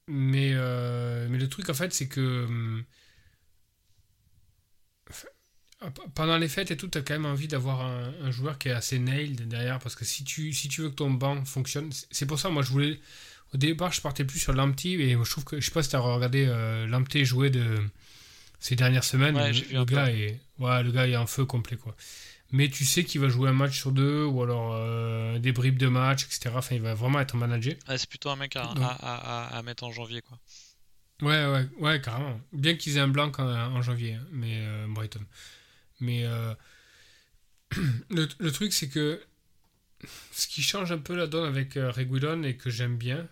mais, 0.07 0.51
euh, 0.55 1.27
mais 1.29 1.37
le 1.39 1.49
truc 1.49 1.69
en 1.69 1.73
fait, 1.75 1.93
c'est 1.93 2.07
que 2.09 2.45
hum, 2.45 2.85
enfin, 5.81 5.91
pendant 6.15 6.37
les 6.37 6.47
fêtes 6.47 6.71
et 6.71 6.77
tout, 6.77 6.87
t'as 6.87 7.01
quand 7.01 7.13
même 7.13 7.25
envie 7.25 7.47
d'avoir 7.47 7.81
un, 7.81 8.13
un 8.23 8.31
joueur 8.31 8.57
qui 8.57 8.69
est 8.69 8.71
assez 8.71 8.99
nailed 8.99 9.47
derrière, 9.47 9.79
parce 9.79 9.95
que 9.95 10.05
si 10.05 10.23
tu, 10.23 10.53
si 10.53 10.67
tu 10.69 10.81
veux 10.81 10.89
que 10.89 10.95
ton 10.95 11.11
banc 11.11 11.43
fonctionne, 11.45 11.89
c'est- 12.11 12.25
pour 12.25 12.39
ça, 12.39 12.49
moi 12.49 12.63
je 12.63 12.69
voulais. 12.71 12.99
Au 13.53 13.57
départ, 13.57 13.91
je 13.93 14.01
partais 14.01 14.25
plus 14.25 14.39
sur 14.39 14.53
Lamptey, 14.53 14.91
et 14.93 15.11
je 15.13 15.29
trouve 15.29 15.43
que, 15.45 15.59
je 15.61 15.65
sais 15.65 15.71
pas 15.71 15.83
si 15.83 15.89
t'as 15.89 15.99
regardé 15.99 16.45
euh, 16.47 16.87
Lamptey 16.87 17.25
jouer 17.25 17.49
de 17.49 17.77
ces 18.59 18.75
dernières 18.75 19.03
semaines. 19.03 19.35
Ouais, 19.35 19.53
le, 19.53 19.53
j'ai 19.53 19.65
vu 19.65 19.77
le 19.77 19.79
un 19.79 19.85
peu. 19.85 19.95
gars 19.95 20.11
est, 20.11 20.39
ouais, 20.59 20.83
le 20.83 20.91
gars 20.91 21.07
est 21.07 21.17
en 21.17 21.27
feu 21.27 21.45
complet, 21.45 21.77
quoi. 21.77 21.95
Mais 22.51 22.69
tu 22.69 22.85
sais 22.85 23.03
qu'il 23.03 23.19
va 23.21 23.27
jouer 23.27 23.49
un 23.49 23.53
match 23.53 23.77
sur 23.77 23.91
deux, 23.91 24.23
ou 24.23 24.41
alors 24.43 24.73
euh, 24.75 25.39
des 25.39 25.51
bribes 25.51 25.77
de 25.79 25.87
match, 25.87 26.25
etc. 26.25 26.51
Enfin, 26.55 26.75
il 26.75 26.81
va 26.81 26.93
vraiment 26.93 27.19
être 27.19 27.35
managé. 27.35 27.77
Ah, 27.87 27.97
c'est 27.97 28.07
plutôt 28.09 28.29
un 28.29 28.35
mec 28.35 28.55
à, 28.55 28.65
Donc- 28.67 28.77
à, 28.79 28.87
à- 28.87 29.47
à- 29.47 29.57
à 29.57 29.61
mettre 29.63 29.83
en 29.83 29.91
janvier, 29.91 30.21
quoi. 30.21 30.37
Ouais, 31.21 31.45
ouais, 31.47 31.67
ouais, 31.79 32.01
carrément. 32.01 32.39
Bien 32.53 32.75
qu'ils 32.75 32.97
aient 32.97 33.01
un 33.01 33.07
blanc 33.07 33.31
en, 33.37 33.43
en 33.43 33.81
janvier, 33.81 34.13
hein, 34.15 34.25
mais 34.31 34.59
euh, 34.59 34.85
Brighton. 34.89 35.25
Mais 36.01 36.23
euh, 36.25 36.53
le, 38.09 38.27
le 38.37 38.51
truc, 38.51 38.73
c'est 38.73 38.89
que 38.89 39.21
ce 40.31 40.47
qui 40.47 40.61
change 40.61 40.91
un 40.91 40.97
peu 40.97 41.15
la 41.15 41.25
donne 41.27 41.45
avec 41.45 41.73
Reguilon 41.75 42.43
et 42.43 42.55
que 42.57 42.69
j'aime 42.69 42.97
bien, 42.97 43.27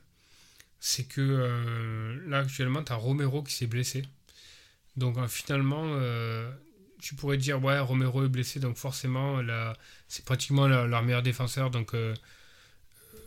c'est 0.80 1.04
que 1.06 2.19
là, 2.28 2.39
actuellement, 2.39 2.84
tu 2.84 2.91
as 2.91 2.95
Romero 2.95 3.43
qui 3.43 3.54
s'est 3.54 3.67
blessé. 3.67 4.04
Donc, 4.97 5.23
finalement, 5.28 5.86
tu 7.04 7.16
pourrais 7.16 7.38
dire, 7.38 7.62
ouais, 7.63 7.80
Romero 7.80 8.24
est 8.24 8.30
blessé, 8.30 8.60
donc 8.62 8.78
forcément, 8.78 9.42
là, 9.42 9.76
c'est 10.08 10.24
pratiquement 10.24 10.68
leur, 10.68 10.88
leur 10.88 11.04
meilleur 11.04 11.22
défenseur. 11.22 11.70
Donc, 11.70 11.94
euh, 11.94 12.16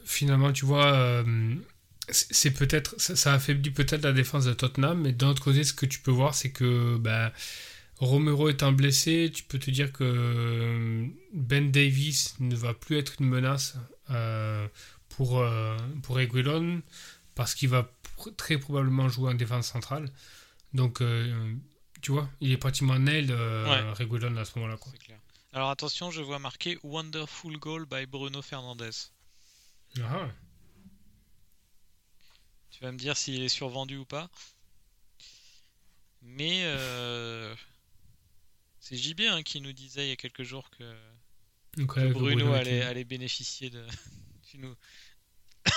finalement, 0.06 0.52
tu 0.52 0.64
vois. 0.64 0.92
euh, 0.94 1.54
c'est 2.08 2.52
peut-être 2.52 2.94
ça, 3.00 3.16
ça 3.16 3.32
affaiblit 3.34 3.70
peut-être 3.70 4.02
la 4.04 4.12
défense 4.12 4.44
de 4.44 4.52
Tottenham 4.52 5.00
mais 5.02 5.12
d'un 5.12 5.30
autre 5.30 5.42
côté 5.42 5.64
ce 5.64 5.72
que 5.72 5.86
tu 5.86 5.98
peux 5.98 6.12
voir 6.12 6.36
c'est 6.36 6.52
que 6.52 6.96
bah, 6.98 7.32
Romero 7.98 8.48
étant 8.48 8.70
blessé 8.70 9.32
tu 9.34 9.42
peux 9.42 9.58
te 9.58 9.72
dire 9.72 9.92
que 9.92 10.04
euh, 10.04 11.06
Ben 11.32 11.72
Davis 11.72 12.36
ne 12.38 12.54
va 12.54 12.74
plus 12.74 12.96
être 12.98 13.14
une 13.18 13.26
menace 13.26 13.76
pour 15.08 15.44
pour 16.04 16.16
Reguilon 16.16 16.80
parce 17.34 17.56
qu'il 17.56 17.70
va 17.70 17.90
très 18.36 18.56
probablement 18.58 19.08
jouer 19.08 19.32
en 19.32 19.34
défense 19.34 19.66
centrale 19.66 20.08
donc 20.74 21.02
tu 22.06 22.12
vois 22.12 22.30
il 22.40 22.52
est 22.52 22.56
pratiquement 22.56 23.00
nail 23.00 23.32
euh, 23.32 23.64
Ouais. 23.64 23.92
Reguilon 24.04 24.36
à 24.36 24.44
ce 24.44 24.56
moment 24.56 24.70
là 24.70 24.76
quoi. 24.76 24.92
C'est 24.92 25.02
clair. 25.02 25.18
Alors 25.52 25.70
attention, 25.70 26.12
je 26.12 26.22
vois 26.22 26.38
marqué 26.38 26.78
Wonderful 26.84 27.56
Goal 27.56 27.84
by 27.84 28.06
Bruno 28.06 28.42
Fernandez. 28.42 29.10
Ah, 30.00 30.28
Tu 32.70 32.84
vas 32.84 32.92
me 32.92 32.96
dire 32.96 33.16
s'il 33.16 33.42
est 33.42 33.48
survendu 33.48 33.96
ou 33.96 34.04
pas. 34.04 34.30
Mais 36.22 36.62
euh, 36.66 37.52
c'est 38.78 38.96
JB 38.96 39.22
hein, 39.22 39.42
qui 39.42 39.60
nous 39.60 39.72
disait 39.72 40.06
il 40.06 40.10
y 40.10 40.12
a 40.12 40.16
quelques 40.16 40.44
jours 40.44 40.70
que, 40.70 40.84
donc, 41.76 41.98
Bruno, 41.98 42.20
Bruno 42.20 42.52
allait, 42.52 43.02
bénéficier 43.02 43.70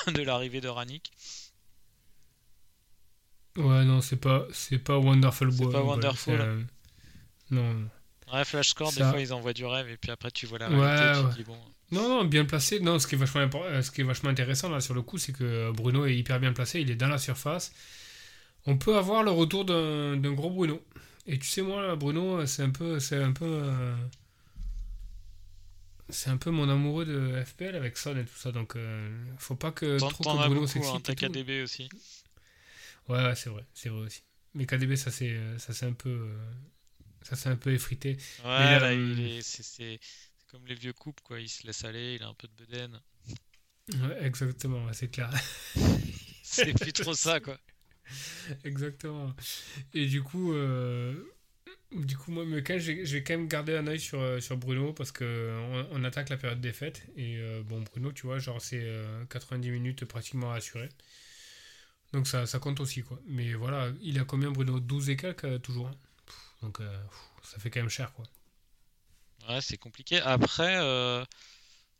de, 0.08 0.22
l'arrivée 0.22 0.62
de 0.62 0.68
Rannick. 0.68 1.12
Ouais 3.60 3.86
non 3.86 4.02
c'est 4.02 4.16
pas 4.18 4.46
c'est 4.52 4.80
pas 4.80 4.98
Wonderful 4.98 5.52
C'est 5.52 5.58
Ball, 5.64 5.72
pas 5.72 5.84
Wonderful. 5.84 6.38
c'est, 6.38 6.42
euh, 6.42 6.62
non. 7.52 7.90
Ouais, 8.32 8.46
Flash 8.46 8.70
Score, 8.70 8.94
des 8.94 9.04
fois 9.04 9.20
ils 9.20 9.34
envoient 9.34 9.54
du 9.54 9.66
rêve 9.66 9.90
et 9.90 9.98
puis 9.98 10.12
après 10.12 10.32
tu 10.32 10.46
vois 10.46 10.60
la 10.60 10.70
Ouais, 10.70 10.76
réalité 10.80 11.20
tu 11.20 11.26
ouais. 11.26 11.34
dis 11.36 11.44
bon. 11.44 11.58
Non, 11.92 12.08
non, 12.08 12.24
bien 12.26 12.46
placé. 12.46 12.80
Non, 12.80 13.00
ce 13.00 13.08
qui 13.08 13.16
est 13.16 13.18
vachement, 13.18 13.42
impor- 13.42 13.64
euh, 13.66 13.82
ce 13.82 13.90
qui 13.92 14.02
est 14.02 14.04
vachement 14.04 14.30
intéressant 14.30 14.70
là 14.70 14.80
sur 14.80 14.94
le 14.94 15.02
coup, 15.02 15.18
c'est 15.18 15.34
que 15.34 15.72
Bruno 15.72 16.06
est 16.06 16.16
hyper 16.16 16.40
bien 16.40 16.54
placé. 16.54 16.82
Il 16.82 16.92
est 16.92 16.96
dans 16.96 17.08
la 17.08 17.18
surface. 17.18 17.74
On 18.68 18.78
peut 18.78 18.98
avoir 18.98 19.24
le 19.24 19.32
retour 19.32 19.66
d'un 19.66 20.18
d'un 20.18 20.34
gros 20.34 20.52
Bruno. 20.52 20.82
Et 21.28 21.40
tu 21.40 21.48
sais, 21.48 21.62
moi, 21.62 21.82
là, 21.86 21.96
Bruno, 21.96 22.46
c'est 22.48 22.64
un 22.64 22.72
peu, 22.72 23.00
c'est 23.00 23.22
un 23.24 23.32
peu, 23.34 23.46
euh, 23.46 23.96
c'est 26.10 26.30
un 26.30 26.38
peu 26.38 26.50
mon 26.50 26.68
amoureux 26.70 27.06
de 27.06 27.44
FPL 27.44 27.76
avec 27.76 27.98
Son 27.98 28.18
et 28.18 28.26
tout 28.26 28.36
ça. 28.36 28.52
Donc, 28.52 28.76
euh, 28.76 29.10
faut 29.38 29.56
pas 29.56 29.72
que 29.72 29.98
trop 30.00 30.24
que 30.24 30.48
Bruno 30.48 30.64
hein, 30.64 30.68
s'excite. 30.68 31.16
KDB 31.16 31.62
aussi. 31.64 31.90
Ouais, 33.10 33.24
ouais, 33.24 33.36
c'est 33.36 33.50
vrai, 33.50 33.66
c'est 33.74 33.90
vrai 33.90 34.02
aussi. 34.02 34.24
Mais 34.54 34.66
KDB, 34.66 34.96
ça 34.96 35.12
c'est, 35.12 35.32
euh, 35.32 35.58
ça 35.58 35.74
c'est 35.74 35.86
un 35.86 35.94
peu, 35.94 36.10
euh, 36.10 36.52
ça 37.24 37.36
c'est 37.36 37.50
un 37.50 37.56
peu 37.58 37.74
effrité. 37.74 38.18
Ouais, 38.40 38.80
euh, 38.82 38.96
il 38.96 39.20
est, 39.20 39.42
c'est, 39.44 40.00
comme 40.48 40.66
les 40.66 40.74
vieux 40.76 40.94
couples, 40.94 41.22
quoi. 41.24 41.40
Il 41.40 41.50
se 41.50 41.66
laisse 41.68 41.84
aller, 41.84 42.16
il 42.16 42.24
a 42.24 42.28
un 42.28 42.34
peu 42.34 42.48
de 42.48 42.54
bedaine. 42.54 43.00
Ouais, 43.94 44.24
exactement, 44.24 44.92
c'est 44.94 45.10
clair. 45.10 45.32
C'est 46.42 46.74
plus 46.74 46.92
trop 46.94 47.14
ça, 47.14 47.40
quoi. 47.40 47.58
Exactement. 48.64 49.34
Et 49.94 50.06
du 50.08 50.24
coup, 50.24 50.54
euh, 50.54 51.14
du 51.94 52.18
coup 52.18 52.32
moi, 52.32 52.46
mais 52.46 52.64
quand 52.64 52.74
même, 52.74 52.82
je 52.82 52.94
vais- 52.94 53.24
quand 53.24 53.34
même 53.38 53.48
garder 53.48 53.76
un 53.78 53.88
œil 53.88 54.00
sur, 54.00 54.20
euh, 54.22 54.42
sur 54.42 54.58
Bruno 54.58 54.94
parce 54.94 55.12
que 55.12 55.52
on, 55.92 56.02
on 56.02 56.04
attaque 56.04 56.30
la 56.30 56.38
période 56.38 56.62
des 56.62 56.74
fêtes. 56.74 57.04
Et 57.18 57.38
euh, 57.40 57.64
bon, 57.64 57.82
Bruno, 57.84 58.12
tu 58.14 58.28
vois, 58.28 58.40
genre, 58.40 58.62
c'est 58.62 58.82
euh, 58.84 59.26
90 59.28 59.72
minutes 59.72 60.06
pratiquement 60.06 60.52
assurées. 60.54 60.90
Donc 62.14 62.28
ça, 62.28 62.46
ça 62.46 62.60
compte 62.60 62.80
aussi, 62.80 63.04
quoi. 63.04 63.20
Mais 63.28 63.54
voilà, 63.54 63.90
il 64.02 64.20
a 64.20 64.24
combien, 64.26 64.52
Bruno? 64.52 64.80
12 64.80 65.10
et 65.10 65.18
quelques, 65.18 65.46
euh, 65.46 65.60
toujours. 65.60 65.88
hein? 65.88 65.96
Pff, 66.26 66.56
Donc 66.62 66.80
euh, 66.82 67.04
pff, 67.04 67.52
ça 67.52 67.60
fait 67.60 67.70
quand 67.70 67.80
même 67.82 67.90
cher, 67.90 68.14
quoi. 68.14 68.26
Ouais, 69.48 69.62
c'est 69.62 69.78
compliqué. 69.78 70.20
Après, 70.22 70.78
euh, 70.78 71.24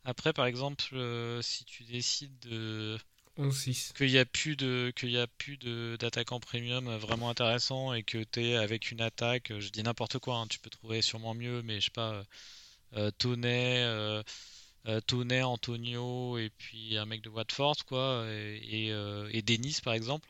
après, 0.04 0.32
par 0.34 0.46
exemple, 0.46 0.84
euh, 0.94 1.42
si 1.42 1.64
tu 1.64 1.84
décides 1.84 2.38
de 2.40 2.98
11-6. 3.36 3.94
qu'il 3.96 4.10
y 4.10 4.18
a 4.18 4.24
plus 4.26 4.56
de 4.56 4.92
qu'il 4.96 5.10
y 5.10 5.18
a 5.18 5.26
plus 5.28 5.56
de 5.58 5.96
d'attaquants 6.00 6.40
premium 6.40 6.96
vraiment 6.96 7.30
intéressants 7.30 7.92
et 7.94 8.02
que 8.04 8.24
tu 8.24 8.40
es 8.44 8.56
avec 8.56 8.90
une 8.90 9.00
attaque, 9.00 9.52
je 9.58 9.70
dis 9.70 9.82
n'importe 9.82 10.18
quoi, 10.18 10.36
hein, 10.38 10.46
tu 10.48 10.58
peux 10.60 10.70
trouver 10.70 11.02
sûrement 11.02 11.34
mieux, 11.34 11.62
mais 11.62 11.80
je 11.80 11.86
sais 11.86 11.90
pas, 11.92 12.24
Toney, 13.18 14.22
euh, 14.86 15.00
Antonio 15.42 16.38
et 16.38 16.50
puis 16.58 16.96
un 16.96 17.06
mec 17.06 17.22
de 17.22 17.28
Watford 17.30 17.76
quoi, 17.86 18.24
et, 18.28 18.86
et, 18.86 18.92
euh, 18.92 19.28
et 19.32 19.42
Denis 19.42 19.78
par 19.84 19.94
exemple, 19.94 20.28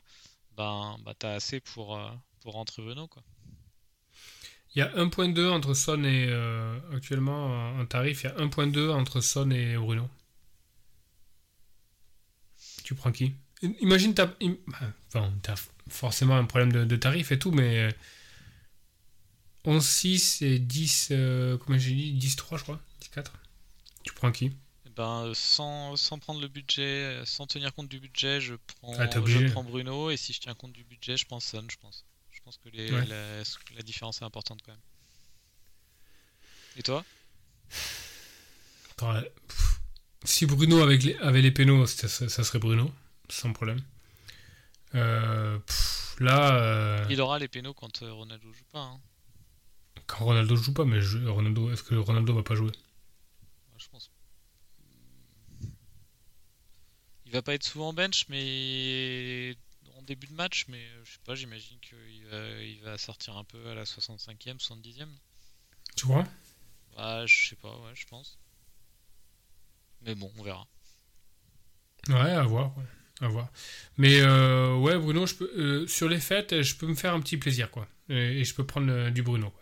ben 0.57 0.97
bah 1.05 1.13
t'as 1.17 1.33
assez 1.35 1.59
pour 1.61 1.97
euh, 1.97 2.09
pour 2.41 2.53
rentrer 2.53 2.81
Bruno 2.83 3.07
quoi. 3.07 3.23
Il 4.75 4.79
y 4.79 4.81
a 4.81 4.91
1.2 4.95 5.49
entre 5.49 5.73
Son 5.73 6.03
et. 6.03 6.25
euh, 6.29 6.77
actuellement, 6.93 7.71
en 7.77 7.85
tarif, 7.85 8.23
il 8.23 8.27
y 8.27 8.29
a 8.29 8.35
1.2 8.37 8.89
entre 8.89 9.21
Son 9.21 9.51
et 9.51 9.75
Bruno. 9.77 10.09
Tu 12.83 12.95
prends 12.95 13.11
qui? 13.11 13.33
Imagine, 13.81 14.13
t'as 14.13 14.27
forcément 15.89 16.37
un 16.37 16.45
problème 16.45 16.71
de, 16.87 16.95
tarif 16.95 17.31
et 17.31 17.39
tout, 17.39 17.51
mais. 17.51 17.89
euh, 17.89 17.91
11-6 19.65 20.41
et 20.43 20.57
10. 20.59 21.09
euh, 21.11 21.57
comment 21.57 21.77
j'ai 21.77 21.93
dit? 21.93 22.13
10-3, 22.13 22.57
je 22.57 22.63
crois 22.63 22.79
10-4. 23.01 23.31
Tu 24.03 24.13
prends 24.13 24.31
qui? 24.31 24.51
Eh 24.85 24.89
Ben, 24.95 25.31
sans, 25.33 25.95
sans 25.95 26.19
prendre 26.19 26.41
le 26.41 26.47
budget, 26.47 26.81
euh, 26.81 27.25
sans 27.25 27.47
tenir 27.47 27.73
compte 27.73 27.87
du 27.87 27.99
budget, 27.99 28.41
je 28.41 28.55
prends, 28.55 28.93
Ah, 28.99 29.07
je 29.25 29.47
prends 29.51 29.63
Bruno, 29.63 30.09
et 30.09 30.17
si 30.17 30.33
je 30.33 30.39
tiens 30.41 30.53
compte 30.53 30.73
du 30.73 30.83
budget, 30.83 31.17
je 31.17 31.25
prends 31.25 31.39
Son, 31.39 31.63
je 31.69 31.77
pense. 31.77 32.05
Je 32.31 32.39
pense 32.43 32.57
que 32.57 32.69
les- 32.69 32.91
Ouais. 32.91 33.05
la, 33.05 33.37
la 33.75 33.81
différence 33.83 34.21
est 34.21 34.25
importante 34.25 34.59
quand 34.65 34.71
même. 34.71 34.81
Et 36.77 36.83
toi? 36.83 37.03
Attends, 38.91 39.21
Si 40.23 40.45
Bruno 40.45 40.81
avec 40.81 41.03
les, 41.03 41.15
avait 41.17 41.41
les 41.41 41.51
pénaux, 41.51 41.85
ça, 41.85 42.07
serait 42.07 42.59
Bruno, 42.59 42.91
sans 43.29 43.53
problème. 43.53 43.81
Euh, 44.95 45.57
pff, 45.59 46.15
là, 46.19 46.55
euh, 46.55 47.05
Il 47.09 47.21
aura 47.21 47.39
les 47.39 47.47
pénaux 47.47 47.73
quand 47.73 47.99
Ronaldo 48.01 48.51
joue 48.51 48.63
pas. 48.71 48.79
hein. 48.81 48.99
quand 50.07 50.25
Ronaldo 50.25 50.55
joue 50.57 50.73
pas, 50.73 50.83
mais 50.85 51.01
je- 51.01 51.25
Ronaldo, 51.25 51.71
est-ce 51.71 51.83
que 51.83 51.95
Ronaldo 51.95 52.33
va 52.35 52.43
pas 52.43 52.55
jouer? 52.55 52.71
Je 53.81 53.89
pense. 53.89 54.11
Il 57.25 57.31
va 57.31 57.41
pas 57.41 57.53
être 57.53 57.63
souvent 57.63 57.93
bench, 57.93 58.25
mais 58.29 59.55
en 59.97 60.01
début 60.03 60.27
de 60.27 60.33
match, 60.33 60.65
mais 60.67 60.83
je 61.03 61.13
sais 61.13 61.19
pas, 61.25 61.35
j'imagine 61.35 61.79
qu'il 61.79 62.25
va, 62.27 62.61
il 62.61 62.81
va 62.81 62.97
sortir 62.97 63.37
un 63.37 63.43
peu 63.43 63.69
à 63.69 63.75
la 63.75 63.83
65e, 63.85 64.59
70e. 64.59 65.07
Tu 65.95 66.05
vois? 66.07 66.25
Ah, 66.97 67.25
je 67.25 67.49
sais 67.49 67.55
pas, 67.55 67.69
ouais, 67.79 67.91
je 67.95 68.05
pense. 68.07 68.37
Mais 70.01 70.15
bon, 70.15 70.31
on 70.37 70.43
verra. 70.43 70.67
Ouais, 72.09 72.31
à 72.31 72.43
voir. 72.43 72.75
ouais, 72.77 72.83
à 73.21 73.27
voir. 73.27 73.49
Mais 73.97 74.19
euh, 74.21 74.75
ouais, 74.77 74.97
Bruno, 74.97 75.25
je 75.25 75.35
peux, 75.35 75.51
euh, 75.55 75.87
sur 75.87 76.09
les 76.09 76.19
fêtes, 76.19 76.61
je 76.61 76.75
peux 76.75 76.87
me 76.87 76.95
faire 76.95 77.13
un 77.13 77.21
petit 77.21 77.37
plaisir, 77.37 77.69
quoi. 77.71 77.87
Et, 78.09 78.39
et 78.41 78.43
je 78.43 78.53
peux 78.55 78.65
prendre 78.65 78.91
euh, 78.91 79.09
du 79.11 79.21
Bruno, 79.21 79.51
quoi. 79.51 79.60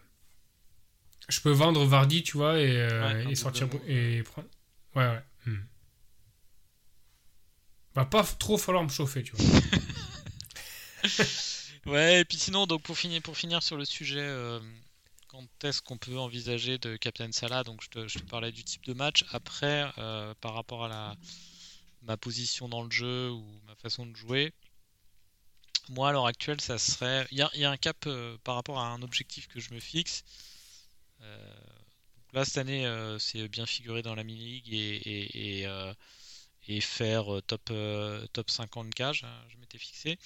Je 1.29 1.41
peux 1.41 1.51
vendre 1.51 1.85
Vardy, 1.85 2.23
tu 2.23 2.37
vois, 2.37 2.59
et, 2.59 2.75
euh, 2.75 3.23
Ouais, 3.25 3.31
et 3.31 3.35
sortir 3.35 3.67
et 3.87 4.23
prendre. 4.23 4.47
Ouais, 4.95 5.07
ouais. 5.07 5.23
hmm. 5.45 5.59
Va 7.95 8.05
pas 8.05 8.23
trop 8.23 8.57
falloir 8.57 8.83
me 8.83 8.89
chauffer, 8.89 9.23
tu 9.23 9.35
vois. 9.35 9.61
Ouais, 11.85 12.21
et 12.21 12.25
puis 12.25 12.37
sinon, 12.37 12.67
donc 12.67 12.83
pour 12.83 12.97
finir, 12.97 13.21
pour 13.21 13.37
finir 13.37 13.63
sur 13.63 13.77
le 13.77 13.85
sujet, 13.85 14.19
euh, 14.19 14.59
quand 15.27 15.45
est-ce 15.63 15.81
qu'on 15.81 15.97
peut 15.97 16.17
envisager 16.17 16.77
de 16.77 16.97
Captain 16.97 17.31
Salah? 17.31 17.63
Donc 17.63 17.81
je 17.83 17.89
te, 17.89 18.07
je 18.07 18.19
te 18.19 18.23
parlais 18.25 18.51
du 18.51 18.63
type 18.63 18.83
de 18.85 18.93
match. 18.93 19.25
Après, 19.31 19.89
euh, 19.97 20.33
par 20.41 20.53
rapport 20.53 20.85
à 20.85 20.89
la, 20.89 21.15
ma 22.03 22.17
position 22.17 22.69
dans 22.69 22.83
le 22.83 22.91
jeu 22.91 23.31
ou 23.31 23.43
ma 23.67 23.75
façon 23.75 24.05
de 24.05 24.15
jouer, 24.15 24.53
moi 25.89 26.09
à 26.09 26.11
l'heure 26.11 26.27
actuelle, 26.27 26.61
ça 26.61 26.77
serait. 26.77 27.27
Il 27.31 27.37
y 27.37 27.41
a, 27.41 27.49
il 27.53 27.61
y 27.61 27.65
a 27.65 27.71
un 27.71 27.77
cap 27.77 27.97
euh, 28.07 28.37
par 28.43 28.55
rapport 28.55 28.79
à 28.79 28.87
un 28.89 29.01
objectif 29.01 29.47
que 29.47 29.59
je 29.59 29.73
me 29.73 29.79
fixe. 29.79 30.23
Euh, 31.21 31.53
là, 32.33 32.45
cette 32.45 32.57
année, 32.57 32.85
euh, 32.85 33.19
c'est 33.19 33.47
bien 33.47 33.65
figuré 33.65 34.01
dans 34.01 34.15
la 34.15 34.23
mini-league 34.23 34.73
et, 34.73 35.63
euh, 35.65 35.93
faire 36.81 37.25
top, 37.47 37.71
top 38.33 38.49
50K, 38.49 39.13
je, 39.13 39.25
je 39.49 39.57
m'étais 39.57 39.79
fixé. 39.79 40.17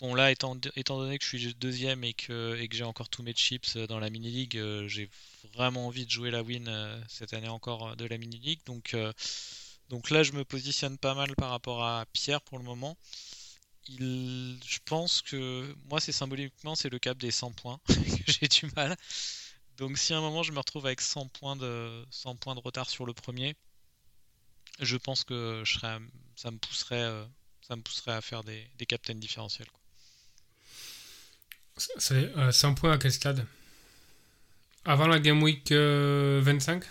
Bon 0.00 0.14
là, 0.14 0.32
étant, 0.32 0.56
donné 0.56 1.18
que 1.18 1.24
je 1.24 1.28
suis 1.28 1.54
deuxième 1.54 2.02
et 2.02 2.14
que, 2.14 2.58
j'ai 2.72 2.82
encore 2.82 3.08
tous 3.08 3.22
mes 3.22 3.32
chips 3.32 3.76
dans 3.76 4.00
la 4.00 4.10
mini-league, 4.10 4.60
j'ai 4.88 5.08
vraiment 5.54 5.86
envie 5.86 6.04
de 6.04 6.10
jouer 6.10 6.32
la 6.32 6.42
win 6.42 6.68
cette 7.08 7.32
année 7.32 7.48
encore 7.48 7.96
de 7.96 8.04
la 8.04 8.18
mini-league. 8.18 8.60
Donc 8.66 10.10
là, 10.10 10.22
je 10.24 10.32
me 10.32 10.44
positionne 10.44 10.98
pas 10.98 11.14
mal 11.14 11.34
par 11.36 11.50
rapport 11.50 11.84
à 11.84 12.04
Pierre 12.12 12.40
pour 12.40 12.58
le 12.58 12.64
moment. 12.64 12.96
Je 13.88 14.78
pense 14.84 15.22
que 15.22 15.74
moi, 15.90 16.00
c'est 16.00 16.12
symboliquement, 16.12 16.74
c'est 16.74 16.88
le 16.88 16.98
cap 16.98 17.18
des 17.18 17.30
100 17.30 17.52
points 17.52 17.78
que 17.88 18.32
j'ai 18.32 18.48
du 18.48 18.66
mal. 18.74 18.96
Donc 19.76 19.98
si 19.98 20.12
à 20.14 20.18
un 20.18 20.20
moment 20.20 20.42
je 20.42 20.52
me 20.52 20.58
retrouve 20.58 20.86
avec 20.86 21.00
100 21.00 21.26
points 21.28 21.56
de, 21.56 22.04
100 22.10 22.36
points 22.36 22.54
de 22.54 22.60
retard 22.60 22.88
sur 22.88 23.06
le 23.06 23.12
premier, 23.12 23.56
je 24.80 24.96
pense 24.96 25.24
que 25.24 25.62
je 25.64 25.74
serais, 25.74 25.98
ça 26.36 26.50
me 26.50 26.58
pousserait, 26.58 27.02
euh, 27.02 27.24
ça 27.66 27.74
me 27.76 27.82
pousserait 27.82 28.12
à 28.12 28.20
faire 28.20 28.44
des, 28.44 28.66
des 28.78 28.86
captains 28.86 29.14
différentiels. 29.14 29.68
quoi. 29.70 29.80
C'est 31.76 32.36
euh, 32.36 32.52
100 32.52 32.74
points 32.74 32.96
à 32.96 33.10
stade 33.10 33.44
Avant 34.84 35.08
la 35.08 35.18
Game 35.18 35.42
Week 35.42 35.72
euh, 35.72 36.40
25 36.42 36.84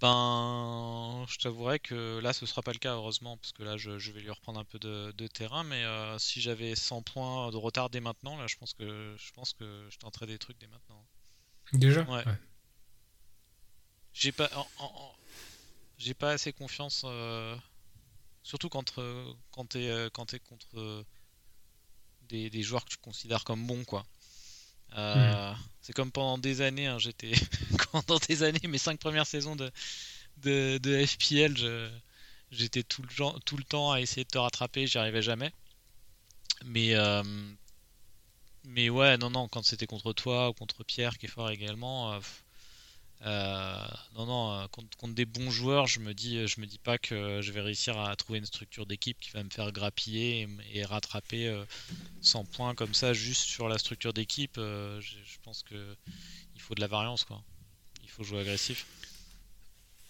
Ben, 0.00 1.24
je 1.28 1.38
t'avouerais 1.38 1.78
que 1.78 2.18
là, 2.22 2.32
ce 2.34 2.44
sera 2.44 2.60
pas 2.62 2.72
le 2.72 2.78
cas, 2.78 2.94
heureusement, 2.94 3.38
parce 3.38 3.52
que 3.52 3.62
là, 3.62 3.78
je, 3.78 3.98
je 3.98 4.12
vais 4.12 4.20
lui 4.20 4.30
reprendre 4.30 4.60
un 4.60 4.64
peu 4.64 4.78
de, 4.78 5.12
de 5.16 5.26
terrain. 5.26 5.64
Mais 5.64 5.84
euh, 5.84 6.18
si 6.18 6.40
j'avais 6.40 6.74
100 6.74 7.02
points 7.02 7.50
de 7.50 7.56
retard 7.56 7.88
dès 7.88 8.00
maintenant, 8.00 8.36
là, 8.36 8.46
je 8.46 8.56
pense 8.56 8.74
que 8.74 9.16
je 9.18 9.32
pense 9.32 9.54
que 9.54 9.88
je 9.90 9.96
tenterais 9.98 10.26
des 10.26 10.38
trucs 10.38 10.58
dès 10.58 10.66
maintenant. 10.66 11.02
Déjà? 11.72 12.02
Ouais. 12.02 12.24
J'ai 14.12 14.32
pas, 14.32 14.48
j'ai 15.98 16.14
pas 16.14 16.32
assez 16.32 16.52
confiance, 16.52 17.02
euh, 17.04 17.56
surtout 18.42 18.68
quand 18.68 18.98
euh, 18.98 19.32
quand 19.50 19.66
t'es 19.66 20.08
quand 20.12 20.26
t'es 20.26 20.40
contre 20.40 21.04
des, 22.28 22.50
des 22.50 22.62
joueurs 22.62 22.84
que 22.84 22.90
tu 22.90 22.96
considères 22.98 23.44
comme 23.44 23.66
bons, 23.66 23.84
quoi. 23.84 24.04
Euh, 24.94 25.54
C'est 25.82 25.92
comme 25.92 26.10
pendant 26.12 26.38
des 26.38 26.60
années, 26.62 26.86
hein, 26.86 26.98
j'étais 26.98 27.32
pendant 27.92 28.18
des 28.28 28.42
années, 28.42 28.60
mes 28.68 28.78
cinq 28.78 28.98
premières 29.00 29.26
saisons 29.26 29.56
de 29.56 29.70
de, 30.38 30.78
de 30.78 31.06
FPL, 31.06 31.56
j'étais 32.50 32.82
tout 32.82 33.02
le 33.02 33.40
tout 33.40 33.56
le 33.56 33.64
temps 33.64 33.92
à 33.92 34.00
essayer 34.00 34.24
de 34.24 34.28
te 34.30 34.38
rattraper, 34.38 34.86
j'y 34.86 34.98
arrivais 34.98 35.22
jamais. 35.22 35.52
Mais 36.64 36.94
euh, 36.94 37.22
mais 38.64 38.90
ouais, 38.90 39.16
non, 39.18 39.30
non, 39.30 39.48
quand 39.48 39.64
c'était 39.64 39.86
contre 39.86 40.12
toi 40.12 40.50
ou 40.50 40.52
contre 40.52 40.84
Pierre 40.84 41.16
qui 41.18 41.26
est 41.26 41.28
fort 41.28 41.50
également, 41.50 42.12
euh, 42.12 42.18
pff, 42.18 42.44
euh, 42.44 42.45
non, 43.24 44.26
non, 44.26 44.52
euh, 44.52 44.66
contre, 44.68 44.96
contre 44.96 45.14
des 45.14 45.24
bons 45.24 45.50
joueurs, 45.50 45.86
je 45.86 46.00
me 46.00 46.14
dis, 46.14 46.46
je 46.46 46.60
me 46.60 46.66
dis 46.66 46.78
pas 46.78 46.98
que 46.98 47.40
je 47.42 47.52
vais 47.52 47.60
réussir 47.60 47.98
à 47.98 48.14
trouver 48.16 48.38
une 48.38 48.46
structure 48.46 48.86
d'équipe 48.86 49.18
qui 49.20 49.30
va 49.30 49.42
me 49.42 49.50
faire 49.50 49.72
grappiller 49.72 50.48
et, 50.72 50.84
rattraper 50.84 51.48
euh, 51.48 51.64
100 52.20 52.44
points 52.44 52.74
comme 52.74 52.94
ça 52.94 53.12
juste 53.12 53.42
sur 53.42 53.68
la 53.68 53.78
structure 53.78 54.12
d'équipe. 54.12 54.58
euh, 54.58 55.00
je, 55.00 55.16
pense 55.42 55.62
que 55.62 55.96
il 56.54 56.60
faut 56.60 56.74
de 56.74 56.80
la 56.80 56.86
variance, 56.88 57.24
quoi. 57.24 57.42
Il 58.02 58.10
faut 58.10 58.24
jouer 58.24 58.40
agressif. 58.40 58.86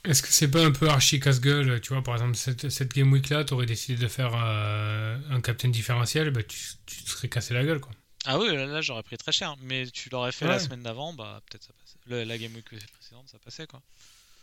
Est-ce 0.05 0.23
que 0.23 0.29
c'est 0.29 0.51
pas 0.51 0.65
un 0.65 0.71
peu 0.71 0.89
archi 0.89 1.19
casse-gueule 1.19 1.81
Tu 1.81 1.93
vois, 1.93 2.03
par 2.03 2.15
exemple, 2.15 2.37
cette, 2.37 2.95
Game 2.95 3.13
Week-là, 3.13 3.45
t'aurais 3.45 3.67
décidé 3.67 4.01
de 4.01 4.09
faire 4.09 4.33
euh, 4.35 5.19
un 5.31 5.41
captain 5.41 5.69
différentiel, 5.69 6.31
bah, 6.31 6.43
tu, 6.43 6.59
tu 6.87 7.05
serais 7.07 7.29
cassé 7.29 7.55
la 7.55 7.65
gueule, 7.65 7.81
quoi. 7.81 7.93
Ah 8.27 8.39
oui, 8.39 8.55
là, 8.55 8.67
là, 8.67 8.81
j'aurais 8.81 9.03
pris 9.03 9.17
très 9.17 9.33
cher, 9.33 9.57
mais 9.63 9.87
tu 9.87 10.09
l'aurais 10.11 10.33
fait 10.33 10.47
la 10.47 10.59
semaine 10.59 10.83
d'avant, 10.83 11.13
bah 11.13 11.41
peut-être 11.49 11.65
ça 11.65 11.73
passait. 11.73 11.97
Le- 12.07 12.25
la 12.25 12.37
game 12.39 12.55
week 12.55 12.67
précédente, 12.93 13.29
ça 13.29 13.39
passait, 13.39 13.67
quoi. 13.67 13.83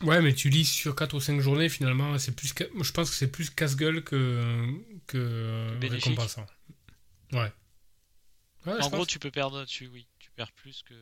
Ouais, 0.01 0.21
mais 0.21 0.33
tu 0.33 0.49
lis 0.49 0.65
sur 0.65 0.95
4 0.95 1.13
ou 1.13 1.19
5 1.21 1.39
journées, 1.39 1.69
finalement, 1.69 2.17
c'est 2.19 2.35
plus 2.35 2.53
je 2.57 2.91
pense 2.91 3.09
que 3.09 3.15
c'est 3.15 3.31
plus 3.31 3.49
casse-gueule 3.49 4.03
que, 4.03 4.65
que 5.07 5.17
euh, 5.17 5.77
Bénéfique. 5.77 6.05
récompensant. 6.05 6.45
Ouais. 7.31 7.51
En 8.65 8.77
gros, 8.89 8.89
pense. 8.99 9.07
tu 9.07 9.19
peux 9.19 9.31
perdre, 9.31 9.65
tu, 9.65 9.87
oui, 9.87 10.07
tu 10.19 10.29
perds 10.31 10.51
plus 10.53 10.83
que. 10.83 10.93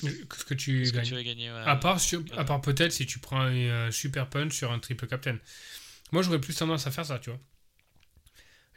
Ce 0.00 0.44
que 0.44 0.54
tu 0.54 0.84
ce 0.86 0.92
que 0.92 1.00
tu 1.00 1.14
vas 1.14 1.22
gagner. 1.22 1.50
ouais. 1.50 1.62
À 1.64 1.76
part, 1.76 2.00
sur- 2.00 2.22
à 2.36 2.44
part 2.44 2.60
peut-être 2.60 2.92
si 2.92 3.06
tu 3.06 3.18
prends 3.18 3.40
un 3.40 3.54
euh, 3.54 3.90
super 3.90 4.28
punch 4.28 4.52
sur 4.54 4.70
un 4.72 4.78
triple 4.78 5.06
captain. 5.06 5.38
Moi, 6.12 6.22
j'aurais 6.22 6.40
plus 6.40 6.54
tendance 6.54 6.86
à 6.86 6.90
faire 6.90 7.06
ça, 7.06 7.18
tu 7.18 7.30
vois. 7.30 7.40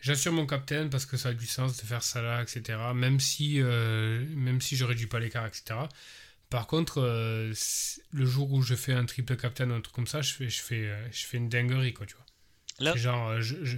J'assure 0.02 0.32
mon 0.32 0.46
captain 0.46 0.88
parce 0.90 1.06
que 1.06 1.18
ça 1.18 1.30
a 1.30 1.34
du 1.34 1.48
sens 1.48 1.78
de 1.78 1.82
faire 1.86 2.04
ça 2.04 2.22
là, 2.22 2.42
etc. 2.42 2.78
Même 2.94 3.20
si, 3.20 3.60
euh, 3.62 4.26
même 4.36 4.62
si 4.62 4.76
je 4.76 4.86
réduis 4.86 5.08
pas 5.08 5.20
l'écart, 5.20 5.46
etc. 5.46 5.90
Par 6.50 6.68
contre, 6.68 7.02
euh, 7.02 7.54
le 8.12 8.26
jour 8.26 8.52
où 8.54 8.62
je 8.62 8.76
fais 8.76 8.94
un 8.94 9.06
triple 9.06 9.36
captain 9.36 9.70
ou 9.70 9.74
un 9.74 9.82
truc 9.82 9.96
comme 9.96 10.08
ça, 10.08 10.22
je 10.22 10.34
fais, 10.34 10.50
je 10.50 10.62
fais, 10.62 10.86
euh, 10.88 11.08
je 11.12 11.26
fais 11.26 11.38
une 11.38 11.50
dinguerie, 11.50 11.94
quoi, 11.94 12.06
tu 12.06 12.16
vois. 12.16 12.26
Là- 12.80 12.96
genre, 12.96 13.30
euh, 13.30 13.42
je, 13.42 13.66
je, 13.66 13.78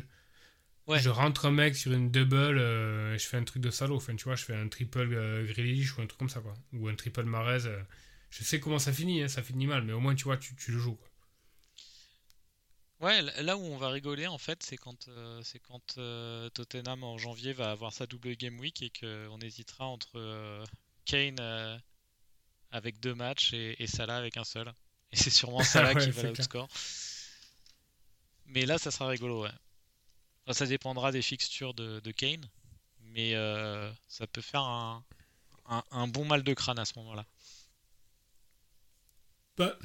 Ouais. 0.87 0.99
je 0.99 1.09
rentre 1.09 1.45
un 1.45 1.51
mec 1.51 1.75
sur 1.75 1.91
une 1.93 2.11
double, 2.11 2.35
euh, 2.35 3.17
je 3.17 3.25
fais 3.25 3.37
un 3.37 3.43
truc 3.43 3.61
de 3.63 3.69
salaud. 3.71 3.95
Enfin, 3.95 4.15
tu 4.15 4.25
vois, 4.25 4.35
je 4.35 4.43
fais 4.43 4.55
un 4.55 4.67
triple 4.67 5.07
Grealish 5.47 5.97
ou 5.97 6.01
un 6.01 6.05
truc 6.07 6.19
comme 6.19 6.29
ça, 6.29 6.41
quoi. 6.41 6.53
Ou 6.73 6.87
un 6.89 6.95
triple 6.95 7.23
Marez. 7.23 7.69
je 8.31 8.43
sais 8.43 8.59
comment 8.59 8.79
ça 8.79 8.91
finit, 8.91 9.23
hein, 9.23 9.27
ça 9.27 9.41
finit 9.41 9.67
mal, 9.67 9.83
mais 9.83 9.93
au 9.93 9.99
moins, 9.99 10.15
tu 10.15 10.25
vois, 10.25 10.37
tu, 10.37 10.55
tu 10.55 10.71
le 10.71 10.79
joues, 10.79 10.95
quoi. 10.95 11.08
Ouais, 12.99 13.21
là 13.43 13.55
où 13.57 13.61
on 13.61 13.77
va 13.77 13.89
rigoler 13.89 14.27
en 14.27 14.37
fait, 14.37 14.61
c'est 14.61 14.75
quand, 14.77 15.07
euh, 15.07 15.41
c'est 15.43 15.59
quand 15.59 15.97
euh, 15.97 16.49
Tottenham 16.49 17.03
en 17.03 17.17
janvier 17.17 17.53
va 17.53 17.71
avoir 17.71 17.93
sa 17.93 18.05
double 18.05 18.35
game 18.35 18.59
week 18.59 18.81
et 18.81 18.89
qu'on 18.91 19.39
hésitera 19.39 19.85
entre 19.85 20.17
euh, 20.17 20.65
Kane 21.05 21.39
avec 22.71 22.99
deux 22.99 23.13
matchs 23.15 23.53
et, 23.53 23.81
et 23.81 23.87
Salah 23.87 24.17
avec 24.17 24.37
un 24.37 24.43
seul. 24.43 24.73
Et 25.11 25.15
c'est 25.17 25.29
sûrement 25.29 25.63
Salah 25.63 25.95
Ouais, 25.95 26.03
qui 26.03 26.11
va 26.11 26.23
l'outscore. 26.23 26.67
Mais 28.47 28.65
là, 28.65 28.77
ça 28.77 28.91
sera 28.91 29.07
rigolo, 29.07 29.43
ouais. 29.43 29.51
Enfin, 30.45 30.53
ça 30.53 30.65
dépendra 30.67 31.11
des 31.11 31.21
fixtures 31.21 31.73
de, 31.73 31.99
de 32.01 32.11
Kane, 32.11 32.45
mais 33.01 33.33
ça 34.07 34.27
peut 34.27 34.41
faire 34.41 34.61
un, 34.63 35.03
un- 35.67 35.83
un 35.91 36.07
bon 36.07 36.25
mal 36.25 36.43
de 36.43 36.53
crâne 36.53 36.79
à 36.79 36.85
ce 36.85 36.93
moment-là. 36.99 37.25
Bah, 39.57 39.77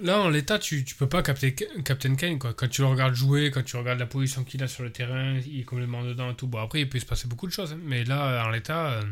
là, 0.00 0.20
en 0.20 0.28
l'état, 0.30 0.58
tu, 0.58 0.84
tu 0.84 0.94
peux 0.94 1.08
pas 1.08 1.22
capter 1.22 1.54
Captain 1.54 2.14
Kane, 2.16 2.38
quoi. 2.38 2.54
Quand 2.54 2.68
tu 2.68 2.82
le 2.82 2.88
regardes 2.88 3.14
jouer, 3.14 3.50
quand 3.50 3.62
tu 3.62 3.76
regardes 3.76 3.98
la 3.98 4.06
position 4.06 4.44
qu'il 4.44 4.62
a 4.62 4.68
sur 4.68 4.82
le 4.82 4.92
terrain, 4.92 5.38
il 5.38 5.60
est 5.60 5.64
complètement 5.64 6.04
dedans 6.04 6.30
et 6.30 6.36
tout. 6.36 6.46
Bon, 6.46 6.58
après, 6.58 6.80
il 6.82 6.88
peut 6.88 6.98
se 7.00 7.06
passer 7.06 7.26
beaucoup 7.28 7.46
de 7.46 7.52
choses, 7.52 7.72
hein, 7.72 7.80
mais 7.82 8.04
là, 8.04 8.44
en 8.46 8.50
l'état, 8.50 8.92
euh, 8.92 9.02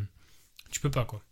tu 0.70 0.80
peux 0.80 0.90
pas, 0.90 1.04
quoi. 1.04 1.22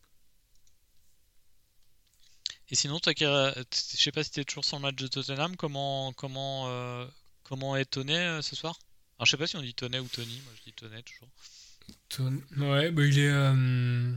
Et 2.71 2.75
sinon, 2.75 2.99
toi, 2.99 3.13
je 3.17 3.63
sais 3.73 4.13
pas 4.13 4.25
si 4.25 4.31
tu 4.31 4.41
es 4.41 4.45
toujours 4.45 4.65
sur 4.65 4.77
le 4.79 4.83
match 4.83 4.97
de 4.97 5.07
Tottenham, 5.07 5.57
comment 5.57 6.13
comment 6.15 6.69
euh, 6.69 7.07
comment 7.43 7.77
est 7.77 7.85
Toney 7.85 8.17
euh, 8.17 8.43
ce 8.43 8.57
soir? 8.57 8.79
Alors, 9.19 9.27
je 9.27 9.31
sais 9.33 9.37
pas 9.37 9.47
si 9.47 9.57
on 9.57 9.63
dit 9.63 9.75
Toney 9.75 9.99
ou 9.99 10.09
Tony, 10.09 10.41
moi 10.45 10.53
je 10.59 10.63
dis 10.65 10.73
Toney 10.73 11.03
toujours. 11.03 11.29
Ton- 12.09 12.43
Ouais, 12.57 12.91
bah, 12.91 13.05
il 13.05 13.19
est. 13.19 13.29
euh, 13.31 14.13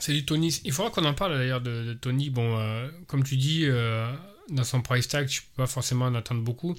C'est 0.00 0.14
du 0.14 0.24
Tony. 0.24 0.60
Il 0.64 0.72
faudra 0.72 0.90
qu'on 0.90 1.04
en 1.04 1.14
parle 1.14 1.36
d'ailleurs 1.36 1.60
de, 1.60 1.84
de 1.84 1.92
Tony. 1.92 2.30
Bon, 2.30 2.58
euh, 2.58 2.88
comme 3.06 3.22
tu 3.22 3.36
dis, 3.36 3.66
euh, 3.66 4.10
dans 4.48 4.64
son 4.64 4.80
price 4.80 5.08
tag, 5.08 5.28
tu 5.28 5.42
peux 5.42 5.62
pas 5.62 5.66
forcément 5.66 6.06
en 6.06 6.14
attendre 6.14 6.42
beaucoup. 6.42 6.74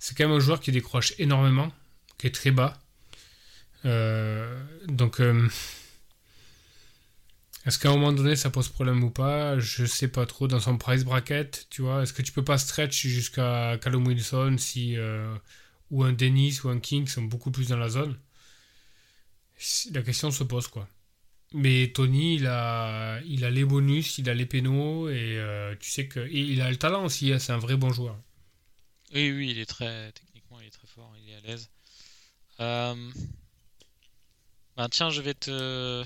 C'est 0.00 0.16
quand 0.16 0.26
même 0.26 0.36
un 0.36 0.40
joueur 0.40 0.60
qui 0.60 0.72
décroche 0.72 1.14
énormément, 1.18 1.72
qui 2.18 2.26
est 2.26 2.34
très 2.34 2.50
bas. 2.50 2.76
Euh, 3.84 4.60
donc, 4.88 5.20
est-ce 7.64 7.78
qu'à 7.78 7.90
un 7.90 7.92
moment 7.92 8.12
donné 8.12 8.34
ça 8.34 8.50
pose 8.50 8.68
problème 8.68 9.04
ou 9.04 9.10
pas? 9.10 9.58
Je 9.58 9.86
sais 9.86 10.08
pas 10.08 10.26
trop. 10.26 10.48
Dans 10.48 10.60
son 10.60 10.76
price 10.76 11.04
bracket, 11.04 11.68
tu 11.70 11.82
vois, 11.82 12.02
est-ce 12.02 12.12
que 12.12 12.22
tu 12.22 12.32
peux 12.32 12.44
pas 12.44 12.58
stretch 12.58 13.06
jusqu'à 13.06 13.78
Callum 13.80 14.06
Wilson 14.06 14.56
si, 14.58 14.96
ou 15.90 16.02
un 16.02 16.12
Dennis 16.12 16.60
ou 16.64 16.70
un 16.70 16.80
King 16.80 17.06
sont 17.06 17.22
beaucoup 17.22 17.52
plus 17.52 17.68
dans 17.68 17.78
la 17.78 17.88
zone? 17.88 18.18
La 19.92 20.02
question 20.02 20.30
se 20.30 20.44
pose 20.44 20.66
quoi. 20.66 20.88
Mais 21.54 21.90
Tony, 21.94 22.34
il 22.34 22.46
a, 22.46 23.20
il 23.26 23.44
a 23.46 23.50
les 23.50 23.64
bonus, 23.64 24.18
il 24.18 24.28
a 24.28 24.34
les 24.34 24.44
pénaux 24.44 25.08
et 25.08 25.38
euh, 25.38 25.74
tu 25.80 25.88
sais 25.90 26.06
que 26.06 26.28
il 26.30 26.60
a 26.60 26.70
le 26.70 26.76
talent 26.76 27.04
aussi. 27.04 27.32
hein, 27.32 27.38
c'est 27.38 27.52
un 27.52 27.58
vrai 27.58 27.76
bon 27.76 27.90
joueur. 27.92 28.18
Oui, 29.14 29.30
oui, 29.32 29.50
il 29.50 29.58
est 29.58 29.66
très 29.66 30.12
techniquement, 30.12 30.60
il 30.60 30.66
est 30.66 30.70
très 30.70 30.86
fort, 30.86 31.14
il 31.22 31.30
est 31.30 31.36
à 31.36 31.40
l'aise. 31.40 31.70
Euh, 32.60 33.10
Ben 34.76 34.88
tiens, 34.88 35.10
je 35.10 35.20
vais 35.20 35.34
te 35.34 36.04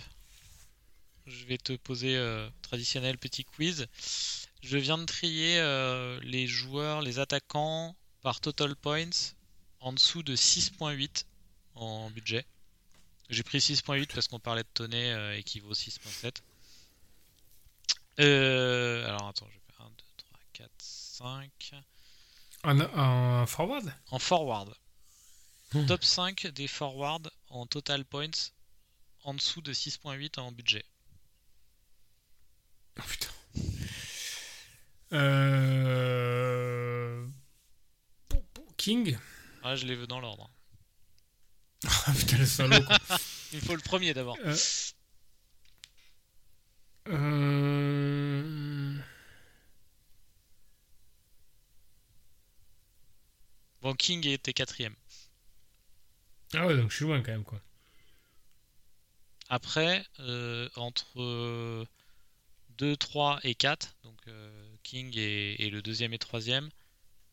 poser 1.76 2.16
euh, 2.16 2.48
traditionnel 2.62 3.18
petit 3.18 3.44
quiz. 3.44 3.86
Je 4.62 4.76
viens 4.78 4.98
de 4.98 5.04
trier 5.04 5.60
les 6.22 6.46
joueurs, 6.46 7.00
les 7.02 7.18
attaquants 7.18 7.96
par 8.22 8.40
total 8.40 8.76
points 8.76 9.10
en 9.80 9.92
dessous 9.92 10.22
de 10.22 10.34
6.8 10.36 11.24
en 11.74 12.10
budget. 12.10 12.44
J'ai 13.30 13.42
pris 13.42 13.58
6.8 13.58 14.14
parce 14.14 14.28
qu'on 14.28 14.40
parlait 14.40 14.62
de 14.62 14.68
Tonnet 14.72 15.12
euh, 15.12 15.36
et 15.36 15.42
qui 15.42 15.60
vaut 15.60 15.74
6.7. 15.74 16.36
Euh, 18.20 19.06
alors 19.06 19.28
attends, 19.28 19.46
je 19.48 19.54
vais 19.54 19.76
faire 19.76 19.86
1, 19.86 19.90
2, 19.90 20.04
3, 20.16 20.38
4, 20.54 20.70
5. 20.78 21.72
En, 22.64 22.80
en 22.80 23.46
forward? 23.46 23.92
En 24.10 24.18
forward. 24.18 24.74
Hmm. 25.72 25.86
Top 25.86 26.02
5 26.02 26.46
des 26.48 26.66
forwards 26.66 27.30
en 27.50 27.66
total 27.66 28.04
points 28.04 28.50
en 29.24 29.34
dessous 29.34 29.60
de 29.60 29.74
6.8 29.74 30.40
en 30.40 30.50
budget. 30.50 30.84
Oh 32.98 33.02
putain. 33.06 33.28
Euh... 35.12 37.26
King? 38.76 39.18
Ah, 39.62 39.76
je 39.76 39.86
les 39.86 39.94
veux 39.94 40.06
dans 40.06 40.20
l'ordre. 40.20 40.50
Ah 41.86 42.12
putain, 42.16 42.38
le 42.38 42.46
salaud 42.46 42.82
quoi. 42.84 42.98
Il 43.52 43.60
faut 43.60 43.74
le 43.76 43.80
premier 43.82 44.12
d'abord. 44.14 44.36
Euh, 44.44 44.56
euh, 47.08 48.94
Bon, 53.80 53.94
King 53.94 54.26
était 54.26 54.52
quatrième. 54.52 54.94
Ah 56.54 56.66
ouais, 56.66 56.76
donc 56.76 56.90
je 56.90 56.96
suis 56.96 57.04
loin 57.04 57.22
quand 57.22 57.30
même 57.32 57.44
quoi. 57.44 57.60
Après, 59.48 60.04
euh, 60.20 60.68
entre 60.76 61.86
2, 62.78 62.96
3 62.96 63.38
et 63.44 63.54
4, 63.54 63.96
donc 64.02 64.16
euh, 64.28 64.74
King 64.82 65.12
et, 65.16 65.64
et 65.66 65.70
le 65.70 65.80
deuxième 65.80 66.12
et 66.12 66.18
troisième, 66.18 66.68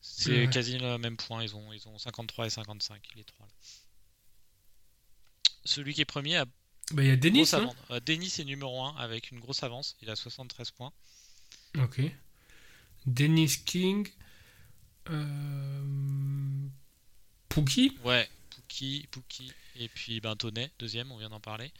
c'est 0.00 0.44
Ouais. 0.46 0.50
quasi 0.50 0.78
le 0.78 0.98
même 0.98 1.16
point. 1.16 1.42
Ils 1.42 1.54
ont, 1.56 1.72
ils 1.72 1.86
ont 1.88 1.98
53 1.98 2.46
et 2.46 2.50
55, 2.50 3.02
les 3.16 3.24
trois. 3.24 3.44
là. 3.46 3.52
Celui 5.66 5.94
qui 5.94 6.00
est 6.00 6.06
premier 6.06 6.36
a 6.36 6.44
Bah 6.92 7.02
il 7.02 7.08
y 7.08 7.10
a 7.10 7.16
Denis, 7.16 7.48
avance. 7.52 7.74
Euh, 7.90 8.00
Denis 8.04 8.32
est 8.38 8.44
numéro 8.44 8.82
1 8.82 8.96
avec 8.96 9.30
une 9.30 9.40
grosse 9.40 9.62
avance. 9.62 9.96
Il 10.02 10.10
a 10.10 10.16
73 10.16 10.70
points. 10.70 10.92
Ok. 11.78 12.00
Dennis 13.06 13.58
King. 13.64 14.08
Euh... 15.10 16.66
Pookie 17.48 17.96
Ouais, 18.04 18.28
Pookie, 18.50 19.06
Pookie. 19.10 19.52
Et 19.76 19.88
puis 19.88 20.20
ben, 20.20 20.36
Tonnet, 20.36 20.70
deuxième, 20.78 21.12
on 21.12 21.18
vient 21.18 21.28
d'en 21.28 21.40
parler. 21.40 21.72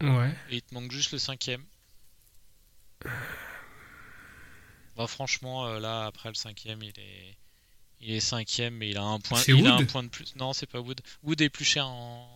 Ouais. 0.00 0.34
Et 0.50 0.56
il 0.56 0.62
te 0.62 0.74
manque 0.74 0.92
juste 0.92 1.12
le 1.12 1.18
cinquième. 1.18 1.64
Bah, 4.96 5.06
franchement, 5.06 5.66
euh, 5.66 5.78
là, 5.78 6.06
après 6.06 6.28
le 6.28 6.34
cinquième, 6.34 6.82
il 6.82 6.98
est, 6.98 7.36
il 8.00 8.10
est 8.10 8.20
cinquième, 8.20 8.74
mais 8.74 8.90
il 8.90 8.96
a 8.96 9.04
un 9.04 9.20
point, 9.20 9.40
il 9.46 9.64
a 9.64 9.74
un 9.74 9.84
point 9.84 10.02
de 10.02 10.08
plus. 10.08 10.34
Non, 10.34 10.52
c'est 10.52 10.66
pas 10.66 10.80
Wood. 10.80 11.00
Wood 11.22 11.40
est 11.40 11.50
plus 11.50 11.64
cher 11.64 11.86
en. 11.86 12.28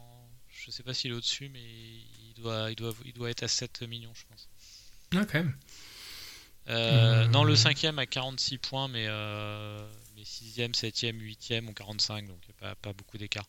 Je 0.53 0.71
sais 0.71 0.83
pas 0.83 0.95
s'il 0.95 1.11
est 1.11 1.15
au-dessus, 1.15 1.49
mais 1.49 1.61
il 1.63 2.35
doit, 2.37 2.71
il 2.71 2.77
doit, 2.77 2.95
il 3.05 3.13
doit 3.13 3.31
être 3.31 3.43
à 3.43 3.49
7 3.49 3.83
millions, 3.83 4.13
je 4.15 4.25
pense. 4.29 4.49
Ah 5.15 5.25
quand 5.25 5.39
même. 5.39 5.57
Euh, 6.69 7.25
Euh. 7.25 7.29
Non, 7.29 7.43
le 7.43 7.57
cinquième 7.57 7.99
à 7.99 8.07
46 8.07 8.59
points, 8.59 8.87
mais, 8.87 9.07
euh, 9.09 9.85
mais 10.15 10.25
sixième, 10.25 10.75
septième, 10.75 11.19
huitième 11.21 11.69
ont 11.69 11.75
45, 11.75 12.27
donc 12.29 12.39
il 12.45 12.51
n'y 12.51 12.55
a 12.69 12.75
pas, 12.75 12.75
pas 12.77 12.93
beaucoup 12.93 13.19
d'écart. 13.19 13.47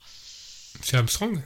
C'est 0.81 0.97
Armstrong? 0.97 1.39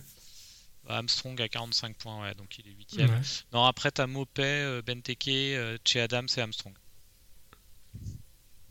Bah, 0.86 0.98
Armstrong 0.98 1.42
à 1.42 1.50
45 1.50 1.98
points, 1.98 2.22
ouais, 2.22 2.34
donc 2.36 2.58
il 2.60 2.68
est 2.70 2.74
huitième. 2.74 3.10
Ouais. 3.10 3.22
Non, 3.52 3.66
après, 3.66 3.92
t'as 3.92 4.08
Mopé, 4.08 4.44
euh, 4.44 4.82
Benteke, 4.82 5.28
euh, 5.28 5.78
Che 5.86 5.98
Adams 5.98 6.30
et 6.38 6.40
Armstrong. 6.40 6.74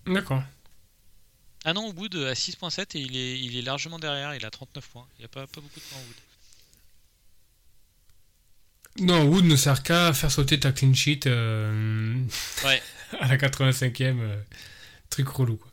D'accord. 0.06 0.42
Ah 1.64 1.72
non, 1.74 1.90
Wood 1.92 2.14
à 2.14 2.34
6.7 2.34 2.96
et 2.96 3.00
il 3.00 3.16
est, 3.16 3.40
il 3.40 3.56
est 3.56 3.62
largement 3.62 3.98
derrière, 3.98 4.34
il 4.34 4.44
a 4.46 4.50
39 4.50 4.88
points. 4.88 5.06
Il 5.18 5.20
n'y 5.20 5.24
a 5.24 5.28
pas, 5.28 5.46
pas 5.46 5.60
beaucoup 5.60 5.80
de 5.80 5.84
points, 5.84 5.98
Wood. 5.98 6.16
Non, 9.00 9.24
Wood 9.24 9.44
ne 9.44 9.56
sert 9.56 9.82
qu'à 9.82 10.12
faire 10.12 10.30
sauter 10.30 10.58
ta 10.58 10.72
clean 10.72 10.94
sheet 10.94 11.26
euh, 11.26 12.24
Ouais. 12.64 12.82
à 13.20 13.28
la 13.28 13.36
85e. 13.36 14.20
euh, 14.20 14.42
truc 15.10 15.28
relou 15.28 15.56
quoi. 15.56 15.70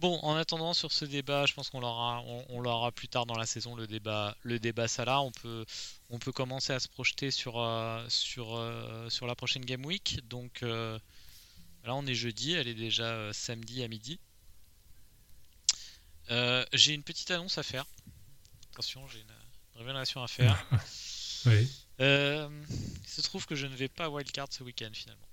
Bon, 0.00 0.18
en 0.22 0.36
attendant 0.36 0.74
sur 0.74 0.92
ce 0.92 1.04
débat, 1.04 1.44
je 1.46 1.54
pense 1.54 1.70
qu'on 1.70 1.80
l'aura, 1.80 2.20
on, 2.24 2.44
on 2.50 2.60
l'aura 2.60 2.92
plus 2.92 3.08
tard 3.08 3.26
dans 3.26 3.36
la 3.36 3.46
saison, 3.46 3.74
le 3.74 3.88
débat, 3.88 4.36
le 4.42 4.60
débat 4.60 4.86
Salah. 4.86 5.20
On 5.20 5.32
peut, 5.32 5.64
on 6.10 6.20
peut 6.20 6.30
commencer 6.30 6.72
à 6.72 6.78
se 6.78 6.86
projeter 6.86 7.32
sur, 7.32 7.58
euh, 7.58 8.04
sur, 8.08 8.62
sur 9.08 9.26
la 9.26 9.34
prochaine 9.34 9.64
Game 9.64 9.84
Week. 9.84 10.20
Donc 10.28 10.60
là, 10.60 11.00
on 11.94 12.06
est 12.06 12.14
jeudi, 12.14 12.52
elle 12.52 12.68
est 12.68 12.74
déjà 12.74 13.32
samedi 13.32 13.82
à 13.82 13.88
midi. 13.88 14.20
J'ai 16.72 16.94
une 16.94 17.02
petite 17.02 17.32
annonce 17.32 17.58
à 17.58 17.64
faire. 17.64 17.84
Attention, 18.72 19.04
j'ai 19.08 19.18
une 19.18 19.80
révélation 19.80 20.22
à 20.22 20.28
faire. 20.28 20.64
Oui. 21.46 21.68
Euh, 22.00 22.48
il 23.02 23.08
se 23.08 23.20
trouve 23.22 23.46
que 23.46 23.54
je 23.54 23.66
ne 23.66 23.74
vais 23.74 23.88
pas 23.88 24.08
wildcard 24.08 24.48
ce 24.52 24.62
week-end 24.62 24.90
finalement. 24.92 25.28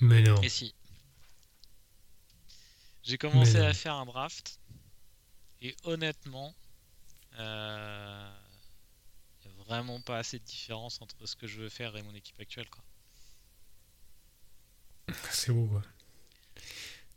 Mais 0.00 0.22
non. 0.22 0.40
Et 0.42 0.48
si. 0.48 0.74
J'ai 3.02 3.18
commencé 3.18 3.56
à 3.56 3.72
faire 3.72 3.94
un 3.94 4.06
draft. 4.06 4.60
Et 5.60 5.74
honnêtement, 5.84 6.54
euh, 7.38 8.30
il 9.44 9.50
n'y 9.50 9.60
a 9.60 9.64
vraiment 9.64 10.00
pas 10.00 10.18
assez 10.18 10.38
de 10.38 10.44
différence 10.44 11.00
entre 11.00 11.26
ce 11.26 11.34
que 11.34 11.46
je 11.46 11.60
veux 11.62 11.68
faire 11.68 11.96
et 11.96 12.02
mon 12.02 12.14
équipe 12.14 12.38
actuelle. 12.38 12.68
Quoi. 12.68 12.84
C'est 15.30 15.52
beau, 15.52 15.66
quoi. 15.66 15.82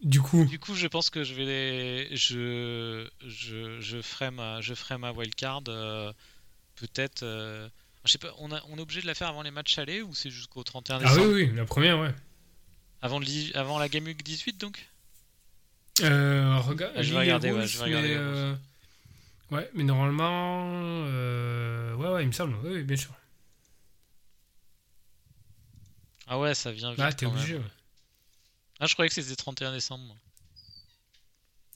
Du 0.01 0.21
coup, 0.21 0.45
Du 0.45 0.57
coup, 0.57 0.73
je 0.73 0.87
pense 0.87 1.11
que 1.11 1.23
je 1.23 1.35
vais 1.35 1.45
les... 1.45 2.15
je, 2.15 3.07
je, 3.27 3.79
je 3.79 4.01
ferai 4.01 4.31
ma, 4.31 4.59
je 4.61 4.73
ferai 4.73 4.97
ma 4.97 5.11
wildcard 5.11 5.61
euh, 5.67 6.11
peut-être. 6.87 7.23
euh, 7.23 7.69
Je 8.05 8.11
sais 8.11 8.17
pas, 8.17 8.33
on, 8.39 8.51
a, 8.51 8.61
on 8.69 8.77
est 8.77 8.81
obligé 8.81 9.01
de 9.01 9.07
la 9.07 9.13
faire 9.15 9.27
avant 9.29 9.41
les 9.43 9.51
matchs 9.51 9.77
allés 9.77 10.01
ou 10.01 10.13
c'est 10.15 10.29
jusqu'au 10.29 10.63
31 10.63 10.97
ah 10.97 10.99
décembre 10.99 11.27
oui, 11.27 11.43
oui, 11.49 11.55
la 11.55 11.65
première, 11.65 11.99
ouais. 11.99 12.13
avant, 13.01 13.19
le, 13.19 13.57
avant 13.57 13.79
la 13.79 13.89
Game 13.89 14.05
Week 14.05 14.21
18 14.23 14.57
donc? 14.59 14.87
Euh, 16.01 16.57
regarde, 16.59 16.93
Ah, 16.95 17.01
je 17.03 17.13
vais 17.13 17.19
regarder, 17.19 17.51
ouais, 17.51 17.67
je 17.67 17.77
vais 17.77 17.83
regarder 17.83 18.07
mais, 18.09 18.15
euh, 18.17 18.55
Ouais, 19.51 19.69
mais 19.73 19.83
normalement, 19.83 20.63
euh, 21.07 21.93
ouais, 21.95 22.09
ouais, 22.09 22.23
il 22.23 22.27
me 22.27 22.31
semble, 22.31 22.55
oui, 22.63 22.69
oui, 22.75 22.83
bien 22.83 22.95
sûr. 22.95 23.13
Ah 26.27 26.39
ouais, 26.39 26.55
ça 26.55 26.71
vient 26.71 26.91
vite. 26.91 26.99
Ah, 27.01 27.11
t'es 27.11 27.25
obligé. 27.25 27.53
même. 27.53 27.63
ouais. 27.63 27.69
Ah, 28.79 28.87
je 28.87 28.93
croyais 28.93 29.09
que 29.09 29.15
c'était 29.15 29.35
31 29.35 29.73
décembre. 29.73 30.05
moi. 30.05 30.15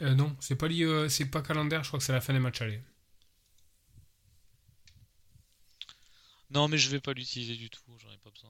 Euh, 0.01 0.13
non, 0.15 0.35
c'est 0.39 0.55
pas 0.55 0.67
lié, 0.67 0.83
euh, 0.83 1.09
c'est 1.09 1.25
pas 1.25 1.41
calendaire, 1.41 1.83
je 1.83 1.89
crois 1.89 1.99
que 1.99 2.05
c'est 2.05 2.11
la 2.13 2.21
fin 2.21 2.33
des 2.33 2.39
matchs 2.39 2.61
allés. 2.61 2.81
Non, 6.55 6.69
mais 6.69 6.77
je 6.77 6.89
vais 6.89 7.01
pas 7.01 7.11
l'utiliser 7.11 7.55
du 7.57 7.69
tout, 7.69 7.81
j'en 8.01 8.09
ai 8.09 8.17
pas 8.17 8.29
besoin. 8.31 8.49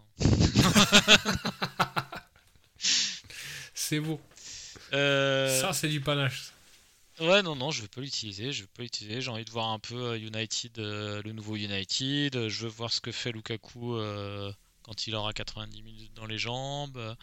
C'est 3.74 3.99
beau. 3.99 4.22
Euh, 4.93 5.60
Ça, 5.60 5.74
c'est 5.74 5.88
du 5.88 6.01
panache. 6.01 6.51
Ouais, 7.20 7.41
non, 7.41 7.56
non, 7.56 7.72
je 7.72 7.82
veux 7.82 7.88
pas 7.88 8.01
l'utiliser, 8.01 8.51
je 8.51 8.62
veux 8.62 8.70
pas 8.76 8.84
l'utiliser. 8.84 9.22
J'ai 9.22 9.32
envie 9.32 9.43
de 9.43 9.49
voir 9.49 9.70
un 9.70 9.80
peu 9.80 9.95
euh, 9.95 10.20
United, 10.20 10.78
euh, 10.78 11.24
le 11.24 11.32
nouveau 11.32 11.56
United. 11.56 12.47
Je 12.47 12.64
veux 12.64 12.70
voir 12.70 12.91
ce 12.91 13.01
que 13.01 13.12
fait 13.12 13.32
Lukaku 13.32 13.95
euh, 13.95 14.51
quand 14.84 15.08
il 15.08 15.16
aura 15.16 15.34
90 15.34 15.82
minutes 15.82 16.14
dans 16.14 16.28
les 16.28 16.38
jambes. 16.38 17.16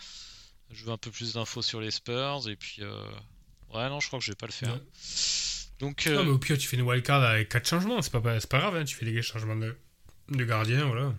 Je 0.72 0.84
veux 0.84 0.90
un 0.90 0.98
peu 0.98 1.12
plus 1.12 1.34
d'infos 1.34 1.62
sur 1.62 1.80
les 1.80 1.92
Spurs. 1.92 2.48
Et 2.48 2.56
puis, 2.56 2.82
ouais, 2.82 3.88
non, 3.88 4.00
je 4.00 4.08
crois 4.08 4.18
que 4.18 4.24
je 4.24 4.32
vais 4.32 4.36
pas 4.36 4.46
le 4.46 4.52
faire. 4.52 4.74
Ouais. 4.74 4.82
Donc, 5.78 6.06
Non, 6.06 6.24
mais 6.24 6.30
au 6.30 6.38
pire, 6.38 6.58
tu 6.58 6.66
fais 6.66 6.76
une 6.76 6.82
wildcard 6.82 7.22
avec 7.22 7.50
4 7.50 7.68
changements, 7.68 8.02
c'est 8.02 8.10
pas, 8.10 8.20
grave, 8.20 8.76
hein, 8.76 8.84
tu 8.84 8.96
fais 8.96 9.04
des 9.04 9.22
changements 9.22 9.56
de, 9.56 9.76
de 10.36 10.44
gardien, 10.44 10.84
voilà. 10.86 11.14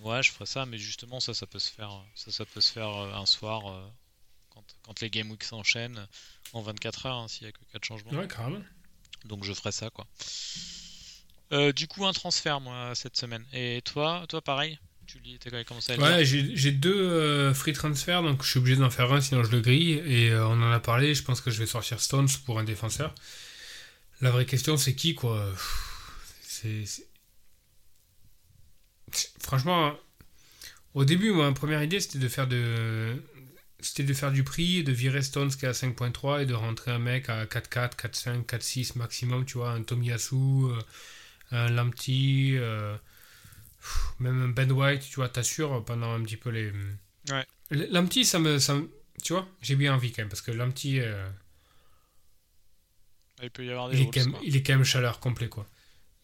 ouais, 0.00 0.22
je 0.22 0.30
ferai 0.32 0.46
ça, 0.46 0.66
mais 0.66 0.78
justement, 0.78 1.20
ça, 1.20 1.34
ça 1.34 1.46
peut 1.46 1.58
se 1.58 1.70
faire, 1.70 1.92
ça, 2.14 2.30
ça 2.30 2.44
peut 2.44 2.60
se 2.60 2.72
faire 2.72 2.88
euh, 2.88 3.14
un 3.14 3.26
soir 3.26 3.70
euh, 3.70 3.86
quand, 4.50 4.64
quand 4.82 5.00
les 5.00 5.10
game 5.10 5.30
weeks 5.30 5.44
s'enchaînent 5.44 6.06
en 6.52 6.62
24 6.62 7.06
heures, 7.06 7.16
hein, 7.16 7.28
s'il 7.28 7.46
y 7.46 7.48
a 7.48 7.52
que 7.52 7.58
4 7.72 7.84
changements. 7.84 8.12
Ouais, 8.12 8.28
carrément. 8.28 8.62
Donc 9.24 9.44
je 9.44 9.52
ferai 9.52 9.72
ça 9.72 9.90
quoi. 9.90 10.06
Euh, 11.52 11.72
du 11.72 11.88
coup 11.88 12.06
un 12.06 12.12
transfert 12.12 12.60
moi 12.60 12.94
cette 12.94 13.16
semaine. 13.16 13.44
Et 13.52 13.82
toi, 13.84 14.24
toi 14.28 14.40
pareil 14.40 14.78
Tu 15.06 15.18
lis, 15.18 15.38
t'as 15.38 15.64
commencé 15.64 15.92
à 15.92 15.98
Ouais, 15.98 16.24
j'ai 16.24 16.56
j'ai 16.56 16.72
deux 16.72 16.94
euh, 16.94 17.52
free 17.52 17.72
transferts, 17.72 18.22
donc 18.22 18.42
je 18.44 18.50
suis 18.50 18.58
obligé 18.58 18.76
d'en 18.76 18.90
faire 18.90 19.12
un, 19.12 19.20
sinon 19.20 19.42
je 19.44 19.50
le 19.50 19.60
grille. 19.60 20.02
Et 20.06 20.30
euh, 20.30 20.46
on 20.46 20.62
en 20.62 20.70
a 20.70 20.80
parlé, 20.80 21.14
je 21.14 21.22
pense 21.22 21.40
que 21.40 21.50
je 21.50 21.58
vais 21.58 21.66
sortir 21.66 22.00
Stones 22.00 22.28
pour 22.46 22.58
un 22.58 22.64
défenseur. 22.64 23.14
La 24.20 24.30
vraie 24.30 24.46
question, 24.46 24.76
c'est 24.76 24.94
qui, 24.94 25.14
quoi? 25.14 25.46
C'est. 26.42 26.84
Franchement, 29.40 29.94
au 30.94 31.04
début, 31.04 31.32
ma 31.32 31.52
première 31.52 31.82
idée, 31.82 32.00
c'était 32.00 32.18
de 32.18 32.28
faire 32.28 32.46
de. 32.48 33.22
C'était 33.80 34.02
de 34.04 34.12
faire 34.14 34.30
du 34.32 34.44
prix, 34.44 34.84
de 34.84 34.92
virer 34.92 35.22
Stones 35.22 35.50
qui 35.50 35.64
est 35.64 35.68
à 35.68 35.72
5.3 35.72 36.42
et 36.42 36.46
de 36.46 36.52
rentrer 36.54 36.90
un 36.90 36.98
mec 36.98 37.30
à 37.30 37.46
4.4, 37.46 37.96
4.5, 37.96 38.44
4.6 38.44 38.98
maximum, 38.98 39.44
tu 39.46 39.58
vois, 39.58 39.70
un 39.70 39.82
Tomiyasu, 39.82 40.34
euh, 40.36 40.78
un 41.52 41.70
Lamptey, 41.70 42.52
euh, 42.58 42.96
même 44.18 44.42
un 44.42 44.48
Ben 44.48 44.70
White, 44.70 45.02
tu 45.08 45.16
vois, 45.16 45.28
t'assures 45.28 45.84
pendant 45.84 46.12
un 46.12 46.22
petit 46.22 46.36
peu 46.36 46.50
les. 46.50 46.72
Ouais. 47.30 47.46
Lamptey, 47.70 48.24
ça 48.24 48.38
me, 48.38 48.58
ça 48.58 48.74
me- 48.74 48.90
Tu 49.22 49.32
vois, 49.32 49.48
j'ai 49.62 49.76
bien 49.76 49.94
envie 49.94 50.12
quand 50.12 50.22
même, 50.22 50.28
parce 50.28 50.42
que 50.42 50.50
Lamptey, 50.50 51.00
euh, 51.00 51.28
Il 53.42 53.50
peut 53.50 53.64
y 53.64 53.70
avoir 53.70 53.88
des 53.88 53.96
il, 53.96 54.02
est 54.02 54.10
quand 54.10 54.20
même, 54.26 54.36
il 54.42 54.56
est 54.56 54.62
quand 54.62 54.74
même 54.74 54.84
chaleur 54.84 55.20
complet, 55.20 55.48
quoi. 55.48 55.66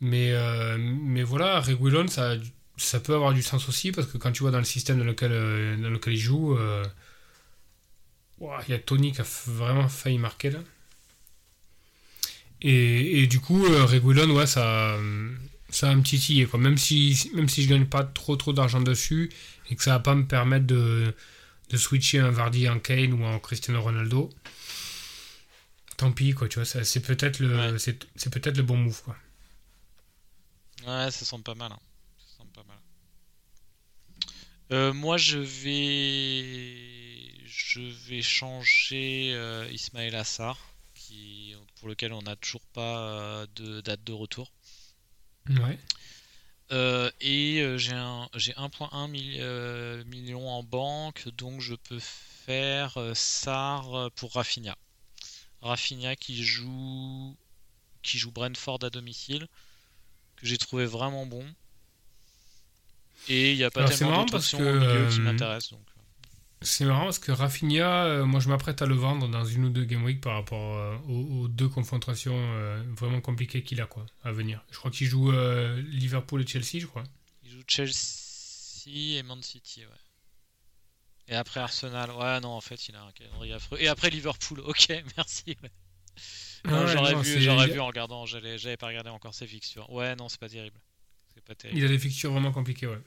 Mais, 0.00 0.32
euh, 0.32 0.76
mais 0.78 1.22
voilà, 1.22 1.60
Reguilon, 1.60 2.08
ça, 2.08 2.30
a 2.30 2.36
du- 2.36 2.50
ça 2.76 3.00
peut 3.00 3.14
avoir 3.14 3.32
du 3.34 3.42
sens 3.42 3.68
aussi, 3.68 3.92
parce 3.92 4.06
que 4.08 4.18
quand 4.18 4.32
tu 4.32 4.42
vois 4.42 4.50
dans 4.50 4.58
le 4.58 4.64
système 4.64 4.98
dans 4.98 5.04
lequel, 5.04 5.32
euh, 5.32 5.76
dans 5.76 5.90
lequel 5.90 6.14
il 6.14 6.18
joue, 6.18 6.56
euh, 6.56 6.84
il 8.40 8.70
y 8.70 8.74
a 8.74 8.78
Tony 8.78 9.12
qui 9.12 9.20
a 9.20 9.24
vraiment 9.46 9.88
failli 9.88 10.16
marquer 10.18 10.50
là. 10.50 10.60
Et, 12.62 13.22
et 13.22 13.26
du 13.26 13.40
coup, 13.40 13.64
euh, 13.66 13.84
Reguilon, 13.84 14.34
ouais, 14.34 14.46
ça, 14.46 14.98
ça 15.70 15.88
a 15.88 15.92
un 15.92 16.00
petit 16.00 16.46
quoi. 16.46 16.58
Même 16.58 16.78
si, 16.78 17.30
même 17.34 17.48
si 17.48 17.62
je 17.62 17.68
gagne 17.68 17.86
pas 17.86 18.04
trop 18.04 18.36
trop 18.36 18.52
d'argent 18.52 18.80
dessus, 18.80 19.30
et 19.70 19.76
que 19.76 19.82
ça 19.82 19.92
va 19.92 20.00
pas 20.00 20.14
me 20.14 20.26
permettre 20.26 20.66
de, 20.66 21.14
de 21.70 21.76
switcher 21.76 22.20
un 22.20 22.30
Vardy 22.30 22.68
en 22.68 22.78
Kane 22.80 23.14
ou 23.14 23.24
en 23.24 23.38
Cristiano 23.40 23.82
Ronaldo. 23.82 24.30
Tant 25.98 26.10
pis, 26.12 26.32
quoi, 26.32 26.48
tu 26.48 26.58
vois, 26.58 26.64
ça- 26.64 26.84
c'est 26.84 27.00
peut-être 27.00 27.38
le, 27.40 27.50
Ouais. 27.54 27.72
c'est, 27.78 28.06
c'est 28.16 28.30
peut-être 28.32 28.56
le 28.56 28.62
bon 28.62 28.76
move, 28.78 29.02
quoi. 29.02 29.16
Ouais, 30.86 31.10
ça 31.10 31.24
semble 31.26 31.44
pas 31.44 31.54
mal. 31.54 31.72
hein. 31.72 31.80
Ça 32.18 32.38
semble 32.38 32.50
pas 32.52 32.64
mal. 32.64 32.78
Euh, 34.72 34.92
moi, 34.92 35.16
je 35.16 35.38
vais, 35.38 37.32
je 37.46 37.80
vais 37.80 38.22
changer 38.22 39.32
euh, 39.34 39.68
Ismaël 39.72 40.14
Assar, 40.16 40.58
qui, 40.94 41.54
pour 41.76 41.88
lequel 41.88 42.12
on 42.12 42.22
n'a 42.22 42.36
toujours 42.36 42.66
pas 42.72 42.98
euh, 43.00 43.46
de 43.54 43.80
date 43.80 44.02
de 44.04 44.12
retour. 44.12 44.52
Ouais. 45.48 45.78
Euh, 46.72 47.10
et 47.20 47.64
j'ai 47.78 47.92
un, 47.92 48.28
j'ai 48.34 48.52
1.1 48.56 49.06
mil- 49.06 49.38
euh, 49.40 50.02
million 50.04 50.48
en 50.48 50.64
banque, 50.64 51.28
donc 51.36 51.60
je 51.60 51.74
peux 51.76 52.00
faire 52.00 52.98
Sar 53.14 54.10
pour 54.16 54.32
Rafinha. 54.32 54.76
Rafinha 55.62 56.16
qui 56.16 56.44
joue, 56.44 57.36
qui 58.02 58.18
joue 58.18 58.32
Brentford 58.32 58.78
à 58.82 58.90
domicile, 58.90 59.46
que 60.36 60.46
j'ai 60.46 60.58
trouvé 60.58 60.86
vraiment 60.86 61.26
bon. 61.26 61.46
Et 63.28 63.52
il 63.52 63.56
n'y 63.56 63.64
a 63.64 63.70
pas 63.70 63.80
Alors, 63.80 63.92
c'est 63.92 63.98
tellement 63.98 64.12
marrant 64.12 64.24
d'autres 64.24 64.32
parce 64.32 64.52
que, 64.52 64.56
au 64.56 64.80
milieu 64.80 65.08
qui 65.08 65.20
euh, 65.20 65.22
m'intéressent. 65.22 65.72
Donc. 65.72 65.86
C'est 66.62 66.86
marrant 66.86 67.04
parce 67.04 67.18
que 67.18 67.32
Rafinha, 67.32 68.04
euh, 68.04 68.24
moi 68.24 68.40
je 68.40 68.48
m'apprête 68.48 68.80
à 68.80 68.86
le 68.86 68.94
vendre 68.94 69.28
dans 69.28 69.44
une 69.44 69.66
ou 69.66 69.68
deux 69.68 69.84
Game 69.84 70.02
Week 70.04 70.20
par 70.20 70.34
rapport 70.34 70.76
euh, 70.76 70.96
aux, 71.06 71.42
aux 71.42 71.48
deux 71.48 71.68
confrontations 71.68 72.34
euh, 72.36 72.82
vraiment 72.96 73.20
compliquées 73.20 73.62
qu'il 73.62 73.80
a 73.80 73.86
quoi, 73.86 74.06
à 74.24 74.32
venir. 74.32 74.64
Je 74.70 74.78
crois 74.78 74.90
qu'il 74.90 75.06
joue 75.06 75.30
Liverpool 75.30 76.42
et 76.42 76.46
Chelsea, 76.46 76.80
je 76.80 76.86
crois. 76.86 77.04
Il 77.44 77.50
joue 77.50 77.62
Chelsea 77.66 79.18
et 79.18 79.22
Man 79.22 79.42
City, 79.42 79.82
ouais. 79.82 79.92
Et 81.28 81.34
après 81.34 81.60
Arsenal, 81.60 82.10
ouais, 82.12 82.40
non, 82.40 82.50
en 82.50 82.60
fait, 82.60 82.88
il 82.88 82.94
a 82.94 83.02
un 83.02 83.12
calendrier 83.12 83.52
affreux. 83.52 83.78
Et 83.80 83.88
après 83.88 84.10
Liverpool, 84.10 84.60
ok, 84.64 84.88
merci. 85.16 85.56
ouais. 85.62 85.70
J'aurais 86.64 87.14
vu, 87.16 87.40
j'aurais 87.40 87.68
vu 87.68 87.80
en 87.80 87.86
regardant, 87.86 88.24
j'avais 88.26 88.76
pas 88.76 88.86
regardé 88.86 89.10
encore 89.10 89.34
ses 89.34 89.46
fixtures. 89.46 89.90
Ouais, 89.92 90.16
non, 90.16 90.28
c'est 90.28 90.40
pas 90.40 90.48
terrible. 90.48 90.80
C'est 91.46 91.54
pas 91.54 91.54
terrible. 91.54 91.78
Il 91.78 91.84
a 91.84 91.88
des 91.88 91.98
fixtures 91.98 92.32
vraiment 92.32 92.52
compliquées, 92.52 92.86
ouais. 92.86 93.00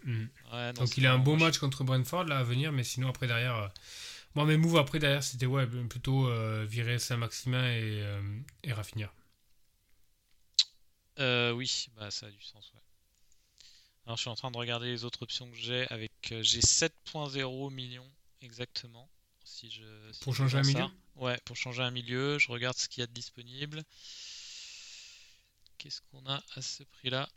Ouais, 0.52 0.74
non, 0.74 0.74
Donc 0.74 0.98
il 0.98 1.06
a 1.06 1.14
un 1.14 1.20
beau 1.20 1.36
match 1.36 1.58
contre 1.58 1.84
Brentford 1.84 2.26
là 2.26 2.40
à 2.40 2.44
venir, 2.44 2.72
mais 2.72 2.84
sinon 2.84 3.10
après 3.10 3.28
derrière. 3.28 3.56
euh, 3.56 3.68
Moi 4.36 4.46
mes 4.46 4.58
moves 4.58 4.78
après 4.78 5.00
derrière 5.00 5.24
c'était 5.24 5.46
ouais, 5.46 5.68
plutôt 5.68 6.28
euh, 6.28 6.66
virer 6.70 7.00
Saint-Maximin 7.00 7.66
et, 7.72 8.02
euh, 8.02 8.22
et 8.64 8.74
Rafinha. 8.74 9.12
Euh, 11.20 11.52
oui, 11.52 11.88
bah 11.96 12.10
ça 12.12 12.26
a 12.28 12.32
du 12.32 12.42
sens, 12.42 12.72
ouais. 12.74 12.82
Alors 14.06 14.18
je 14.18 14.22
suis 14.22 14.30
en 14.30 14.36
train 14.36 14.52
de 14.52 14.58
regarder 14.58 14.88
les 14.88 15.04
autres 15.06 15.22
options 15.24 15.50
que 15.50 15.56
j'ai 15.56 15.88
avec 15.90 16.12
j'ai 16.42 16.62
7.0 16.62 17.70
millions 17.70 18.10
exactement. 18.42 19.10
Si 19.44 19.70
je, 19.72 19.84
si 20.12 20.20
Pour 20.20 20.34
je 20.34 20.38
changer 20.38 20.58
un 20.58 20.64
milieu? 20.64 20.80
Ça. 20.84 20.92
Ouais, 21.16 21.38
pour 21.46 21.56
changer 21.56 21.82
un 21.84 21.92
milieu, 21.92 22.38
je 22.40 22.52
regarde 22.52 22.78
ce 22.78 22.88
qu'il 22.90 23.02
y 23.02 23.04
a 23.04 23.08
de 23.08 23.14
disponible. 23.14 23.84
Qu'est-ce 25.80 26.02
qu'on 26.02 26.26
a 26.28 26.44
à 26.56 26.62
ce 26.62 26.84
prix-là? 26.84 27.28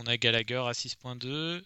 On 0.00 0.06
a 0.06 0.16
Gallagher 0.16 0.62
à 0.66 0.72
6.2. 0.72 1.62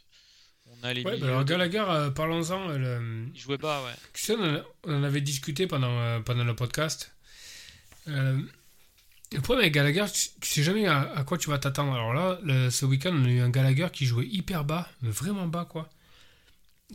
On 0.66 0.84
a 0.84 0.92
les 0.94 1.02
Ouais, 1.04 1.18
bah 1.18 1.26
alors 1.26 1.44
de- 1.44 1.50
Gallagher, 1.50 1.84
euh, 1.88 2.10
parlons-en. 2.10 2.70
euh, 2.70 3.26
Il 3.34 3.40
jouait 3.40 3.58
bas, 3.58 3.82
ouais. 3.84 3.92
Tu 4.14 4.22
sais, 4.22 4.34
on 4.36 4.42
en, 4.42 4.54
a- 4.56 4.64
on 4.84 4.94
en 5.00 5.02
avait 5.02 5.20
discuté 5.20 5.66
pendant, 5.66 5.90
euh, 5.98 6.20
pendant 6.20 6.44
le 6.44 6.54
podcast. 6.54 7.14
Euh, 8.08 8.40
le 9.32 9.40
problème 9.40 9.62
avec 9.64 9.74
Gallagher, 9.74 10.04
tu, 10.12 10.28
tu 10.40 10.48
sais 10.48 10.62
jamais 10.62 10.86
à, 10.86 11.00
à 11.14 11.24
quoi 11.24 11.36
tu 11.36 11.50
vas 11.50 11.58
t'attendre. 11.58 11.92
Alors 11.92 12.14
là, 12.14 12.38
le- 12.44 12.70
ce 12.70 12.86
week-end, 12.86 13.12
on 13.14 13.24
a 13.24 13.28
eu 13.28 13.40
un 13.40 13.50
Gallagher 13.50 13.88
qui 13.92 14.06
jouait 14.06 14.26
hyper 14.26 14.64
bas, 14.64 14.88
mais 15.02 15.10
vraiment 15.10 15.46
bas, 15.46 15.64
quoi. 15.68 15.90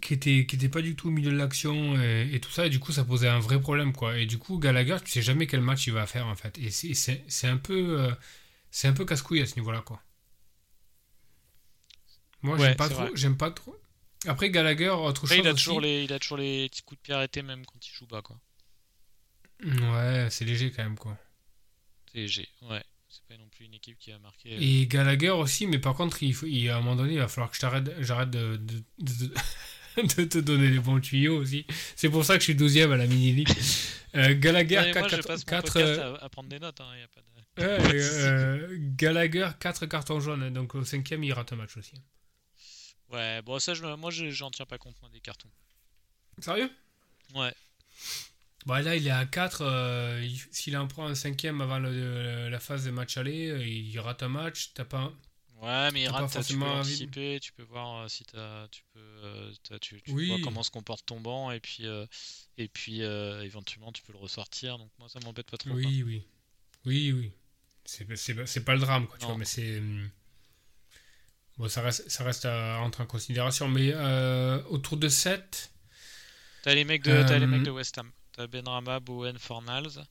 Qui 0.02 0.14
était, 0.14 0.46
qui 0.48 0.56
était 0.56 0.70
pas 0.70 0.82
du 0.82 0.96
tout 0.96 1.08
au 1.10 1.12
milieu 1.12 1.32
de 1.32 1.38
l'action 1.38 2.00
et, 2.02 2.30
et 2.32 2.40
tout 2.40 2.52
ça, 2.52 2.68
et 2.68 2.70
du 2.70 2.80
coup, 2.80 2.92
ça 2.92 3.04
posait 3.04 3.28
un 3.28 3.40
vrai 3.40 3.60
problème, 3.60 3.94
quoi. 3.94 4.18
Et 4.18 4.26
du 4.28 4.38
coup, 4.38 4.60
Gallagher, 4.60 4.98
tu 5.04 5.12
sais 5.12 5.22
jamais 5.22 5.46
quel 5.48 5.62
match 5.62 5.88
il 5.88 5.94
va 5.94 6.06
faire, 6.08 6.28
en 6.28 6.36
fait. 6.36 6.58
Et 6.60 6.70
c'est- 6.72 7.48
un 7.48 7.58
peu, 7.58 8.10
c'est 8.72 8.88
un 8.88 8.94
peu 8.94 9.06
casse-couille 9.06 9.42
à 9.42 9.46
ce 9.46 9.56
niveau-là, 9.56 9.82
quoi. 9.82 10.02
Moi, 12.42 12.56
Ouais, 12.58 12.68
j'aime 12.68 12.76
pas 12.78 12.90
trop. 12.90 13.16
J'aime 13.16 13.38
pas 13.38 13.52
trop. 13.52 13.76
Après, 14.28 14.50
Gallagher, 14.50 14.90
autre 14.90 15.24
Après, 15.26 15.36
chose 15.38 15.46
il 15.46 15.48
a, 15.48 15.54
aussi. 15.54 15.64
toujours 15.64 15.82
les, 15.82 16.04
il 16.04 16.14
a 16.14 16.20
toujours 16.20 16.38
les 16.38 16.70
petits 16.70 16.82
coups 16.84 17.00
de 17.00 17.04
pied 17.04 17.14
arrêtés 17.14 17.42
même 17.44 17.66
quand 17.66 17.86
il 17.88 17.92
joue 17.94 18.08
bas, 18.08 18.22
quoi. 18.22 18.40
Ouais, 19.64 20.28
c'est 20.30 20.46
léger 20.46 20.72
quand 20.72 20.84
même, 20.84 20.98
quoi. 20.98 21.18
C'est 22.12 22.20
léger, 22.20 22.48
ouais. 22.64 22.84
C'est 23.10 23.24
pas 23.28 23.38
non 23.38 23.48
plus 23.50 23.66
une 23.66 23.74
équipe 23.74 23.98
qui 23.98 24.12
a 24.12 24.20
marqué. 24.20 24.54
euh, 24.54 24.60
Et 24.60 24.86
Gallagher 24.88 25.30
aussi, 25.30 25.66
mais 25.66 25.80
par 25.80 25.96
contre, 25.96 26.22
il 26.24 26.34
faut, 26.34 26.46
il, 26.46 26.70
à 26.70 26.78
un 26.78 26.80
moment 26.82 26.96
donné, 26.96 27.14
il 27.14 27.20
va 27.20 27.28
falloir 27.28 27.50
que 27.50 27.56
je 27.56 27.62
t'arrête, 27.62 27.90
j'arrête 28.02 28.30
de, 28.30 28.58
de, 28.58 28.84
de- 29.00 29.34
de 30.16 30.24
te 30.26 30.38
donner 30.40 30.70
les 30.70 30.80
bons 30.80 31.00
tuyaux 31.00 31.38
aussi. 31.40 31.66
C'est 31.96 32.10
pour 32.10 32.26
ça 32.26 32.34
que 32.36 32.40
je 32.44 32.52
suis 32.52 32.56
12ème 32.56 32.92
à 32.92 32.98
la 32.98 33.08
mini-league. 33.08 33.50
Euh, 34.16 34.36
Gallagher, 34.38 34.76
non, 34.76 34.82
mais 34.82 34.94
moi, 34.94 35.10
4, 35.10 35.16
je 35.22 35.28
passe 35.28 35.40
mon 35.40 35.46
4, 35.46 35.64
podcast 35.74 36.00
à, 36.00 36.16
à 36.26 36.30
prendre 36.30 36.50
des 36.50 36.60
notes, 36.60 36.80
hein, 36.82 36.92
y 36.98 37.04
a 37.04 37.08
pas 37.08 37.22
de... 37.22 37.28
Ouais, 37.60 37.90
euh, 37.94 38.78
Gallagher, 38.98 39.50
4 39.60 39.86
cartons 39.88 40.20
jaunes, 40.20 40.44
hein, 40.44 40.52
donc 40.52 40.76
au 40.76 40.84
cinquième, 40.84 41.24
il 41.24 41.34
rate 41.34 41.54
un 41.54 41.56
match 41.56 41.76
aussi. 41.78 41.94
Ouais, 43.12 43.42
bon, 43.42 43.60
ça, 43.60 43.74
je, 43.74 43.84
moi, 43.96 44.12
je- 44.12 44.30
j'en 44.30 44.52
tiens 44.52 44.66
pas 44.66 44.78
compte, 44.78 44.96
moi, 45.02 45.10
des 45.12 45.20
cartons. 45.22 45.50
Sérieux? 46.40 46.70
Ouais. 47.34 47.54
Bon, 48.66 48.84
là, 48.84 48.96
il 48.96 49.08
est 49.08 49.12
à 49.12 49.26
4. 49.26 49.64
S'il 50.52 50.76
en 50.78 50.88
prend 50.88 51.06
un 51.08 51.16
cinquième 51.16 51.62
avant 51.62 51.80
le- 51.80 52.50
la 52.50 52.60
phase 52.60 52.84
de 52.86 52.92
match 52.92 53.18
aller, 53.18 53.48
euh, 53.50 53.66
il 53.66 53.98
rate 54.00 54.24
un 54.24 54.30
match. 54.30 54.72
T'as 54.74 54.86
pas. 54.86 55.14
Ouais, 55.62 55.90
mais 55.92 56.04
il 56.04 56.08
rate, 56.10 56.30
t'as- 56.32 56.44
tu 56.44 56.54
peux 56.54 56.60
forcément 56.60 56.74
anticiper, 56.80 57.40
tu 57.40 57.52
peux 57.54 57.64
voir 57.64 58.04
euh, 58.04 58.08
si 58.08 58.24
t'as, 58.26 58.68
tu 58.68 58.84
peux, 58.94 59.00
euh, 59.00 59.52
tu, 59.82 60.02
tu 60.02 60.12
Oui. 60.12 60.28
vois 60.28 60.38
comment 60.44 60.62
se 60.62 60.70
comporte 60.70 61.06
ton 61.06 61.20
banc, 61.20 61.50
et 61.52 61.60
puis, 61.60 61.88
euh, 61.88 62.06
et 62.58 62.68
puis 62.68 63.02
euh, 63.02 63.42
éventuellement, 63.44 63.92
tu 63.92 64.04
peux 64.04 64.14
le 64.14 64.20
ressortir, 64.20 64.78
donc 64.78 64.92
moi, 65.00 65.10
ça 65.10 65.20
m'embête 65.24 65.50
pas 65.50 65.58
trop. 65.58 65.72
Oui, 65.72 66.04
oui. 66.04 66.24
Oui, 66.86 67.12
oui. 67.12 67.32
C'est 67.86 68.06
pas- 68.64 68.76
le 68.76 68.80
drame, 68.82 69.08
quoi, 69.08 69.18
tu 69.18 69.26
vois, 69.26 69.38
mais 69.38 69.46
c'est. 69.46 69.82
Bon, 71.58 71.68
ça 71.70 71.82
reste, 71.82 72.10
ça 72.10 72.24
reste 72.24 72.46
à 72.46 72.80
entrer 72.82 73.04
en 73.04 73.08
considération. 73.08 73.68
Mais 73.68 73.92
euh, 73.94 74.62
autour 74.66 74.98
de 74.98 75.08
7. 75.10 75.72
T'as 76.62 76.76
les 76.76 76.84
mecs 76.86 77.04
de, 77.04 77.24
t'as 77.24 77.40
les 77.40 77.46
Euh, 77.46 77.48
mecs 77.48 77.64
de 77.64 77.72
West 77.72 77.98
Ham. 77.98 78.12
T'as 78.32 78.46
Benrama, 78.48 79.00
Bowen, 79.00 79.40
Fornals. 79.40 80.06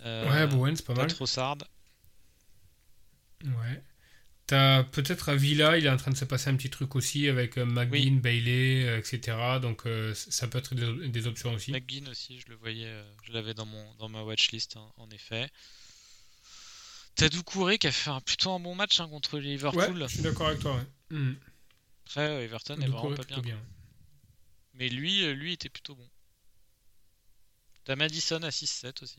Euh, 0.00 0.28
ouais, 0.30 0.46
Bowen, 0.46 0.74
c'est 0.76 0.84
pas 0.86 0.94
t'as 0.94 1.02
mal. 1.02 1.08
Trossard. 1.08 1.58
Ouais. 3.44 3.82
T'as 4.46 4.84
peut-être 4.84 5.28
à 5.30 5.36
Villa, 5.36 5.78
il 5.78 5.86
est 5.86 5.90
en 5.90 5.96
train 5.98 6.10
de 6.10 6.16
se 6.16 6.24
passer 6.24 6.50
un 6.50 6.56
petit 6.56 6.70
truc 6.70 6.96
aussi 6.96 7.28
avec 7.28 7.58
euh, 7.58 7.66
McGinn, 7.66 8.20
Bailey, 8.20 8.84
euh, 8.86 8.98
etc. 8.98 9.36
Donc 9.60 9.86
euh, 9.86 10.14
ça 10.14 10.48
peut 10.48 10.58
être 10.58 10.74
des, 10.74 11.08
des 11.08 11.26
options 11.26 11.52
aussi. 11.54 11.72
McGinn 11.72 12.08
aussi, 12.08 12.40
je 12.40 12.48
le 12.48 12.56
voyais, 12.56 12.86
euh, 12.86 13.04
je 13.22 13.32
l'avais 13.32 13.54
dans, 13.54 13.66
mon, 13.66 13.94
dans 13.96 14.08
ma 14.08 14.22
watchlist, 14.22 14.76
hein, 14.76 14.90
en 14.96 15.08
effet. 15.10 15.48
T'as 17.18 17.28
Doucouré 17.28 17.78
qui 17.78 17.88
a 17.88 17.92
fait 17.92 18.10
un, 18.10 18.20
plutôt 18.20 18.52
un 18.52 18.60
bon 18.60 18.76
match 18.76 19.00
hein, 19.00 19.08
contre 19.08 19.34
Ouais, 19.34 19.40
Liverpool. 19.40 20.04
je 20.08 20.14
suis 20.14 20.22
d'accord 20.22 20.46
avec 20.48 20.60
toi. 20.60 20.76
ouais. 20.76 21.16
Hmm. 21.18 21.34
Après, 22.06 22.20
euh, 22.28 22.44
Everton 22.44 22.80
est 22.80 22.86
vraiment 22.86 23.14
pas 23.16 23.24
bien. 23.24 23.40
bien. 23.40 23.58
Mais 24.74 24.88
lui, 24.88 25.24
euh, 25.24 25.32
lui 25.34 25.52
était 25.54 25.68
plutôt 25.68 25.96
bon. 25.96 26.08
T'as 27.84 27.96
Madison 27.96 28.40
à 28.44 28.50
6-7 28.50 29.02
aussi. 29.02 29.16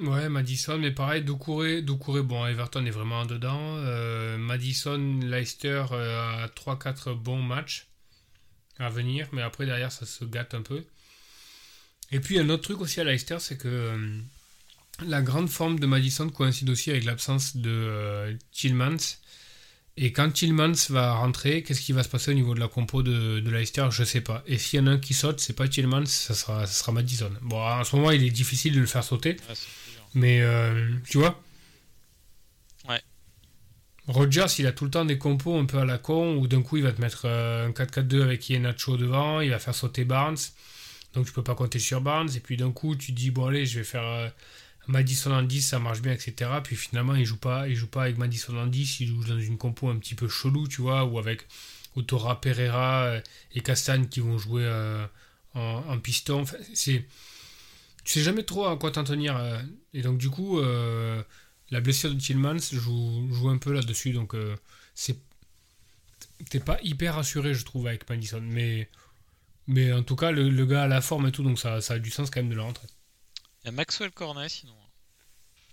Ouais, 0.00 0.28
Madison, 0.28 0.78
mais 0.78 0.90
pareil, 0.90 1.22
Doucouré, 1.22 1.80
Doucouré, 1.80 2.22
bon, 2.22 2.44
Everton 2.44 2.84
est 2.84 2.90
vraiment 2.90 3.20
en 3.20 3.26
dedans. 3.26 3.76
Euh, 3.76 4.36
Madison, 4.36 5.20
Leicester 5.22 5.84
euh, 5.92 6.44
a 6.44 6.48
3-4 6.48 7.14
bons 7.14 7.40
matchs 7.40 7.86
à 8.78 8.90
venir, 8.90 9.28
mais 9.32 9.42
après, 9.42 9.64
derrière, 9.64 9.92
ça 9.92 10.04
se 10.06 10.24
gâte 10.24 10.54
un 10.54 10.62
peu. 10.62 10.84
Et 12.10 12.18
puis, 12.18 12.38
un 12.40 12.48
autre 12.50 12.64
truc 12.64 12.80
aussi 12.80 13.00
à 13.00 13.04
Leicester, 13.04 13.38
c'est 13.38 13.56
que 13.56 13.68
euh, 13.68 14.20
la 15.04 15.22
grande 15.22 15.48
forme 15.48 15.78
de 15.78 15.86
Madison 15.86 16.28
coïncide 16.28 16.70
aussi 16.70 16.90
avec 16.90 17.04
l'absence 17.04 17.56
de 17.56 17.70
euh, 17.70 18.34
Tillmans. 18.52 19.18
Et 19.98 20.12
quand 20.12 20.30
Tillmans 20.30 20.90
va 20.90 21.14
rentrer, 21.14 21.62
qu'est-ce 21.62 21.80
qui 21.80 21.92
va 21.92 22.02
se 22.02 22.08
passer 22.08 22.30
au 22.30 22.34
niveau 22.34 22.54
de 22.54 22.60
la 22.60 22.68
compo 22.68 23.02
de, 23.02 23.40
de 23.40 23.50
Leicester? 23.50 23.88
Je 23.90 24.04
sais 24.04 24.20
pas. 24.20 24.42
Et 24.46 24.58
s'il 24.58 24.78
y 24.78 24.82
en 24.82 24.86
a 24.86 24.90
un 24.90 24.98
qui 24.98 25.14
saute, 25.14 25.40
c'est 25.40 25.54
pas 25.54 25.68
Tillmans, 25.68 26.06
ça 26.06 26.34
sera, 26.34 26.66
ça 26.66 26.72
sera 26.72 26.92
Madison. 26.92 27.32
Bon, 27.42 27.60
en 27.60 27.82
ce 27.82 27.96
moment, 27.96 28.10
il 28.10 28.22
est 28.22 28.30
difficile 28.30 28.74
de 28.74 28.80
le 28.80 28.86
faire 28.86 29.04
sauter. 29.04 29.36
Ouais. 29.48 29.54
Mais 30.14 30.40
euh, 30.42 30.90
tu 31.08 31.18
vois? 31.18 31.42
Ouais. 32.88 33.00
Rogers, 34.06 34.46
il 34.58 34.66
a 34.66 34.72
tout 34.72 34.84
le 34.84 34.90
temps 34.90 35.04
des 35.04 35.18
compos 35.18 35.58
un 35.58 35.64
peu 35.64 35.78
à 35.78 35.84
la 35.84 35.98
con 35.98 36.36
où 36.36 36.46
d'un 36.46 36.62
coup 36.62 36.76
il 36.76 36.82
va 36.82 36.92
te 36.92 37.00
mettre 37.00 37.22
euh, 37.24 37.66
un 37.66 37.70
4-4-2 37.70 38.22
avec 38.22 38.48
Iheanacho 38.48 38.96
devant, 38.96 39.40
il 39.40 39.50
va 39.50 39.58
faire 39.58 39.74
sauter 39.74 40.04
Barnes. 40.04 40.36
Donc 41.14 41.26
tu 41.26 41.32
peux 41.32 41.42
pas 41.42 41.54
compter 41.54 41.78
sur 41.78 42.00
Barnes. 42.00 42.30
Et 42.36 42.40
puis 42.40 42.56
d'un 42.56 42.70
coup 42.72 42.96
tu 42.96 43.12
dis 43.12 43.30
bon 43.30 43.46
allez 43.46 43.66
je 43.66 43.78
vais 43.78 43.84
faire 43.84 44.04
euh, 44.04 44.28
Madison 44.88 45.42
10, 45.42 45.62
ça 45.62 45.78
marche 45.78 46.00
bien, 46.00 46.12
etc. 46.12 46.50
Puis 46.62 46.76
finalement 46.76 47.14
il 47.14 47.24
joue 47.24 47.38
pas, 47.38 47.68
il 47.68 47.74
joue 47.74 47.88
pas 47.88 48.02
avec 48.02 48.18
Madison 48.18 48.66
10, 48.66 49.00
il 49.00 49.08
joue 49.08 49.24
dans 49.24 49.38
une 49.38 49.58
compo 49.58 49.88
un 49.88 49.96
petit 49.96 50.14
peu 50.14 50.28
chelou, 50.28 50.68
tu 50.68 50.82
vois, 50.82 51.04
ou 51.04 51.18
avec 51.18 51.46
Autora 51.96 52.40
Pereira 52.40 53.04
euh, 53.06 53.20
et 53.52 53.62
Castagne 53.62 54.06
qui 54.08 54.20
vont 54.20 54.38
jouer 54.38 54.64
euh, 54.64 55.06
en, 55.54 55.98
piston. 55.98 56.42
Enfin, 56.42 56.58
c'est 56.74 57.04
tu 58.04 58.12
sais 58.12 58.22
jamais 58.22 58.44
trop 58.44 58.66
à 58.66 58.76
quoi 58.78 58.92
t'en 58.92 59.04
tenir. 59.04 59.36
euh, 59.36 59.60
et 59.94 60.02
donc, 60.02 60.18
du 60.18 60.30
coup, 60.30 60.60
la 60.60 61.80
blessure 61.80 62.14
de 62.14 62.20
Tillmans 62.20 62.58
joue, 62.72 63.28
joue 63.32 63.48
un 63.48 63.58
peu 63.58 63.72
là-dessus. 63.72 64.12
Donc, 64.12 64.34
c'est. 64.94 65.18
T'es 66.50 66.60
pas 66.60 66.78
hyper 66.82 67.14
rassuré, 67.14 67.54
je 67.54 67.64
trouve, 67.64 67.86
avec 67.86 68.08
Madison. 68.10 68.42
Mais, 68.42 68.90
mais 69.66 69.92
en 69.92 70.02
tout 70.02 70.16
cas, 70.16 70.30
le, 70.30 70.50
le 70.50 70.66
gars 70.66 70.82
a 70.84 70.86
la 70.86 71.00
forme 71.00 71.28
et 71.28 71.32
tout, 71.32 71.42
donc 71.42 71.58
ça, 71.58 71.80
ça 71.80 71.94
a 71.94 71.98
du 71.98 72.10
sens 72.10 72.30
quand 72.30 72.40
même 72.40 72.50
de 72.50 72.54
le 72.54 72.62
rentrer. 72.62 72.86
Il 73.66 73.70
y 73.70 73.72
a 73.72 73.72
Maxwell 73.72 74.12
Cornet 74.12 74.48
sinon. 74.48 74.76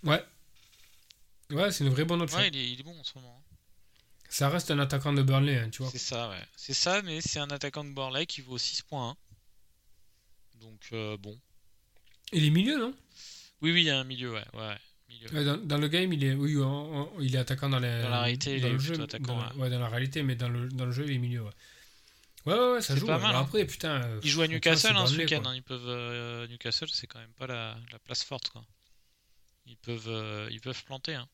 Ouais. 0.02 0.20
Ouais, 1.50 1.70
c'est 1.70 1.84
une 1.84 1.90
vraie 1.90 2.04
bonne 2.04 2.22
option. 2.22 2.38
Ouais, 2.40 2.48
il 2.48 2.56
est, 2.56 2.72
il 2.72 2.80
est 2.80 2.82
bon 2.82 2.98
en 2.98 3.04
ce 3.04 3.16
moment. 3.16 3.40
hein. 3.40 3.54
Ça 4.28 4.48
reste 4.48 4.72
un 4.72 4.80
attaquant 4.80 5.12
de 5.12 5.22
Burnley, 5.22 5.56
hein, 5.56 5.70
tu 5.70 5.82
vois. 5.82 5.92
C'est 5.92 5.98
ça, 5.98 6.28
ouais. 6.28 6.42
C'est 6.56 6.74
ça, 6.74 7.02
mais 7.02 7.20
c'est 7.20 7.38
un 7.38 7.50
attaquant 7.50 7.84
de 7.84 7.90
Borley 7.90 8.26
qui 8.26 8.40
vaut 8.40 8.58
6.1. 8.58 9.14
Donc, 10.60 10.80
euh, 10.92 11.16
bon. 11.18 11.38
Il 12.32 12.44
est 12.44 12.50
milieu, 12.50 12.76
non? 12.76 12.92
Oui, 13.62 13.70
oui, 13.70 13.82
il 13.82 13.86
y 13.86 13.90
a 13.90 13.98
un 14.00 14.02
milieu, 14.02 14.32
ouais. 14.32 14.44
ouais 14.54 14.76
milieu. 15.08 15.28
Ouais, 15.32 15.44
dans, 15.44 15.56
dans 15.58 15.78
le 15.78 15.86
game, 15.86 16.12
il 16.12 16.24
est, 16.24 16.34
oui, 16.34 16.56
il 17.20 17.36
est 17.36 17.38
attaquant 17.38 17.68
dans, 17.68 17.78
les, 17.78 18.02
Dans 18.02 18.08
la 18.08 18.22
réalité, 18.22 18.56
il 18.56 18.64
est 18.64 18.72
le 18.72 18.78
jeu, 18.80 19.00
attaquant, 19.00 19.36
dans 19.38 19.56
ouais, 19.60 19.70
dans 19.70 19.78
la 19.78 19.88
réalité, 19.88 20.24
mais 20.24 20.34
dans 20.34 20.48
le, 20.48 20.68
dans 20.68 20.86
le 20.86 20.90
jeu, 20.90 21.04
il 21.06 21.12
est 21.12 21.18
milieu. 21.18 21.42
Ouais, 21.42 21.52
ouais, 22.46 22.52
ouais, 22.54 22.72
ouais, 22.74 22.82
ça 22.82 22.96
joue. 22.96 23.06
pas 23.06 23.16
ouais. 23.16 23.22
mal, 23.22 23.34
hein. 23.34 23.40
Après, 23.40 23.64
putain. 23.66 24.02
euh, 24.02 24.20
Ils 24.22 24.30
jouent 24.30 24.42
à 24.42 24.48
Newcastle 24.48 24.96
hein, 24.96 25.06
ce 25.06 25.16
week-end. 25.16 25.42
hein. 25.46 25.54
Ils 25.54 25.62
peuvent, 25.62 25.88
euh, 25.88 26.46
Newcastle, 26.48 26.88
c'est 26.90 27.06
quand 27.06 27.18
même 27.18 27.32
pas 27.34 27.46
la, 27.46 27.76
la 27.92 27.98
place 27.98 28.22
forte. 28.24 28.48
Quoi. 28.50 28.64
Ils, 29.66 29.76
peuvent, 29.76 30.08
euh, 30.08 30.48
ils 30.50 30.60
peuvent 30.60 30.84
planter. 30.84 31.14
Hein. 31.14 31.28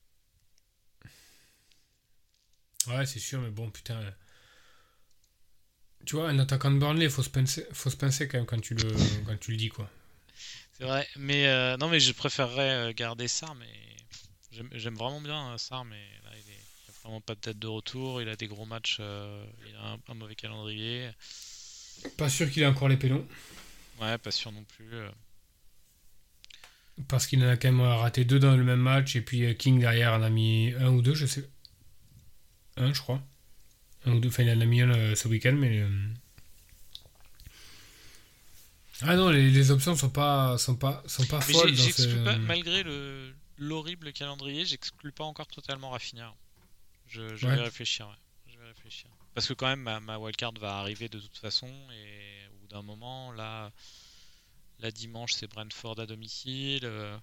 Ouais, 2.87 3.07
c'est 3.07 3.19
sûr, 3.19 3.41
mais 3.41 3.51
bon, 3.51 3.71
putain. 3.71 4.01
Tu 6.07 6.17
vois, 6.17 6.29
un 6.29 6.39
attaquant 6.39 6.71
de 6.71 6.79
Burnley, 6.79 7.09
faut 7.11 7.23
se 7.23 7.29
pincer, 7.31 7.67
faut 7.73 7.91
se 7.91 7.97
pincer 7.97 8.27
quand 8.29 8.39
même 8.39 8.47
quand 8.47 8.61
tu 8.61 8.75
le, 8.75 8.91
quand 9.27 9.39
tu 9.39 9.51
le 9.53 9.57
dis, 9.57 9.69
quoi. 9.69 9.89
C'est 10.73 10.85
vrai. 10.85 11.07
Mais 11.17 11.47
euh, 11.47 11.77
non, 11.77 11.89
mais 11.89 12.01
je 12.01 12.13
préférerais 12.13 12.95
garder 12.95 13.29
Sar. 13.29 13.55
Mais 13.55 13.97
j'aime 14.51 14.95
vraiment 14.97 15.21
bien 15.21 15.57
Sar. 15.59 15.85
Mais 15.85 16.01
là, 16.25 16.31
il, 16.35 16.50
est, 16.50 16.50
il 16.50 16.50
a 16.50 16.50
vraiment 17.03 17.21
pas 17.21 17.35
de 17.35 17.41
tête 17.41 17.59
de 17.59 17.67
retour. 17.67 18.21
Il 18.23 18.29
a 18.29 18.37
des 18.37 18.47
gros 18.49 18.67
matchs. 18.67 18.99
euh, 19.01 19.45
il 19.69 19.75
a 19.77 19.93
un, 19.93 19.99
un 20.09 20.15
mauvais 20.15 20.35
calendrier. 20.35 21.11
Pas 22.17 22.29
sûr 22.29 22.51
qu'il 22.51 22.63
ait 22.63 22.67
encore 22.67 22.89
les 22.89 22.97
pénons, 22.97 23.27
Ouais, 24.01 24.17
pas 24.19 24.31
sûr 24.31 24.51
non 24.53 24.65
plus. 24.65 24.89
euh. 24.95 25.11
parce 27.09 27.27
qu'il 27.27 27.43
en 27.45 27.49
a 27.49 27.57
quand 27.57 27.71
même 27.71 27.81
raté 27.83 28.25
deux 28.25 28.39
dans 28.39 28.57
le 28.57 28.65
même 28.65 28.81
match, 28.81 29.17
et 29.17 29.21
puis 29.21 29.45
euh, 29.45 29.53
King 29.55 29.79
derrière 29.81 30.15
en 30.15 30.23
a 30.23 30.31
mis 30.31 30.73
un 30.79 30.89
ou 30.89 31.03
deux, 31.03 31.15
je 31.15 31.27
sais. 31.27 31.49
Un, 32.77 32.93
je 32.95 33.01
crois. 33.01 33.23
Un 34.07 34.13
ou 34.15 34.21
deux, 34.21 34.29
enfin, 34.29 34.43
il 34.45 34.51
en 34.51 34.61
a 34.61 34.65
mis 34.65 34.81
un 34.81 34.91
euh, 34.91 35.15
ce 35.15 35.29
week-end, 35.29 35.53
mais. 35.59 35.81
euh, 35.81 35.89
Ah 39.03 39.17
non, 39.17 39.31
les, 39.31 39.51
les 39.51 39.71
options 39.71 39.97
sont 39.97 40.11
pas, 40.11 40.59
sont 40.59 40.77
pas, 40.77 41.03
sont 41.07 41.25
pas 41.27 41.41
Mais 41.49 41.53
folles. 41.55 41.75
dans 41.75 41.83
ce- 41.85 42.25
pas, 42.25 42.37
malgré 42.39 42.83
le 42.83 43.35
l'horrible 43.59 44.13
calendrier, 44.15 44.65
j'exclus 44.65 45.13
pas 45.13 45.25
encore 45.25 45.47
totalement 45.47 45.91
Rafinha. 45.91 46.35
Je, 47.11 47.35
je 47.37 47.47
Ouais. 47.47 47.57
vais 47.57 47.63
réfléchir. 47.63 48.07
ouais. 48.09 48.15
Je 48.53 48.59
vais 48.59 48.67
réfléchir. 48.69 49.11
Parce 49.35 49.47
que 49.47 49.53
quand 49.53 49.67
même, 49.69 49.81
ma, 49.83 50.01
ma 50.01 50.19
wildcard 50.19 50.53
va 50.61 50.79
arriver 50.79 51.09
de 51.09 51.19
toute 51.21 51.37
façon, 51.39 51.69
et 51.93 52.47
au 52.55 52.57
bout 52.61 52.67
d'un 52.69 52.83
moment, 52.83 53.33
là, 53.33 53.71
là 54.79 54.91
dimanche, 54.91 55.33
c'est 55.35 55.47
Brentford 55.47 56.01
à 56.01 56.07
domicile. 56.07 56.81
euh, 56.85 57.19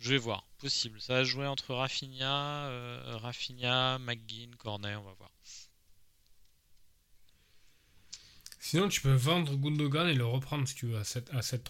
Je 0.00 0.10
vais 0.10 0.18
voir, 0.18 0.44
possible. 0.58 1.00
Ça 1.00 1.14
va 1.14 1.24
jouer 1.24 1.46
entre 1.46 1.74
Rafinha, 1.74 2.66
euh, 2.68 3.16
Rafinha, 3.18 3.98
McGinn, 3.98 4.54
Cornet, 4.56 4.94
on 4.96 5.02
va 5.02 5.12
voir. 5.14 5.30
Sinon, 8.60 8.88
tu 8.88 9.00
peux 9.00 9.14
vendre 9.14 9.54
Gundogan 9.56 10.08
et 10.08 10.14
le 10.14 10.26
reprendre 10.26 10.66
si 10.68 10.74
tu 10.74 10.86
veux 10.86 10.98
à 10.98 11.04
7 11.04 11.30
à 11.32 11.42
7 11.42 11.68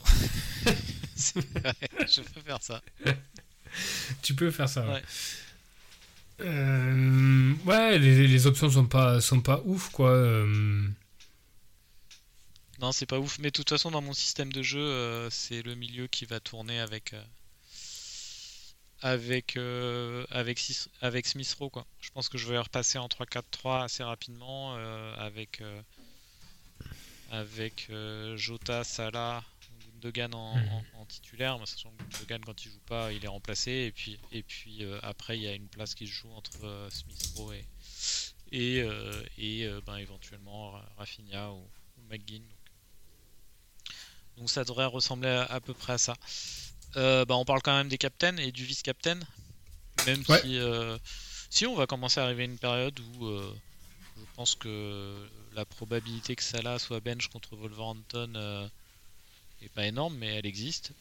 je 1.16 2.20
peux 2.22 2.40
faire 2.40 2.62
ça. 2.62 2.82
Tu 4.22 4.34
peux 4.34 4.50
faire 4.50 4.68
ça. 4.68 4.84
Ouais, 4.86 4.94
Ouais. 4.94 5.02
Euh, 6.40 7.54
ouais, 7.64 7.98
les, 7.98 8.28
les 8.28 8.46
options 8.46 8.70
sont 8.70 8.86
pas, 8.86 9.20
sont 9.20 9.40
pas 9.40 9.60
ouf, 9.64 9.90
quoi. 9.90 10.10
euh. 10.10 10.86
Non, 12.80 12.92
c'est 12.92 13.06
pas 13.06 13.18
ouf, 13.18 13.38
mais 13.40 13.48
de 13.48 13.56
toute 13.56 13.68
façon, 13.68 13.90
dans 13.90 14.02
mon 14.02 14.12
système 14.12 14.52
de 14.52 14.62
jeu, 14.62 14.78
euh, 14.78 15.28
c'est 15.30 15.62
le 15.62 15.74
milieu 15.74 16.06
qui 16.06 16.26
va 16.26 16.38
tourner 16.38 16.78
avec, 16.78 17.14
avec, 19.02 19.56
avec, 20.30 20.60
avec. 21.00 21.36
Quoi. 21.72 21.86
Je 22.00 22.10
pense 22.10 22.28
que 22.28 22.38
je 22.38 22.46
vais 22.46 22.58
repasser 22.58 22.98
en 22.98 23.08
3-4-3 23.08 23.82
assez 23.82 24.04
rapidement 24.04 24.74
avec, 25.16 25.60
avec 27.32 27.90
Jota, 28.36 28.84
Salah, 28.84 29.42
Gundogan 29.98 30.34
en, 30.34 30.56
Mhm. 30.56 30.68
en- 30.94 31.00
en 31.00 31.06
titulaire. 31.06 31.58
Mais 31.58 31.66
sachant 31.66 31.90
que 31.90 32.02
Gundogan, 32.12 32.44
quand 32.44 32.64
il 32.64 32.70
joue 32.70 32.80
pas, 32.86 33.12
il 33.12 33.24
est 33.24 33.28
remplacé. 33.28 33.70
Et 33.70 33.92
puis, 33.92 34.18
et 34.32 34.42
puis 34.42 34.84
euh, 34.84 34.98
après, 35.02 35.36
il 35.38 35.42
y 35.42 35.48
a 35.48 35.54
une 35.54 35.68
place 35.68 35.94
qui 35.94 36.06
se 36.06 36.12
joue 36.12 36.30
entre 36.32 36.64
euh, 36.64 36.88
Smith 36.90 37.32
Rowe 37.36 37.52
et, 37.54 37.64
et, 38.52 38.82
euh, 38.82 39.22
et 39.38 39.68
ben, 39.86 39.96
éventuellement 39.96 40.72
Ra- 40.72 40.88
Rafinha 40.96 41.50
ou, 41.52 41.58
ou 41.58 42.00
McGinn. 42.10 42.42
Donc, 42.42 44.38
donc 44.38 44.50
ça 44.50 44.64
devrait 44.64 44.86
ressembler 44.86 45.28
à, 45.28 45.44
à 45.44 45.60
peu 45.60 45.74
près 45.74 45.94
à 45.94 45.98
ça. 45.98 46.14
Bah, 46.94 47.24
on 47.36 47.44
parle 47.44 47.62
quand 47.62 47.76
même 47.76 47.88
des 47.88 47.98
captains 47.98 48.36
et 48.38 48.50
du 48.52 48.64
vice-captain. 48.64 49.20
Même 50.06 50.22
Ouais. 50.28 50.40
si, 50.42 50.58
si 51.50 51.66
on 51.66 51.74
va 51.74 51.86
commencer 51.86 52.20
à 52.20 52.24
arriver 52.24 52.42
à 52.42 52.46
une 52.46 52.58
période 52.58 52.98
où 53.00 53.28
je 54.16 54.24
pense 54.36 54.54
que 54.54 55.28
la 55.52 55.64
probabilité 55.64 56.34
que 56.36 56.42
Salah 56.42 56.78
soit 56.78 57.00
bench 57.00 57.28
contre 57.28 57.56
Wolverhampton 57.56 58.70
est 59.66 59.72
pas 59.74 59.86
énorme, 59.86 60.16
mais 60.16 60.34
elle 60.36 60.46
existe. 60.46 60.92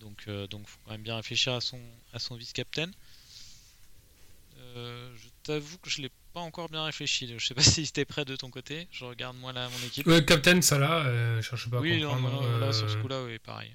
Donc, 0.00 0.24
euh, 0.28 0.46
donc 0.46 0.66
faut 0.68 0.78
quand 0.84 0.92
même 0.92 1.02
bien 1.02 1.16
réfléchir 1.16 1.54
à 1.54 1.60
son, 1.60 1.80
à 2.12 2.18
son 2.18 2.36
vice-captain. 2.36 2.90
Euh, 4.58 5.12
je 5.16 5.28
t'avoue 5.42 5.78
que 5.78 5.90
je 5.90 6.02
l'ai 6.02 6.10
pas 6.32 6.40
encore 6.40 6.68
bien 6.68 6.84
réfléchi. 6.84 7.32
Je 7.38 7.44
sais 7.44 7.54
pas 7.54 7.62
si 7.62 7.86
c'était 7.86 8.04
prêt 8.04 8.24
de 8.24 8.36
ton 8.36 8.50
côté. 8.50 8.86
Je 8.90 9.04
regarde 9.04 9.36
moi 9.36 9.52
là 9.52 9.68
mon 9.68 9.86
équipe. 9.86 10.06
Ouais, 10.06 10.24
Captain, 10.24 10.60
ça 10.62 10.78
là, 10.78 11.04
euh, 11.06 11.40
je 11.40 11.48
cherche 11.48 11.68
pas 11.70 11.78
à 11.78 11.80
oui, 11.80 12.00
non, 12.00 12.14
comprendre. 12.14 12.42
non, 12.42 12.58
là 12.58 12.72
sur 12.72 12.88
ce 12.90 12.96
euh, 12.96 13.02
coup-là, 13.02 13.24
oui, 13.24 13.38
pareil. 13.38 13.72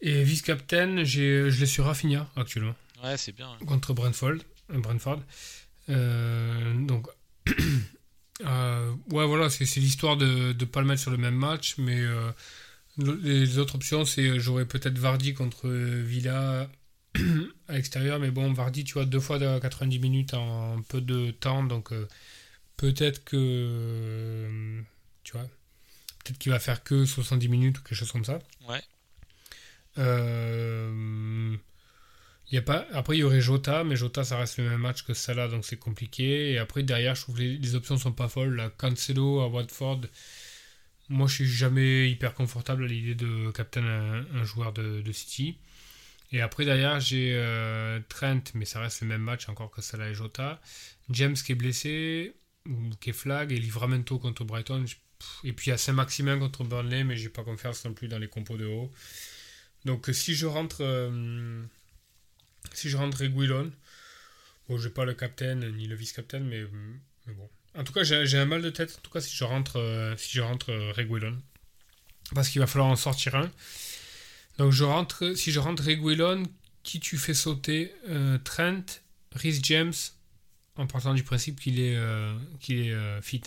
Et 0.00 0.22
vice-captain, 0.22 1.04
j'ai- 1.04 1.50
je 1.50 1.60
l'ai 1.60 1.66
sur 1.66 1.84
Rafinha 1.86 2.28
actuellement, 2.36 2.74
Ouais, 3.02 3.16
c'est 3.16 3.32
bien. 3.32 3.56
contre 3.66 3.94
Brentford. 3.94 4.36
Brentford. 4.68 5.20
Donc, 5.88 7.06
euh, 8.42 8.92
ouais, 9.12 9.26
voilà, 9.26 9.48
c'est 9.50 9.64
l'histoire 9.76 10.16
de 10.16 10.52
ne 10.58 10.64
pas 10.64 10.80
le 10.80 10.86
mettre 10.86 11.00
sur 11.02 11.10
le 11.10 11.16
même 11.16 11.36
match, 11.36 11.76
mais 11.78 12.00
euh, 12.00 12.30
le- 12.98 13.14
les 13.22 13.58
autres 13.58 13.76
options, 13.76 14.04
c'est 14.04 14.26
euh, 14.28 14.38
j'aurais 14.40 14.66
peut-être 14.66 14.98
Vardy 14.98 15.34
contre 15.34 15.68
Villa 15.68 16.68
à 17.68 17.72
l'extérieur, 17.74 18.18
mais 18.20 18.30
bon, 18.30 18.52
Vardy, 18.52 18.84
tu 18.84 18.94
vois, 18.94 19.04
deux 19.06 19.20
fois 19.20 19.38
de 19.38 19.58
90 19.60 19.98
minutes 20.00 20.34
en 20.34 20.82
peu 20.82 21.00
de 21.00 21.30
temps, 21.32 21.64
donc 21.64 21.92
euh, 21.92 22.08
peut-être 22.76 23.24
que, 23.24 24.82
tu 25.24 25.32
vois, 25.32 25.42
peut-être 26.24 26.38
qu'il 26.38 26.52
va 26.52 26.58
faire 26.58 26.82
que 26.84 27.04
70 27.06 27.48
minutes 27.48 27.78
ou 27.78 27.82
quelque 27.82 27.94
chose 27.98 28.12
comme 28.12 28.24
ça. 28.24 28.40
Ouais. 28.68 28.82
Euh, 29.98 31.56
y 32.52 32.58
a 32.58 32.62
pas... 32.62 32.86
Après, 32.92 33.16
il 33.16 33.20
y 33.20 33.22
aurait 33.22 33.40
Jota, 33.40 33.84
mais 33.84 33.96
Jota, 33.96 34.24
ça 34.24 34.38
reste 34.38 34.58
le 34.58 34.68
même 34.68 34.80
match 34.80 35.02
que 35.02 35.14
Salah, 35.14 35.48
donc 35.48 35.64
c'est 35.64 35.78
compliqué. 35.78 36.52
Et 36.52 36.58
après, 36.58 36.82
derrière, 36.82 37.14
je 37.14 37.22
trouve 37.22 37.36
que 37.36 37.42
les, 37.42 37.74
options 37.74 37.96
sont 37.96 38.12
pas 38.12 38.28
folles. 38.28 38.70
Cancelo 38.76 39.40
à 39.40 39.48
Watford, 39.48 40.02
moi, 41.08 41.26
je 41.26 41.34
suis 41.34 41.46
jamais 41.46 42.10
hyper 42.10 42.34
confortable 42.34 42.84
à 42.84 42.86
l'idée 42.86 43.14
de 43.14 43.50
captain 43.50 43.84
un, 43.84 44.44
joueur 44.44 44.72
de, 44.72 45.12
City. 45.12 45.58
Et 46.32 46.40
après, 46.40 46.64
derrière, 46.64 47.00
j'ai 47.00 47.34
euh, 47.34 48.00
Trent, 48.08 48.42
mais 48.54 48.64
ça 48.64 48.80
reste 48.80 49.02
le 49.02 49.08
même 49.08 49.22
match 49.22 49.48
encore 49.48 49.70
que 49.70 49.82
Salah 49.82 50.10
et 50.10 50.14
Jota. 50.14 50.60
James 51.10 51.34
qui 51.34 51.52
est 51.52 51.56
blessé, 51.56 52.34
ou 52.66 52.90
qui 53.00 53.10
est 53.10 53.14
flag, 53.14 53.52
et 53.52 53.58
Livramento 53.58 54.18
contre 54.18 54.44
Brighton. 54.44 54.84
Et 55.44 55.52
puis 55.52 55.68
il 55.68 55.70
y 55.70 55.72
a 55.72 55.78
Saint-Maximin 55.78 56.38
contre 56.38 56.64
Burnley, 56.64 57.04
mais 57.04 57.16
j'ai 57.16 57.28
pas 57.28 57.44
confiance 57.44 57.84
non 57.84 57.94
plus 57.94 58.08
dans 58.08 58.18
les 58.18 58.28
compos 58.28 58.56
de 58.56 58.66
haut. 58.66 58.90
Donc 59.84 60.08
si 60.12 60.34
je 60.34 60.46
rentre 60.46 60.78
euh, 60.80 61.62
si 62.76 62.90
je 62.90 62.96
rentre 62.96 63.18
Reguilon, 63.18 63.72
bon 64.68 64.78
j'ai 64.78 64.90
pas 64.90 65.04
le 65.04 65.14
captain 65.14 65.54
ni 65.54 65.86
le 65.86 65.94
vice-captain, 65.94 66.40
mais, 66.40 66.64
mais 67.26 67.34
bon. 67.34 67.48
En 67.76 67.84
tout 67.84 67.92
cas 67.92 68.02
j'ai 68.02 68.38
un 68.38 68.44
mal 68.44 68.62
de 68.62 68.70
tête 68.70 68.96
en 68.98 69.00
tout 69.02 69.10
cas 69.10 69.20
si 69.20 69.34
je 69.34 69.44
rentre 69.44 69.78
euh, 69.78 70.16
si 70.16 70.36
je 70.36 70.42
rentre 70.42 70.70
euh, 70.70 70.92
Reguilon. 70.92 71.40
Parce 72.34 72.48
qu'il 72.48 72.60
va 72.60 72.66
falloir 72.66 72.90
en 72.90 72.96
sortir 72.96 73.34
un. 73.34 73.50
Donc 74.58 74.72
je 74.72 74.84
rentre 74.84 75.34
si 75.34 75.52
je 75.52 75.60
rentre 75.60 75.82
Reguilon, 75.82 76.44
qui 76.82 77.00
tu 77.00 77.18
fais 77.18 77.34
sauter 77.34 77.92
euh, 78.08 78.38
Trent, 78.38 78.84
Rhys 79.32 79.60
James, 79.62 79.92
en 80.76 80.86
partant 80.86 81.14
du 81.14 81.22
principe 81.22 81.60
qu'il 81.60 81.80
est, 81.80 81.96
euh, 81.96 82.36
qu'il 82.60 82.78
est 82.78 83.22
fit. 83.22 83.42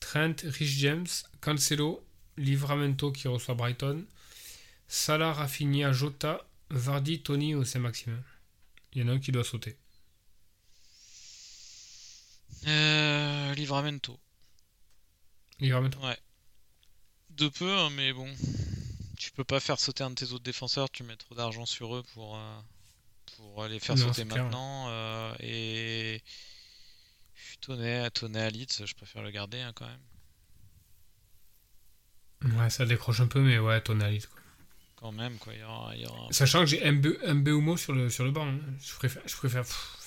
Trent, 0.00 0.34
Rhys 0.44 0.78
James, 0.80 1.06
Cancelo, 1.40 2.04
Livramento 2.36 3.12
qui 3.12 3.28
reçoit 3.28 3.54
Brighton, 3.54 4.04
Salah, 4.88 5.32
Rafinha, 5.32 5.92
Jota, 5.92 6.44
Vardy, 6.72 7.22
Tony 7.22 7.54
ou 7.54 7.64
Saint-Maximin. 7.64 8.22
Il 8.92 9.02
y 9.02 9.04
en 9.04 9.08
a 9.08 9.12
un 9.12 9.18
qui 9.18 9.30
doit 9.30 9.44
sauter. 9.44 9.76
Euh, 12.66 13.54
Livramento. 13.54 14.18
Livramento? 15.60 15.98
Ouais. 16.00 16.18
De 17.30 17.48
peu, 17.48 17.70
hein, 17.78 17.90
mais 17.90 18.12
bon. 18.12 18.32
Tu 19.18 19.30
peux 19.32 19.44
pas 19.44 19.60
faire 19.60 19.78
sauter 19.78 20.02
un 20.04 20.10
de 20.10 20.14
tes 20.16 20.32
autres 20.32 20.42
défenseurs, 20.44 20.90
tu 20.90 21.02
mets 21.04 21.16
trop 21.16 21.34
d'argent 21.34 21.64
sur 21.66 21.94
eux 21.94 22.02
pour, 22.14 22.36
euh, 22.36 22.60
pour 23.36 23.64
les 23.66 23.78
faire 23.78 23.96
Non, 23.96 24.08
sauter 24.08 24.24
maintenant. 24.24 24.86
euh, 24.88 25.34
et. 25.40 26.22
Tonnet, 27.60 28.10
Tonnet 28.10 28.40
à 28.40 28.50
Leeds, 28.50 28.84
je 28.86 28.94
préfère 28.94 29.22
le 29.22 29.30
garder 29.30 29.60
hein, 29.60 29.72
quand 29.74 29.86
même. 29.86 30.00
Ouais, 32.58 32.70
ça 32.70 32.84
décroche 32.84 33.20
un 33.20 33.28
peu, 33.28 33.40
mais 33.40 33.58
ouais, 33.60 33.80
Tony 33.80 34.02
Alice, 34.02 34.26
quoi. 34.26 34.41
Quand 35.02 35.12
même, 35.12 35.38
quoi. 35.38 35.52
Il 35.54 35.60
y 35.60 35.64
aura, 35.64 35.94
il 35.96 36.02
y 36.02 36.06
aura- 36.06 36.30
Sachant 36.30 36.60
que 36.60 36.66
j'ai 36.66 36.90
Mbeumo 36.90 37.76
sur 37.76 37.92
le, 37.92 38.08
sur 38.10 38.24
le 38.24 38.30
banc. 38.32 38.46
hein. 38.46 38.58
Je 38.84 38.94
préfère. 38.94 39.22
Je 39.26 39.36
préfère 39.36 39.62
pff. 39.62 39.98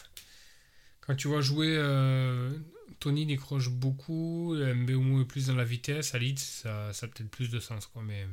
Quand 1.01 1.15
tu 1.15 1.27
vois 1.27 1.41
jouer, 1.41 1.75
euh, 1.77 2.51
Tony 2.99 3.25
décroche 3.25 3.69
beaucoup, 3.69 4.55
Mbeumo 4.55 5.21
est 5.21 5.25
plus 5.25 5.47
dans 5.47 5.55
la 5.55 5.63
vitesse, 5.63 6.15
à 6.15 6.19
Leeds, 6.19 6.39
ça, 6.39 6.91
ça 6.93 7.05
a 7.05 7.09
peut-être 7.09 7.29
plus 7.29 7.49
de 7.49 7.59
sens. 7.59 7.85
Quoi, 7.87 8.01
mais, 8.03 8.27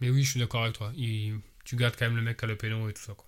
mais 0.00 0.08
oui, 0.10 0.22
je 0.22 0.30
suis 0.30 0.40
d'accord 0.40 0.62
avec 0.62 0.76
toi. 0.76 0.92
Il- 0.96 1.40
tu 1.64 1.74
gardes 1.76 1.96
quand 1.96 2.04
même 2.06 2.14
le 2.16 2.22
mec 2.22 2.42
à 2.42 2.46
le 2.46 2.56
pénon 2.56 2.88
et 2.88 2.92
tout 2.92 3.02
ça. 3.02 3.14
Quoi. 3.14 3.26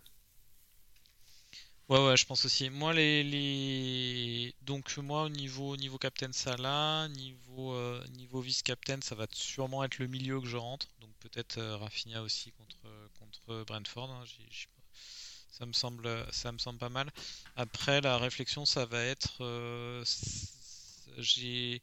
Ouais, 1.89 2.05
ouais, 2.05 2.17
je 2.17 2.25
pense 2.27 2.45
aussi. 2.45 2.69
Moi, 2.71 2.93
les, 2.95 3.23
les... 3.23 4.55
Donc, 4.63 4.97
moi, 4.99 5.23
au 5.25 5.29
niveau, 5.29 5.71
au 5.71 5.77
niveau 5.77 5.99
Captain 5.99 6.33
Salah, 6.33 7.09
niveau, 7.09 7.75
euh, 7.75 8.05
niveau 8.09 8.41
Vice-Captain, 8.41 8.99
ça 9.03 9.15
va 9.15 9.27
sûrement 9.33 9.85
être 9.85 9.99
le 9.99 10.09
milieu 10.09 10.41
que 10.41 10.47
je 10.49 10.57
rentre. 10.57 10.89
Peut-être 11.21 11.59
euh, 11.59 11.77
Rafinha 11.77 12.23
aussi 12.23 12.53
contre, 12.53 13.11
contre 13.19 13.65
Brentford. 13.65 14.11
hein. 14.11 14.25
Ça 15.51 15.67
me 15.67 15.73
semble, 15.73 16.27
ça 16.33 16.53
me 16.53 16.59
semble 16.59 16.79
pas 16.79 16.89
mal. 16.91 17.11
Après, 17.57 18.01
la 18.01 18.19
réflexion, 18.19 18.65
ça 18.67 18.85
va 18.87 19.03
être... 19.03 19.43
euh, 19.43 20.05
J'ai... 21.19 21.83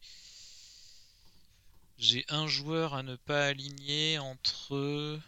J'ai 1.98 2.26
un 2.30 2.48
joueur 2.48 2.94
à 2.94 3.04
ne 3.04 3.16
pas 3.16 3.48
aligner 3.48 4.20
entre... 4.20 5.20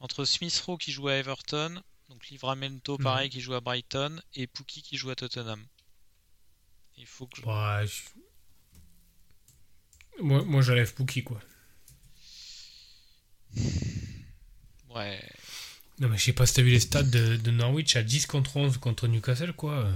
entre 0.00 0.24
Smith 0.24 0.56
Rowe 0.66 0.78
qui 0.78 0.92
joue 0.92 1.08
à 1.08 1.14
Everton, 1.14 1.82
donc 2.08 2.28
Livramento 2.28 2.96
Mhm. 2.98 3.04
pareil 3.04 3.30
qui 3.30 3.40
joue 3.40 3.54
à 3.54 3.60
Brighton, 3.60 4.20
et 4.34 4.46
Pookie 4.46 4.82
qui 4.82 4.96
joue 4.96 5.10
à 5.10 5.16
Tottenham. 5.16 5.66
Il 6.96 7.06
faut 7.06 7.26
que 7.26 7.36
je... 7.40 7.42
Ouais, 7.46 7.86
je- 7.86 8.10
Moi, 10.22 10.42
moi 10.44 10.60
j'enlève 10.62 10.92
Pookie, 10.94 11.22
quoi. 11.24 11.40
Ouais. 14.88 15.20
Non, 15.98 16.08
mais 16.08 16.16
je 16.18 16.24
sais 16.24 16.32
pas 16.32 16.46
si 16.46 16.54
t'as 16.54 16.62
vu 16.62 16.70
les 16.70 16.80
stats 16.80 17.02
de, 17.02 17.36
de 17.36 17.50
Norwich 17.50 17.96
à 17.96 18.02
10 18.02 18.26
contre 18.26 18.56
11 18.56 18.78
contre 18.78 19.08
Newcastle, 19.08 19.52
quoi. 19.54 19.88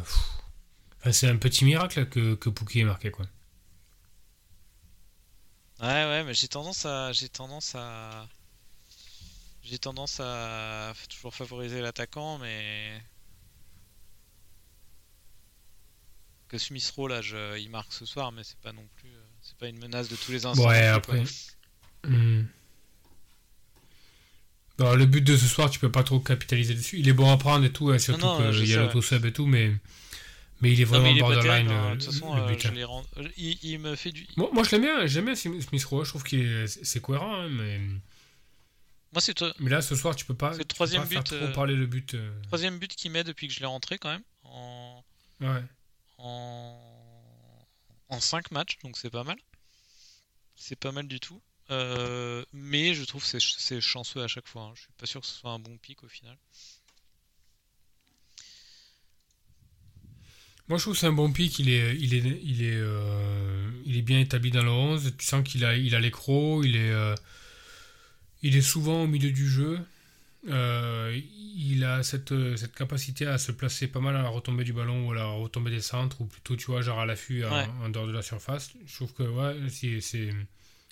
Enfin, 1.00 1.12
c'est 1.12 1.28
un 1.28 1.36
petit 1.36 1.64
miracle 1.64 2.08
que, 2.08 2.34
que 2.34 2.48
Pookie 2.50 2.80
ait 2.80 2.84
marqué, 2.84 3.10
quoi. 3.10 3.26
Ouais, 5.80 5.86
ouais, 6.04 6.22
mais 6.24 6.34
j'ai 6.34 6.46
tendance 6.48 6.84
à... 6.86 7.12
J'ai 7.12 7.28
tendance 7.28 7.74
à... 7.74 8.28
J'ai 9.62 9.78
tendance 9.78 10.20
à 10.20 10.92
toujours 11.08 11.34
favoriser 11.34 11.80
l'attaquant, 11.80 12.36
mais... 12.38 13.00
Que 16.48 16.58
Smith 16.58 16.90
Rowe, 16.96 17.08
là, 17.08 17.22
je- 17.22 17.58
il 17.58 17.70
marque 17.70 17.94
ce 17.94 18.04
soir, 18.04 18.30
mais 18.30 18.44
c'est 18.44 18.58
pas 18.58 18.74
non 18.74 18.86
plus... 18.96 19.09
C'est 19.51 19.59
pas 19.59 19.68
une 19.68 19.78
menace 19.78 20.09
de 20.09 20.16
tous 20.16 20.30
les 20.32 20.46
instants. 20.46 20.66
Ouais, 20.68 20.86
après. 20.86 21.24
Bon, 24.78 24.94
le 24.94 25.05
but 25.05 25.20
de 25.22 25.36
ce 25.36 25.46
soir, 25.46 25.68
tu 25.70 25.78
peux 25.78 25.90
pas 25.92 26.03
trop 26.05 26.20
capitaliser 26.20 26.74
dessus. 26.74 26.98
Il 26.98 27.09
est 27.09 27.12
bon 27.12 27.30
à 27.30 27.36
prendre 27.36 27.64
et 27.66 27.72
tout, 27.72 27.90
hein, 27.90 27.98
surtout 27.98 28.26
qu'il 28.53 28.66
y 28.66 28.74
a 28.74 28.78
l'auto-sub 28.82 29.24
et 29.26 29.32
tout, 29.32 29.44
mais, 29.46 29.72
mais 30.62 30.72
il 30.72 30.80
est 30.80 30.84
vraiment 30.84 31.09
il 31.09 31.18
est 31.18 31.20
borderline. 31.20 31.66
terrible, 31.66 31.72
hein. 31.72 31.90
euh, 31.90 31.94
De 31.96 32.01
toute 32.03 32.12
façon, 32.14 32.34
le 32.34 32.42
euh, 32.42 32.59
je 32.59 32.68
l'ai 32.68 32.84
rend- 32.84 33.05
il, 33.36 33.59
il 33.62 33.78
me 33.78 33.94
fait 33.96 34.11
du... 34.12 34.26
Moi, 34.36 34.48
moi, 34.55 34.62
je 34.64 34.70
l'aime 34.70 34.82
bien, 34.82 35.07
j'aime 35.07 35.26
bien 35.26 35.34
Smith 35.34 35.84
Rowe, 35.84 36.05
je 36.05 36.09
trouve 36.11 36.22
qu'il 36.22 36.40
est, 36.40 36.66
c'est 36.66 37.01
cohérent, 37.03 37.34
hein, 37.42 37.48
mais, 37.51 37.78
Moi, 39.12 39.20
c'est 39.20 39.34
toi. 39.34 39.53
mais 39.59 39.68
là, 39.68 39.82
ce 39.82 39.94
soir, 39.96 40.16
tu 40.16 40.24
peux 40.24 40.32
pas, 40.34 40.53
C'est 40.53 40.59
peux 40.61 40.64
troisième 40.64 41.05
faire 41.07 41.22
but, 41.24 41.26
trop 41.26 41.44
euh, 41.44 41.53
parler 41.53 41.74
le 41.74 41.86
but. 41.86 42.16
Troisième 42.46 42.78
but 42.78 42.94
qu'il 42.96 43.11
met 43.11 43.24
depuis 43.24 43.48
que 43.48 43.53
je 43.55 43.61
l'ai 43.61 43.66
rentré 43.66 43.98
quand 43.98 44.11
même. 44.11 44.22
En... 44.44 45.05
Ouais. 45.42 45.62
en, 46.16 46.78
en 48.11 48.20
5 48.20 48.50
matchs, 48.50 48.78
donc 48.82 48.98
c'est 48.98 49.11
pas 49.11 49.24
mal. 49.24 49.38
C'est 50.56 50.76
pas 50.78 50.92
mal 50.92 51.08
du 51.08 51.20
tout. 51.20 51.40
Euh, 51.70 52.44
mais 52.52 52.94
je 52.94 53.04
trouve 53.04 53.22
que 53.22 53.28
c'est- 53.28 53.80
chanceux 53.80 54.22
à 54.22 54.28
chaque 54.28 54.48
fois. 54.48 54.62
hein. 54.62 54.72
Je 54.74 54.82
suis 54.82 54.92
pas 54.98 55.06
sûr 55.06 55.20
que 55.20 55.26
ce 55.26 55.34
soit 55.34 55.50
un 55.52 55.58
bon 55.58 55.76
pic 55.78 56.02
au 56.02 56.08
final. 56.08 56.36
Moi, 60.68 60.78
je 60.78 60.82
trouve 60.84 60.94
que 60.94 61.00
c'est 61.00 61.06
un 61.06 61.12
bon 61.12 61.32
pic. 61.32 61.58
Il 61.58 61.68
est, 61.68 61.96
il 61.96 62.14
est, 62.14 62.76
euh, 62.76 63.70
bien 64.02 64.20
établi 64.20 64.50
dans 64.50 64.62
le 64.62 64.70
11. 64.70 65.14
Tu 65.18 65.24
sens 65.26 65.46
qu'il 65.48 65.64
a, 65.64 65.76
il. 65.76 65.94
Il 66.64 66.76
euh, 66.90 67.14
il 68.42 68.56
est 68.56 68.62
souvent 68.62 69.02
au 69.02 69.06
milieu 69.06 69.30
du 69.32 69.48
jeu. 69.48 69.80
Euh, 70.49 71.20
il 71.55 71.84
a 71.84 72.03
cette, 72.03 72.32
euh, 72.32 72.57
cette 72.57 72.74
capacité 72.74 73.26
à 73.26 73.36
se 73.36 73.53
placer 73.53 73.88
pas 73.88 74.01
mal 74.01 74.16
à 74.16 74.22
la 74.22 74.28
retombée 74.30 74.64
du 74.64 74.72
ballon 74.72 75.07
ou 75.09 75.12
à 75.12 75.14
la 75.14 75.26
retombée 75.26 75.70
des 75.70 75.82
centres, 75.82 76.20
ou 76.22 76.26
plutôt, 76.26 76.57
tu 76.57 76.66
vois, 76.66 76.80
genre 76.82 77.01
à 77.01 77.07
l'affût 77.07 77.45
en, 77.45 77.53
Ouais. 77.53 77.66
en 77.82 77.88
dehors 77.91 78.07
de 78.07 78.12
la 78.12 78.22
surface. 78.22 78.72
Je 78.86 78.95
trouve 78.95 79.12
que, 79.12 79.22
ouais, 79.24 79.68
c'est. 79.68 80.30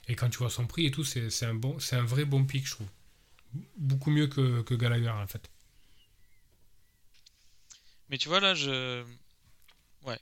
Et 0.08 0.14
quand 0.14 0.28
tu 0.30 0.38
vois 0.38 0.50
son 0.50 0.66
prix 0.66 0.86
et 0.86 0.90
tout, 0.90 1.04
c'est 1.04 1.30
c'est 1.30 1.46
un, 1.46 1.54
bon, 1.54 1.78
c'est 1.78 1.96
un 1.96 2.04
vrai 2.04 2.24
bon 2.26 2.44
pic, 2.44 2.66
je 2.66 2.72
trouve. 2.72 2.88
Beaucoup 3.76 4.10
mieux 4.10 4.26
que, 4.26 4.62
que 4.62 4.74
Gallagher, 4.74 5.08
en 5.10 5.26
fait. 5.26 5.50
Mais 8.10 8.18
tu 8.18 8.28
vois 8.28 8.40
là, 8.40 8.54
je. 8.54 9.02
Ouais. 10.02 10.18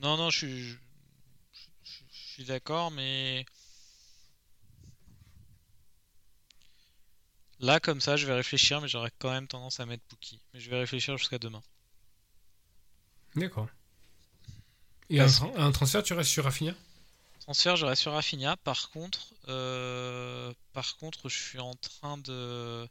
Non, 0.00 0.16
non, 0.16 0.30
je 0.30 0.38
suis. 0.38 0.62
Je, 0.70 0.76
je- 1.84 2.02
je 2.12 2.32
suis 2.32 2.44
d'accord, 2.44 2.90
mais. 2.90 3.44
Là, 7.60 7.78
comme 7.78 8.00
ça, 8.00 8.16
je 8.16 8.26
vais 8.26 8.34
réfléchir, 8.34 8.80
mais 8.80 8.88
j'aurais 8.88 9.12
quand 9.20 9.30
même 9.30 9.46
tendance 9.46 9.78
à 9.78 9.86
mettre 9.86 10.02
Pookie. 10.08 10.42
Mais 10.52 10.58
je 10.58 10.68
vais 10.68 10.80
réfléchir 10.80 11.16
jusqu'à 11.16 11.38
demain. 11.38 11.62
D'accord. 13.34 13.68
Et 15.10 15.20
un, 15.20 15.26
tran- 15.26 15.52
un 15.56 15.72
transfert, 15.72 16.02
tu 16.02 16.14
restes 16.14 16.30
sur 16.30 16.44
Rafinha? 16.44 16.72
Transfert, 17.40 17.76
je 17.76 17.86
reste 17.86 18.02
sur 18.02 18.12
Rafinha. 18.12 18.56
Par 18.58 18.90
contre, 18.90 19.34
euh, 19.48 20.52
par 20.72 20.96
contre, 20.96 21.28
je 21.28 21.38
suis 21.38 21.58
en 21.58 21.74
train 21.74 22.18
de. 22.18 22.86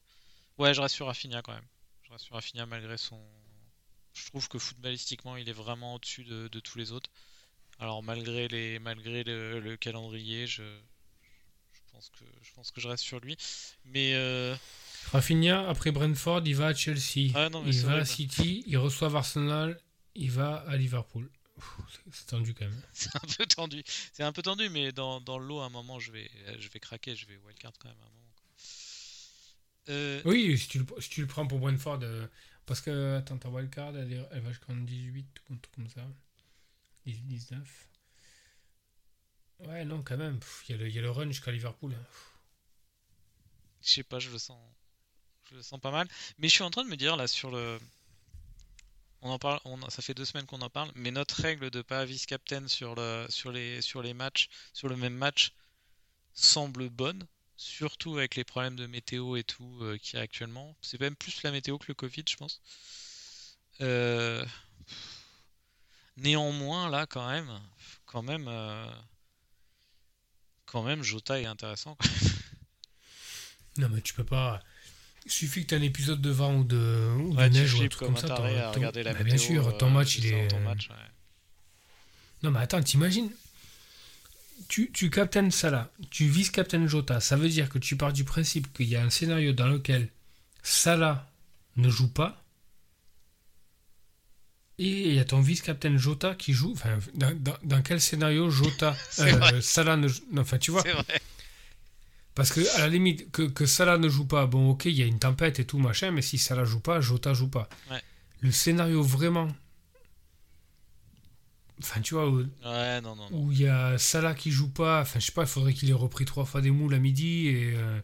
Ouais, 0.57 0.73
je 0.73 0.81
reste 0.81 0.95
sur 0.95 1.07
Rafinha 1.07 1.41
quand 1.43 1.53
même. 1.53 1.67
Je 2.03 2.11
reste 2.13 2.25
sur 2.25 2.35
Rafinha 2.35 2.65
malgré 2.65 2.97
son. 2.97 3.19
Je 4.13 4.25
trouve 4.27 4.47
que 4.49 4.59
footballistiquement, 4.59 5.37
il 5.37 5.49
est 5.49 5.53
vraiment 5.53 5.95
au-dessus 5.95 6.23
de, 6.25 6.47
de 6.49 6.59
tous 6.59 6.77
les 6.77 6.91
autres. 6.91 7.09
Alors 7.79 8.03
malgré 8.03 8.47
les, 8.49 8.79
malgré 8.79 9.23
le, 9.23 9.59
le 9.59 9.77
calendrier, 9.77 10.47
je 10.47 10.63
pense 11.99 12.09
que, 12.11 12.25
je 12.41 12.53
pense 12.53 12.71
que 12.71 12.79
je 12.81 12.87
reste 12.87 13.03
sur 13.03 13.19
lui. 13.19 13.35
Mais 13.85 14.13
euh, 14.13 14.55
Rafinha, 15.11 15.67
après 15.69 15.91
Brentford, 15.91 16.41
il 16.45 16.55
va 16.55 16.67
à 16.67 16.73
Chelsea. 16.73 17.31
Ah 17.35 17.49
non, 17.49 17.63
il 17.65 17.77
va 17.81 17.91
à 17.91 17.93
horrible. 17.95 18.07
City, 18.07 18.63
il 18.67 18.77
reçoit 18.77 19.13
Arsenal, 19.13 19.79
il 20.15 20.31
va 20.31 20.63
à 20.67 20.77
Liverpool. 20.77 21.29
C'est- 22.11 22.27
tendu 22.27 22.53
quand 22.53 22.65
même. 22.65 22.81
c'est 22.93 23.13
un 23.15 23.27
peu 23.37 23.45
tendu. 23.45 23.83
C'est 24.13 24.23
un 24.23 24.31
peu 24.31 24.41
tendu, 24.41 24.69
mais 24.69 24.93
dans, 24.93 25.19
dans 25.19 25.37
le 25.37 25.45
lot, 25.45 25.59
à 25.59 25.65
un 25.65 25.69
moment, 25.69 25.99
je 25.99 26.11
vais, 26.13 26.29
je 26.57 26.69
vais 26.69 26.79
craquer. 26.79 27.15
Je 27.17 27.25
vais 27.25 27.37
wildcard 27.45 27.73
quand 27.79 27.89
même 27.89 27.97
à 28.01 28.05
un 28.05 28.09
moment. 28.11 28.33
quoi. 28.37 28.45
Euh, 29.89 30.21
Oui, 30.23 30.57
si 30.57 30.67
tu 30.69 30.79
le, 30.79 30.85
si 31.01 31.09
tu 31.09 31.19
le 31.21 31.27
prends 31.27 31.45
pour 31.47 31.59
Brentford, 31.59 31.99
euh, 32.03 32.27
parce 32.65 32.79
que, 32.79 33.17
attends, 33.17 33.37
ta 33.37 33.49
wildcard, 33.49 33.97
elle, 33.97 34.25
elle 34.31 34.41
va 34.41 34.49
jusqu'en 34.51 34.75
18, 34.75 35.25
ou 35.49 35.53
un 35.53 35.57
truc 35.57 35.75
comme 35.75 35.89
ça. 35.89 36.07
18, 37.05 37.23
19. 37.27 37.88
Ouais, 39.59 39.85
non, 39.85 40.01
quand 40.03 40.17
même. 40.17 40.39
Il 40.67 40.71
y, 40.71 40.73
a 40.75 40.81
le- 40.81 40.87
il 40.89 40.95
y 40.95 40.99
a 40.99 41.01
le 41.01 41.11
run 41.11 41.27
jusqu'à 41.27 41.51
Liverpool. 41.51 41.93
hein. 41.97 42.05
Je 43.81 43.89
sais 43.91 44.03
pas, 44.03 44.19
je 44.19 44.29
le 44.29 44.37
sens, 44.37 44.57
je 45.49 45.55
le 45.55 45.63
sens 45.63 45.79
pas 45.81 45.91
mal. 45.91 46.07
Mais 46.39 46.49
je 46.49 46.55
suis 46.55 46.63
en 46.63 46.71
train 46.71 46.83
de 46.85 46.89
me 46.89 46.97
dire 46.97 47.15
là 47.17 47.27
sur 47.27 47.51
le, 47.51 47.79
on 49.21 49.31
en 49.31 49.39
parle, 49.39 49.59
ça 49.89 50.01
fait 50.01 50.13
deux 50.13 50.25
semaines 50.25 50.45
qu'on 50.45 50.59
en 50.61 50.69
parle, 50.69 50.91
mais 50.95 51.11
notre 51.11 51.41
règle 51.41 51.69
de 51.71 51.81
pas 51.81 52.03
vice 52.05 52.25
captain 52.25 52.67
sur 52.67 52.95
le, 52.95 53.25
sur 53.29 53.51
les, 53.51 53.81
sur 53.81 54.01
les 54.01 54.13
matchs, 54.13 54.49
sur 54.73 54.89
le 54.89 54.95
même 54.97 55.13
match, 55.15 55.53
semble 56.33 56.89
bonne, 56.89 57.25
surtout 57.57 58.17
avec 58.17 58.35
les 58.35 58.43
problèmes 58.45 58.75
de 58.77 58.87
météo 58.87 59.35
et 59.37 59.43
tout 59.45 59.79
euh, 59.83 59.97
qu'il 59.99 60.17
y 60.17 60.19
a 60.19 60.23
actuellement. 60.23 60.75
C'est 60.81 60.99
même 61.01 61.15
plus 61.17 61.43
la 61.43 61.51
météo 61.51 61.77
que 61.79 61.87
le 61.89 61.95
Covid, 61.95 62.23
je 62.29 62.37
pense. 62.37 62.61
Euh, 63.81 64.45
Néanmoins, 66.17 66.87
là, 66.89 67.07
quand 67.07 67.27
même, 67.27 67.49
quand 68.05 68.21
même, 68.21 68.47
euh, 68.47 68.85
quand 70.71 70.83
même, 70.83 71.03
Jota 71.03 71.39
est 71.39 71.45
intéressant. 71.45 71.95
quoi. 71.95 72.09
Non, 73.77 73.89
mais 73.89 74.01
tu 74.01 74.13
peux 74.13 74.23
pas. 74.23 74.61
Il 75.25 75.31
suffit 75.31 75.63
que 75.63 75.67
tu 75.69 75.75
aies 75.75 75.77
un 75.77 75.81
épisode 75.83 76.21
de 76.21 76.29
vent 76.29 76.55
ou 76.55 76.63
de, 76.63 77.09
ou 77.19 77.31
de 77.33 77.37
Ouais, 77.37 77.49
neige 77.49 77.73
ou 77.75 77.83
un 77.83 77.87
truc 77.87 78.07
comme 78.07 78.17
ça. 78.17 78.27
ton- 78.29 78.43
à 78.43 78.61
ton- 78.71 78.71
regarder 78.73 79.03
la 79.03 79.13
Bah, 79.13 79.19
météo. 79.23 79.35
Bien 79.37 79.37
sûr, 79.37 79.77
ton 79.77 79.87
euh, 79.87 79.89
match, 79.91 80.17
il 80.17 80.25
est. 80.27 80.47
ton 80.47 80.59
match, 80.61 80.89
ouais. 80.89 80.95
Non, 82.43 82.51
mais 82.51 82.59
attends, 82.59 82.81
t'imagines 82.81 83.29
tu, 84.67 84.91
tu 84.91 85.09
captaines 85.09 85.51
Salah, 85.51 85.89
tu 86.09 86.27
vises 86.27 86.49
captain 86.51 86.85
Jota, 86.85 87.21
ça 87.21 87.37
veut 87.37 87.47
dire 87.47 87.69
que 87.69 87.79
tu 87.79 87.95
pars 87.95 88.11
du 88.11 88.25
principe 88.25 88.71
qu'il 88.73 88.87
y 88.89 88.95
a 88.97 89.01
un 89.01 89.09
scénario 89.09 89.53
dans 89.53 89.67
lequel 89.67 90.09
Salah 90.63 91.31
ne 91.77 91.89
joue 91.89 92.09
pas 92.09 92.43
et 94.79 95.09
il 95.09 95.13
y 95.15 95.19
a 95.19 95.25
ton 95.25 95.41
vice-captain 95.41 95.97
Jota 95.97 96.33
qui 96.35 96.53
joue. 96.53 96.71
Enfin, 96.73 96.97
dans, 97.13 97.35
dans- 97.39 97.57
dans 97.63 97.81
quel 97.83 97.99
scénario 98.01 98.49
Jota, 98.49 98.95
euh. 99.19 99.61
Salah 99.61 99.97
ne 99.97 100.07
joue. 100.07 100.23
Enfin, 100.37 100.57
tu 100.57 100.71
vois, 100.71 100.81
C'est 100.83 100.93
vrai. 100.93 101.21
parce 102.33 102.51
que 102.51 102.61
à 102.77 102.79
la 102.79 102.87
limite, 102.89 103.29
que, 103.31 103.43
que 103.43 103.65
Salah 103.65 103.97
ne 103.97 104.07
joue 104.09 104.25
pas, 104.25 104.45
bon, 104.47 104.69
ok, 104.71 104.85
il 104.85 104.93
y 104.97 105.03
a 105.03 105.05
une 105.05 105.19
tempête 105.19 105.59
et 105.59 105.65
tout, 105.65 105.77
machin, 105.79 106.11
mais 106.11 106.21
si 106.21 106.37
Salah 106.37 106.63
joue 106.65 106.79
pas, 106.79 107.01
Jota 107.01 107.33
joue 107.33 107.49
pas. 107.49 107.67
Ouais. 107.91 108.01
Le 108.41 108.51
scénario 108.51 109.03
vraiment. 109.03 109.49
Enfin, 111.81 112.01
tu 112.01 112.13
vois, 112.15 112.27
où- 112.27 112.39
Ouais, 112.65 113.01
non, 113.01 113.15
non, 113.15 113.29
non. 113.29 113.37
où 113.37 113.51
il 113.51 113.61
y 113.61 113.67
a 113.67 113.97
Salah 113.97 114.33
qui 114.33 114.51
joue 114.51 114.69
pas. 114.69 115.01
Enfin, 115.01 115.19
je 115.19 115.25
sais 115.27 115.31
pas, 115.31 115.43
il 115.43 115.47
faudrait 115.47 115.73
qu'il 115.73 115.89
ait 115.89 115.93
repris 115.93 116.25
trois 116.25 116.45
fois 116.45 116.61
des 116.61 116.71
moules 116.71 116.93
à 116.93 116.99
midi 116.99 117.47
et. 117.47 117.73
euh, 117.75 118.01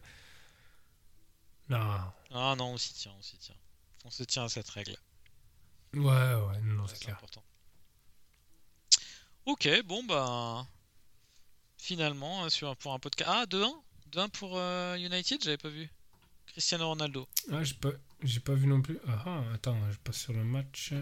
Non. 1.68 1.78
Ah 2.32 2.54
non, 2.58 2.72
on 2.72 2.76
s'y 2.78 2.94
tient, 2.94 3.12
on 3.18 3.22
s'y 3.22 3.36
tient. 3.38 3.54
On 4.04 4.10
se 4.10 4.22
tient 4.24 4.44
à 4.44 4.48
cette 4.48 4.68
règle. 4.68 4.96
Ouais, 5.96 6.04
ouais, 6.04 6.60
non, 6.62 6.86
c'est 6.86 7.00
clair. 7.00 7.16
important. 7.16 7.42
Ok, 9.46 9.68
bon 9.84 10.02
bah 10.04 10.66
finalement 11.78 12.44
euh, 12.44 12.48
sur 12.48 12.76
pour 12.76 12.92
un 12.92 12.98
podcast. 12.98 13.30
Ah 13.32 13.46
2-1 13.46 13.72
2-1 14.12 14.28
pour 14.30 14.58
euh, 14.58 14.96
United, 14.96 15.42
j'avais 15.42 15.56
pas 15.56 15.68
vu. 15.68 15.88
Cristiano 16.46 16.88
Ronaldo. 16.88 17.28
Ah, 17.52 17.62
j'ai 17.62 17.74
pas, 17.74 17.90
j'ai 18.22 18.40
pas 18.40 18.54
vu 18.54 18.66
non 18.66 18.82
plus. 18.82 18.98
Ah, 19.08 19.22
ah, 19.26 19.42
attends, 19.54 19.78
je 19.90 19.98
passe 19.98 20.20
sur 20.20 20.32
le 20.32 20.44
match. 20.44 20.92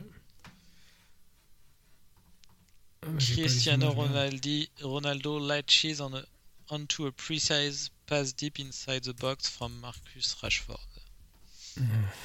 Ah, 3.03 3.09
Cristiano. 3.19 3.91
Ronaldi, 3.93 4.71
Ronaldo 4.81 5.39
latches 5.39 6.01
on 6.01 6.15
a, 6.15 6.23
onto 6.71 7.07
a 7.07 7.13
precise 7.13 7.91
pass 8.07 8.33
deep 8.33 8.59
inside 8.59 9.05
the 9.05 9.15
box 9.19 9.49
from 9.49 9.73
Marcus 9.81 10.37
Rashford. 10.43 10.79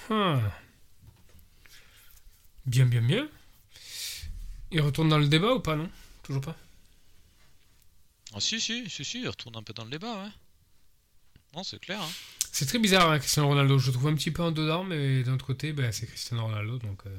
Ah. 0.09 0.51
Bien, 2.65 2.85
bien, 2.85 3.01
bien. 3.01 3.27
Il 4.71 4.81
retourne 4.81 5.09
dans 5.09 5.17
le 5.19 5.27
débat 5.27 5.53
ou 5.53 5.59
pas, 5.59 5.75
non? 5.75 5.89
Toujours 6.23 6.41
pas 6.41 6.55
Ah 8.33 8.39
si 8.39 8.59
si 8.59 8.89
si 8.89 9.03
si, 9.05 9.21
il 9.21 9.27
retourne 9.29 9.55
un 9.57 9.63
peu 9.63 9.73
dans 9.73 9.83
le 9.83 9.91
débat, 9.91 10.23
ouais. 10.23 10.29
Non, 11.55 11.63
c'est 11.63 11.79
clair. 11.79 12.01
Hein. 12.01 12.09
C'est 12.51 12.65
très 12.65 12.79
bizarre, 12.79 13.09
hein, 13.09 13.19
Cristiano 13.19 13.47
Ronaldo. 13.49 13.77
Je 13.79 13.87
le 13.87 13.93
trouve 13.93 14.07
un 14.07 14.15
petit 14.15 14.31
peu 14.31 14.43
en 14.43 14.51
dedans, 14.51 14.83
mais 14.83 15.23
d'un 15.23 15.33
autre 15.33 15.45
côté, 15.45 15.73
ben, 15.73 15.91
c'est 15.91 16.05
Cristiano 16.07 16.43
Ronaldo, 16.43 16.77
donc. 16.79 17.05
euh, 17.05 17.17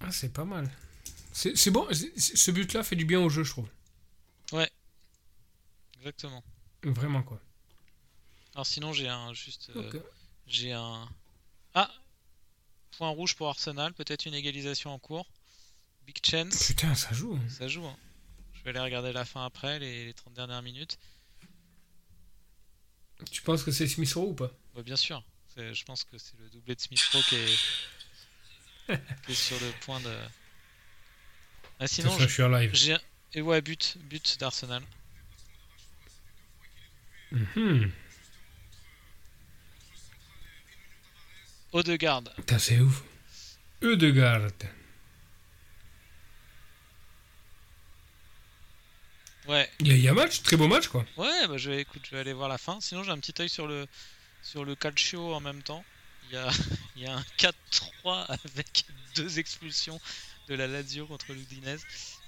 Ah, 0.00 0.10
c'est 0.10 0.32
pas 0.32 0.44
mal. 0.44 0.68
C'est 1.32 1.70
bon, 1.70 1.86
ce 1.92 2.50
but-là 2.50 2.82
fait 2.82 2.96
du 2.96 3.04
bien 3.04 3.20
au 3.20 3.28
jeu, 3.30 3.42
je 3.44 3.50
trouve. 3.50 3.68
Exactement. 5.98 6.42
Vraiment, 6.82 7.22
quoi. 7.22 7.40
Alors 8.54 8.66
sinon 8.66 8.92
j'ai 8.92 9.08
un 9.08 9.32
juste 9.32 9.70
euh, 9.76 9.90
euh, 9.94 10.00
J'ai 10.46 10.72
un. 10.72 11.08
Ah 11.74 11.90
Point 12.98 13.10
rouge 13.10 13.34
pour 13.36 13.48
Arsenal, 13.48 13.92
peut-être 13.94 14.26
une 14.26 14.34
égalisation 14.34 14.90
en 14.92 14.98
cours. 14.98 15.26
Big 16.06 16.18
chance, 16.24 16.66
putain, 16.66 16.94
ça 16.94 17.12
joue. 17.12 17.34
hein. 17.36 17.48
ça 17.48 17.68
joue. 17.68 17.84
hein. 17.86 17.96
Je 18.54 18.62
vais 18.64 18.70
aller 18.70 18.80
regarder 18.80 19.12
la 19.12 19.24
fin 19.24 19.44
après, 19.44 19.78
les, 19.78 20.06
les 20.06 20.14
30 20.14 20.34
dernières 20.34 20.62
minutes. 20.62 20.98
Tu 23.30 23.40
penses 23.42 23.62
que 23.62 23.70
c'est 23.70 23.86
Smith 23.88 24.12
Rowe 24.14 24.30
ou 24.30 24.34
pas? 24.34 24.50
Bah, 24.74 24.82
bien 24.82 24.96
sûr, 24.96 25.22
je 25.56 25.84
pense 25.84 26.04
que 26.04 26.18
c'est 26.18 26.36
le 26.38 26.48
doublé 26.50 26.74
de 26.74 26.80
Smith 26.80 27.00
Rowe 27.12 27.22
qui 27.22 27.36
est... 27.36 28.96
qui 29.26 29.32
est 29.32 29.34
sur 29.34 29.58
le 29.60 29.70
point 29.84 30.00
de. 30.00 30.14
Ah, 31.78 31.86
sinon, 31.86 32.16
je 32.18 32.26
suis 32.26 32.42
en 32.42 32.48
live. 32.48 32.70
j'ai. 32.74 32.96
Et 33.34 33.40
ouais, 33.42 33.60
but, 33.62 33.96
but 34.02 34.38
d'Arsenal. 34.38 34.82
Mhm. 37.30 37.90
Odegaard. 41.72 42.24
Putain, 42.36 42.58
c'est 42.58 42.78
ouf. 42.80 43.02
Eudegaard. 43.82 44.48
Ouais, 49.48 49.68
Il 49.80 49.88
y, 49.88 49.90
a- 49.90 49.94
il 49.96 50.00
y 50.02 50.08
a 50.08 50.14
match, 50.14 50.42
très 50.42 50.56
beau 50.56 50.68
match, 50.68 50.86
quoi. 50.88 51.04
Ouais, 51.16 51.48
bah 51.48 51.56
je 51.56 51.70
vais, 51.70 51.80
écoute, 51.80 52.02
je 52.04 52.10
vais 52.12 52.20
aller 52.20 52.32
voir 52.32 52.48
la 52.48 52.58
fin. 52.58 52.80
Sinon, 52.80 53.02
j'ai 53.02 53.10
un 53.10 53.18
petit 53.18 53.34
œil 53.42 53.48
sur 53.48 53.66
le, 53.66 53.86
sur 54.42 54.64
le 54.64 54.76
calcio 54.76 55.34
en 55.34 55.40
même 55.40 55.62
temps. 55.62 55.84
Il 56.28 56.34
y 56.34 56.36
a, 56.36 56.48
il 56.96 57.02
y 57.02 57.06
a 57.06 57.16
un 57.16 57.24
4-3 57.38 58.26
avec 58.28 58.84
deux 59.16 59.38
expulsions 59.40 60.00
de 60.48 60.54
la 60.54 60.68
Lazio 60.68 61.06
contre 61.06 61.32
l'Udinese. 61.32 61.84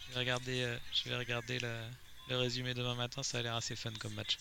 Je 0.08 0.12
vais 0.14 0.18
regarder, 0.20 0.62
euh, 0.62 0.76
je 0.92 1.08
vais 1.08 1.16
regarder 1.16 1.60
la, 1.60 1.82
le 2.28 2.36
résumé 2.36 2.74
demain 2.74 2.96
matin, 2.96 3.22
ça 3.22 3.38
a 3.38 3.42
l'air 3.42 3.54
assez 3.54 3.76
fun 3.76 3.92
comme 4.00 4.14
match. 4.14 4.36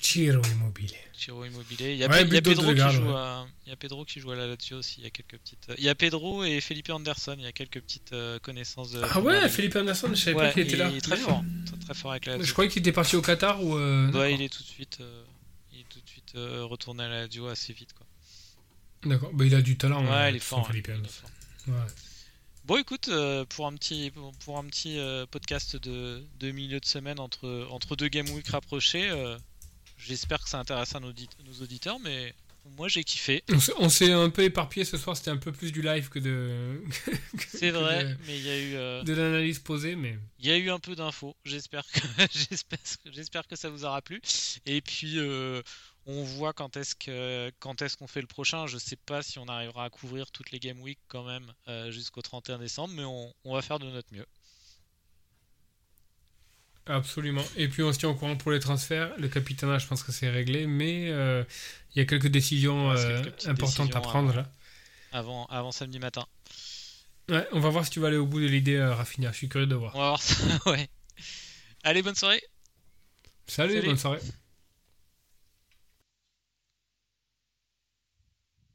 Ciro 0.00 0.42
Immobile. 0.44 0.92
Ciro 1.12 1.44
Immobilier. 1.44 1.92
Il 1.92 1.98
y 1.98 2.04
a, 2.04 2.08
Ouais, 2.08 2.22
Pe- 2.24 2.28
il 2.28 2.34
y 2.34 2.36
a 2.36 2.40
but 2.40 2.50
Pedro, 2.50 2.72
qui 2.74 2.78
joue 2.96 3.02
ouais. 3.08 3.14
à, 3.14 3.46
il 3.66 3.70
y 3.70 3.72
a 3.72 3.76
Pedro 3.76 4.04
qui 4.04 4.18
joue 4.20 4.30
à 4.32 4.36
la 4.36 4.46
Lazio 4.48 4.78
aussi. 4.78 4.96
Il 4.98 5.04
y 5.04 5.06
a 5.06 5.10
quelques 5.10 5.38
petites. 5.38 5.66
Il 5.78 5.84
y 5.84 5.88
a 5.88 5.94
Pedro 5.94 6.42
et 6.42 6.60
Felipe 6.60 6.90
Anderson. 6.90 7.36
Il 7.38 7.44
y 7.44 7.46
a 7.46 7.52
quelques 7.52 7.80
petites 7.80 8.12
euh, 8.12 8.38
connaissances 8.40 8.90
de. 8.92 9.02
Ah 9.04 9.20
ouais, 9.20 9.48
Philippe 9.48 9.76
Anderson, 9.76 10.08
je 10.10 10.14
savais 10.16 10.36
Ouais, 10.36 10.46
pas 10.48 10.52
qu'il 10.52 10.62
était 10.62 10.72
il 10.72 10.78
là. 10.78 10.90
est 10.90 11.00
très 11.00 11.16
fort. 11.16 11.44
Très, 11.84 11.94
fort 11.94 12.10
avec 12.12 12.26
la 12.26 12.32
Lazio. 12.32 12.46
Je 12.46 12.52
croyais 12.52 12.70
qu'il 12.70 12.80
était 12.80 12.90
parti 12.92 13.14
au 13.16 13.22
Qatar 13.22 13.62
ou. 13.62 13.76
euh, 13.76 14.10
Ouais, 14.12 14.34
il 14.34 14.42
est 14.42 14.48
tout 14.48 14.62
de 14.62 14.68
suite, 14.68 14.98
euh, 15.00 15.24
il 15.72 15.80
est 15.80 15.88
tout 15.88 16.00
de 16.00 16.08
suite 16.08 16.32
euh, 16.34 16.64
retourné 16.64 17.04
à 17.04 17.08
la 17.08 17.20
Lazio 17.22 17.46
assez 17.46 17.72
vite 17.72 17.92
quoi. 17.92 18.06
D'accord, 19.04 19.32
bah, 19.32 19.44
il 19.44 19.54
a 19.54 19.62
du 19.62 19.76
talent. 19.76 20.02
Ouais, 20.04 20.10
hein, 20.10 20.28
il 20.30 20.36
est 20.36 20.38
fort. 20.40 20.68
Il 20.72 20.78
est. 20.78 20.88
Ouais. 21.68 21.74
Bon, 22.64 22.76
écoute, 22.78 23.08
euh, 23.08 23.44
pour 23.44 23.66
un 23.66 23.74
petit, 23.74 24.12
pour, 24.44 24.58
un 24.58 24.64
petit 24.64 24.98
euh, 24.98 25.26
podcast 25.26 25.76
de, 25.76 26.22
de 26.38 26.50
milieu 26.52 26.78
de 26.78 26.84
semaine 26.84 27.18
entre, 27.18 27.66
entre 27.70 27.96
deux 27.96 28.06
game 28.08 28.28
week 28.30 28.46
rapprochés, 28.48 29.08
euh, 29.10 29.36
j'espère 30.06 30.42
que 30.42 30.48
ça 30.48 30.58
intéresse 30.58 30.94
nos, 30.94 31.10
audit- 31.10 31.30
nos 31.44 31.62
auditeurs, 31.62 31.98
mais 32.00 32.34
moi 32.76 32.88
j'ai 32.88 33.02
kiffé. 33.04 33.42
On 33.78 33.88
s'est- 33.88 34.12
un 34.12 34.30
peu 34.30 34.42
éparpillé 34.44 34.84
ce 34.84 34.96
soir, 34.96 35.16
c'était 35.16 35.30
un 35.30 35.36
peu 35.36 35.52
plus 35.52 35.72
du 35.72 35.82
live 35.82 36.08
que 36.08 36.18
de, 36.18 36.82
C'est 37.48 37.70
vrai, 37.70 38.04
de- 38.04 38.16
mais 38.26 38.38
il 38.38 38.44
y 38.46 38.50
a 38.50 38.58
eu, 38.58 38.74
euh, 38.76 39.02
de 39.02 39.12
l'analyse 39.12 39.58
posée, 39.58 39.96
mais. 39.96 40.18
il 40.38 40.46
y 40.46 40.50
a 40.52 40.56
eu 40.56 40.70
un 40.70 40.78
peu 40.78 40.94
d'infos. 40.94 41.34
J'espère 41.44 41.84
que, 41.86 42.00
j'espère, 42.32 42.78
j'espère 43.06 43.46
que 43.48 43.56
ça 43.56 43.68
vous 43.70 43.84
aura 43.84 44.00
plu. 44.02 44.20
Et 44.66 44.80
puis, 44.80 45.18
euh, 45.18 45.60
on 46.06 46.22
voit 46.24 46.52
quand 46.52 46.76
est-ce 46.76 46.94
que, 46.96 47.50
quand 47.60 47.80
est-ce 47.82 47.96
qu'on 47.96 48.08
fait 48.08 48.20
le 48.20 48.26
prochain. 48.26 48.66
Je 48.66 48.76
sais 48.78 48.96
pas 48.96 49.22
si 49.22 49.38
on 49.38 49.46
arrivera 49.46 49.84
à 49.84 49.90
couvrir 49.90 50.30
toutes 50.32 50.50
les 50.50 50.58
game 50.58 50.80
week 50.80 50.98
quand 51.08 51.24
même 51.24 51.52
euh, 51.68 51.90
jusqu'au 51.92 52.22
31 52.22 52.58
décembre, 52.58 52.92
mais 52.94 53.04
on, 53.04 53.32
on 53.44 53.54
va 53.54 53.62
faire 53.62 53.78
de 53.78 53.86
notre 53.86 54.12
mieux. 54.12 54.26
Absolument. 56.86 57.44
Et 57.56 57.68
puis 57.68 57.82
on 57.82 57.92
se 57.92 57.98
tient 57.98 58.08
au 58.08 58.14
courant 58.14 58.36
pour 58.36 58.50
les 58.50 58.58
transferts. 58.60 59.12
Le 59.18 59.28
capitanat, 59.28 59.78
je 59.78 59.86
pense 59.86 60.02
que 60.02 60.10
c'est 60.12 60.28
réglé, 60.28 60.66
mais 60.66 61.10
euh, 61.10 61.44
il 61.94 61.98
y 61.98 62.02
a 62.02 62.04
quelques 62.04 62.28
décisions 62.28 62.90
euh, 62.90 63.22
quelques 63.22 63.46
importantes 63.46 63.94
à 63.94 64.00
prendre 64.00 64.30
avant. 64.30 64.40
là. 64.40 64.50
Avant, 65.12 65.46
avant 65.46 65.72
samedi 65.72 65.98
matin. 65.98 66.26
Ouais, 67.28 67.46
on 67.52 67.60
va 67.60 67.68
voir 67.68 67.84
si 67.84 67.90
tu 67.90 68.00
vas 68.00 68.08
aller 68.08 68.16
au 68.16 68.26
bout 68.26 68.40
de 68.40 68.46
l'idée, 68.46 68.76
euh, 68.76 68.94
Rafinha. 68.94 69.30
Je 69.30 69.36
suis 69.36 69.48
curieux 69.48 69.66
de 69.66 69.74
voir. 69.74 69.94
On 69.94 70.00
va 70.00 70.08
voir 70.08 70.22
ça, 70.22 70.44
ouais. 70.70 70.88
Allez, 71.84 72.02
bonne 72.02 72.14
soirée. 72.16 72.42
Salut. 73.46 73.74
Salut. 73.74 73.86
bonne 73.86 73.98
soirée. 73.98 74.20